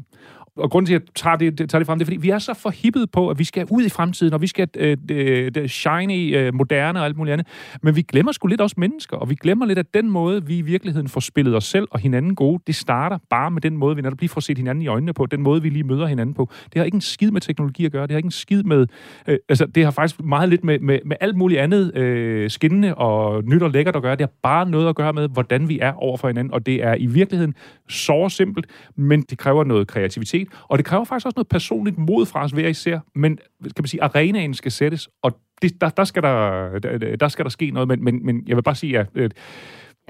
og 0.57 0.71
grunden 0.71 0.87
til, 0.87 0.93
at 0.93 1.01
jeg 1.01 1.07
tager 1.15 1.35
det, 1.35 1.69
tager 1.69 1.79
det 1.79 1.85
frem, 1.87 1.99
det 1.99 2.03
er, 2.03 2.05
fordi 2.05 2.17
vi 2.17 2.29
er 2.29 2.39
så 2.39 2.53
forhippet 2.53 3.11
på, 3.11 3.29
at 3.29 3.39
vi 3.39 3.43
skal 3.43 3.65
ud 3.69 3.83
i 3.83 3.89
fremtiden, 3.89 4.33
og 4.33 4.41
vi 4.41 4.47
skal 4.47 4.67
øh, 4.77 4.97
øh 5.11 5.51
det 5.55 5.71
shiny, 5.71 6.37
øh, 6.37 6.53
moderne 6.53 6.99
og 6.99 7.05
alt 7.05 7.17
muligt 7.17 7.33
andet. 7.33 7.47
Men 7.81 7.95
vi 7.95 8.01
glemmer 8.01 8.31
sgu 8.31 8.47
lidt 8.47 8.61
også 8.61 8.75
mennesker, 8.77 9.17
og 9.17 9.29
vi 9.29 9.35
glemmer 9.35 9.65
lidt, 9.65 9.79
at 9.79 9.93
den 9.93 10.09
måde, 10.09 10.45
vi 10.45 10.57
i 10.57 10.61
virkeligheden 10.61 11.07
får 11.07 11.19
spillet 11.19 11.55
os 11.55 11.65
selv 11.65 11.87
og 11.91 11.99
hinanden 11.99 12.35
gode, 12.35 12.63
det 12.67 12.75
starter 12.75 13.17
bare 13.29 13.51
med 13.51 13.61
den 13.61 13.77
måde, 13.77 13.95
vi 13.95 14.01
netop 14.01 14.19
lige 14.19 14.29
får 14.29 14.41
set 14.41 14.57
hinanden 14.57 14.81
i 14.81 14.87
øjnene 14.87 15.13
på, 15.13 15.25
den 15.25 15.41
måde, 15.41 15.61
vi 15.61 15.69
lige 15.69 15.83
møder 15.83 16.07
hinanden 16.07 16.35
på. 16.35 16.49
Det 16.63 16.79
har 16.79 16.83
ikke 16.83 16.95
en 16.95 17.01
skid 17.01 17.31
med 17.31 17.41
teknologi 17.41 17.85
at 17.85 17.91
gøre, 17.91 18.01
det 18.01 18.11
har 18.11 18.17
ikke 18.17 18.27
en 18.27 18.31
skid 18.31 18.63
med... 18.63 18.87
Øh, 19.27 19.37
altså, 19.49 19.65
det 19.65 19.83
har 19.83 19.91
faktisk 19.91 20.23
meget 20.23 20.49
lidt 20.49 20.63
med, 20.63 20.79
med, 20.79 20.99
med 21.05 21.15
alt 21.19 21.35
muligt 21.35 21.61
andet 21.61 21.97
øh, 21.97 22.49
skinnende 22.49 22.95
og 22.95 23.43
nyt 23.43 23.61
og 23.61 23.71
lækkert 23.71 23.95
at 23.95 24.01
gøre. 24.01 24.15
Det 24.15 24.21
har 24.21 24.33
bare 24.43 24.69
noget 24.69 24.89
at 24.89 24.95
gøre 24.95 25.13
med, 25.13 25.29
hvordan 25.29 25.69
vi 25.69 25.79
er 25.79 25.93
over 25.93 26.17
for 26.17 26.27
hinanden, 26.27 26.53
og 26.53 26.65
det 26.65 26.83
er 26.83 26.95
i 26.95 27.05
virkeligheden 27.05 27.53
så 27.89 28.29
simpelt, 28.29 28.65
men 28.95 29.21
det 29.21 29.37
kræver 29.37 29.63
noget 29.63 29.87
kreativitet, 29.87 30.46
kriminalitet, 30.47 30.67
og 30.69 30.77
det 30.77 30.85
kræver 30.85 31.03
faktisk 31.03 31.25
også 31.25 31.37
noget 31.37 31.47
personligt 31.47 31.97
mod 31.97 32.25
fra 32.25 32.43
os 32.43 32.51
hver 32.51 32.67
især, 32.67 32.99
men 33.15 33.37
kan 33.63 33.73
man 33.79 33.87
sige, 33.87 34.03
arenaen 34.03 34.53
skal 34.53 34.71
sættes, 34.71 35.09
og 35.21 35.39
det, 35.61 35.81
der, 35.81 35.89
der, 35.89 36.03
skal 36.03 36.23
der, 36.23 36.79
der, 36.79 37.15
der 37.15 37.27
skal 37.27 37.45
der 37.45 37.49
ske 37.49 37.71
noget, 37.71 37.87
men, 37.87 38.03
men, 38.03 38.25
men 38.25 38.43
jeg 38.47 38.55
vil 38.55 38.63
bare 38.63 38.75
sige, 38.75 38.99
at 38.99 39.07
øh, 39.15 39.29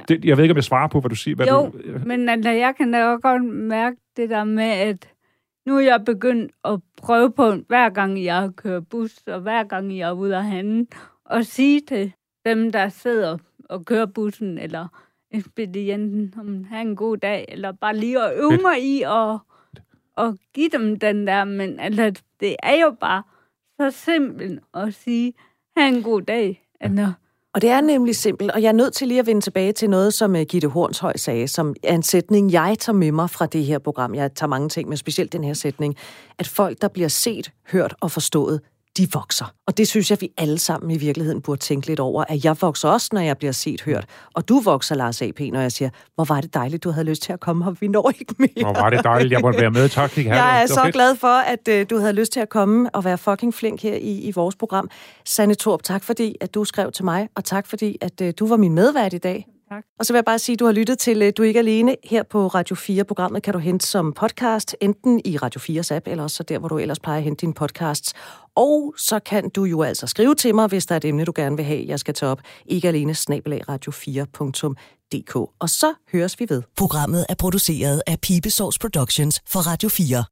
det, 0.08 0.26
jeg 0.26 0.38
ved 0.38 0.44
ikke, 0.44 0.54
om 0.54 0.58
jeg 0.58 0.64
svarer 0.64 0.88
på, 0.88 1.00
hvad 1.00 1.10
du 1.10 1.16
siger. 1.16 1.36
Hvad 1.36 1.48
jo, 1.48 1.66
du, 1.66 2.00
men 2.06 2.30
altså, 2.30 2.50
jeg 2.50 2.74
kan 2.78 2.92
da 2.92 3.06
også 3.06 3.22
godt 3.22 3.46
mærke 3.46 3.98
det 4.18 4.30
der 4.30 4.44
med, 4.44 4.64
at 4.64 5.10
nu 5.66 5.78
er 5.78 5.82
jeg 5.82 6.06
begyndt 6.06 6.52
at 6.66 6.80
prøve 6.98 7.32
på, 7.32 7.54
hver 7.68 7.90
gang 7.90 8.24
jeg 8.24 8.50
kører 8.56 8.80
bus, 8.80 9.18
og 9.28 9.40
hver 9.40 9.64
gang 9.64 9.98
jeg 9.98 10.10
er 10.10 10.14
ude 10.14 10.38
at 10.38 10.46
handle, 10.46 10.88
at 11.30 11.46
sige 11.46 11.82
til 11.88 12.12
dem, 12.46 12.72
der 12.72 12.90
sidder 12.90 13.38
og 13.70 13.86
kører 13.86 14.06
bussen, 14.06 14.58
eller 14.58 14.88
ekspedienten, 15.32 16.34
om 16.40 16.64
have 16.64 16.82
en 16.82 16.96
god 16.96 17.18
dag, 17.18 17.46
eller 17.48 17.72
bare 17.72 17.98
lige 17.98 18.24
at 18.24 18.38
øve 18.38 18.60
mig 18.62 18.84
i 18.84 19.02
at, 19.02 19.40
at 20.18 20.36
give 20.54 20.70
dem 20.70 21.00
den 21.00 21.28
der, 21.28 21.44
men 21.44 21.80
altså, 21.80 22.22
det 22.40 22.56
er 22.64 22.76
jo 22.76 22.96
bare 23.00 23.24
så 23.80 23.98
simpelt 24.06 24.60
at 24.74 24.94
sige, 24.94 25.34
have 25.78 25.96
en 25.96 26.04
god 26.04 26.22
dag. 26.22 26.68
Altså, 26.80 27.12
Og 27.54 27.62
det 27.62 27.70
er 27.70 27.82
nemlig 27.82 28.16
simpelt, 28.16 28.52
og 28.52 28.62
jeg 28.62 28.68
er 28.68 28.74
nødt 28.74 28.94
til 28.94 29.08
lige 29.08 29.20
at 29.20 29.28
vende 29.28 29.42
tilbage 29.42 29.72
til 29.72 29.90
noget, 29.90 30.14
som 30.14 30.36
øh, 30.36 30.42
Gitte 30.42 30.68
Hornshøj 30.68 31.18
sagde, 31.18 31.48
som 31.48 31.76
er 31.84 31.96
en 31.96 32.04
sætning, 32.04 32.52
jeg 32.52 32.76
tager 32.80 32.98
med 32.98 33.12
mig 33.12 33.30
fra 33.30 33.46
det 33.46 33.66
her 33.66 33.80
program. 33.80 34.16
Jeg 34.16 34.34
tager 34.34 34.50
mange 34.50 34.70
ting, 34.70 34.90
men 34.90 34.98
specielt 34.98 35.34
den 35.34 35.44
her 35.44 35.54
sætning, 35.54 35.96
at 36.40 36.48
folk, 36.48 36.82
der 36.82 36.88
bliver 36.88 37.08
set, 37.08 37.52
hørt 37.72 37.96
og 38.02 38.12
forstået, 38.12 38.62
de 38.98 39.08
vokser. 39.14 39.54
Og 39.68 39.78
det 39.78 39.88
synes 39.88 40.12
jeg, 40.12 40.22
vi 40.22 40.30
alle 40.38 40.60
sammen 40.60 40.92
i 40.92 40.98
virkeligheden 40.98 41.42
burde 41.42 41.62
tænke 41.62 41.88
lidt 41.88 42.00
over, 42.00 42.24
at 42.30 42.46
jeg 42.46 42.56
vokser 42.62 42.90
også, 42.90 43.10
når 43.12 43.22
jeg 43.22 43.38
bliver 43.38 43.52
set, 43.52 43.82
hørt. 43.82 44.06
Og 44.34 44.50
du 44.50 44.60
vokser, 44.60 44.96
Lars 44.96 45.22
A.P., 45.22 45.40
når 45.40 45.60
jeg 45.60 45.72
siger, 45.72 45.90
hvor 46.16 46.24
var 46.24 46.42
det 46.42 46.54
dejligt, 46.54 46.84
du 46.84 46.92
havde 46.92 47.06
lyst 47.08 47.22
til 47.22 47.34
at 47.34 47.40
komme 47.40 47.64
her. 47.66 47.72
Vi 47.72 47.88
når 47.88 48.12
ikke 48.20 48.36
mere. 48.40 48.50
Hvor 48.62 48.74
var 48.74 48.90
det 48.90 49.04
dejligt, 49.04 49.32
jeg 49.32 49.42
måtte 49.42 49.60
være 49.60 49.72
med. 49.72 49.90
Tak, 49.90 50.10
Kik 50.10 50.26
Jeg 50.26 50.62
er 50.62 50.68
så 50.68 50.90
glad 50.94 51.16
for, 51.16 51.28
at 51.28 51.68
uh, 51.72 51.90
du 51.90 52.00
havde 52.00 52.14
lyst 52.14 52.32
til 52.32 52.40
at 52.40 52.50
komme 52.50 52.90
og 52.90 53.06
være 53.06 53.18
fucking 53.18 53.54
flink 53.54 53.84
her 53.84 53.96
i, 53.96 54.20
i 54.20 54.32
vores 54.32 54.56
program. 54.56 54.90
Sanne 55.26 55.56
Torp, 55.56 55.84
tak 55.84 56.04
fordi, 56.04 56.36
at 56.42 56.54
du 56.54 56.66
skrev 56.66 56.92
til 56.92 57.06
mig, 57.06 57.30
og 57.36 57.46
tak 57.46 57.68
fordi, 57.68 57.98
at 58.02 58.22
uh, 58.22 58.30
du 58.40 58.48
var 58.48 58.58
min 58.58 58.74
medvært 58.74 59.14
i 59.14 59.18
dag. 59.18 59.48
Tak. 59.70 59.84
Og 60.00 60.06
så 60.06 60.14
vil 60.14 60.18
jeg 60.18 60.26
bare 60.26 60.40
sige, 60.40 60.54
at 60.54 60.60
du 60.60 60.66
har 60.66 60.72
lyttet 60.72 61.00
til 61.00 61.22
uh, 61.22 61.30
Du 61.38 61.44
er 61.44 61.48
ikke 61.48 61.60
alene 61.60 61.96
her 62.04 62.24
på 62.24 62.48
Radio 62.48 62.76
4. 62.76 63.04
Programmet 63.04 63.44
kan 63.44 63.54
du 63.54 63.60
hente 63.60 63.88
som 63.88 64.14
podcast, 64.14 64.76
enten 64.82 65.22
i 65.26 65.38
Radio 65.38 65.82
4's 65.82 65.96
app, 65.96 66.08
eller 66.08 66.24
også 66.24 66.44
der, 66.44 66.60
hvor 66.60 66.68
du 66.68 66.78
ellers 66.78 67.00
plejer 67.00 67.18
at 67.18 67.24
hente 67.24 67.42
dine 67.42 67.54
podcasts. 67.54 68.14
Og 68.56 68.94
så 68.98 69.20
kan 69.20 69.50
du 69.50 69.64
jo 69.64 69.82
altså 69.82 70.08
skrive 70.08 70.36
til 70.36 70.56
mig, 70.56 70.68
hvis 70.68 70.86
der 70.86 70.96
er 70.96 70.98
et 70.98 71.06
emne, 71.06 71.26
du 71.26 71.34
gerne 71.36 71.56
vil 71.56 71.66
have, 71.66 71.86
jeg 71.88 72.00
skal 72.00 72.14
tage 72.14 72.30
op. 72.32 72.42
Ikke 72.66 72.88
alene 72.88 73.16
snabelag 73.16 73.62
radio4.dk. 73.70 75.36
Og 75.36 75.70
så 75.70 75.94
høres 76.12 76.40
vi 76.40 76.46
ved. 76.50 76.64
Programmet 76.78 77.26
er 77.30 77.36
produceret 77.36 78.02
af 78.08 78.20
Pibesovs 78.20 78.80
Productions 78.80 79.42
for 79.48 79.60
Radio 79.60 79.90
4. 79.90 80.24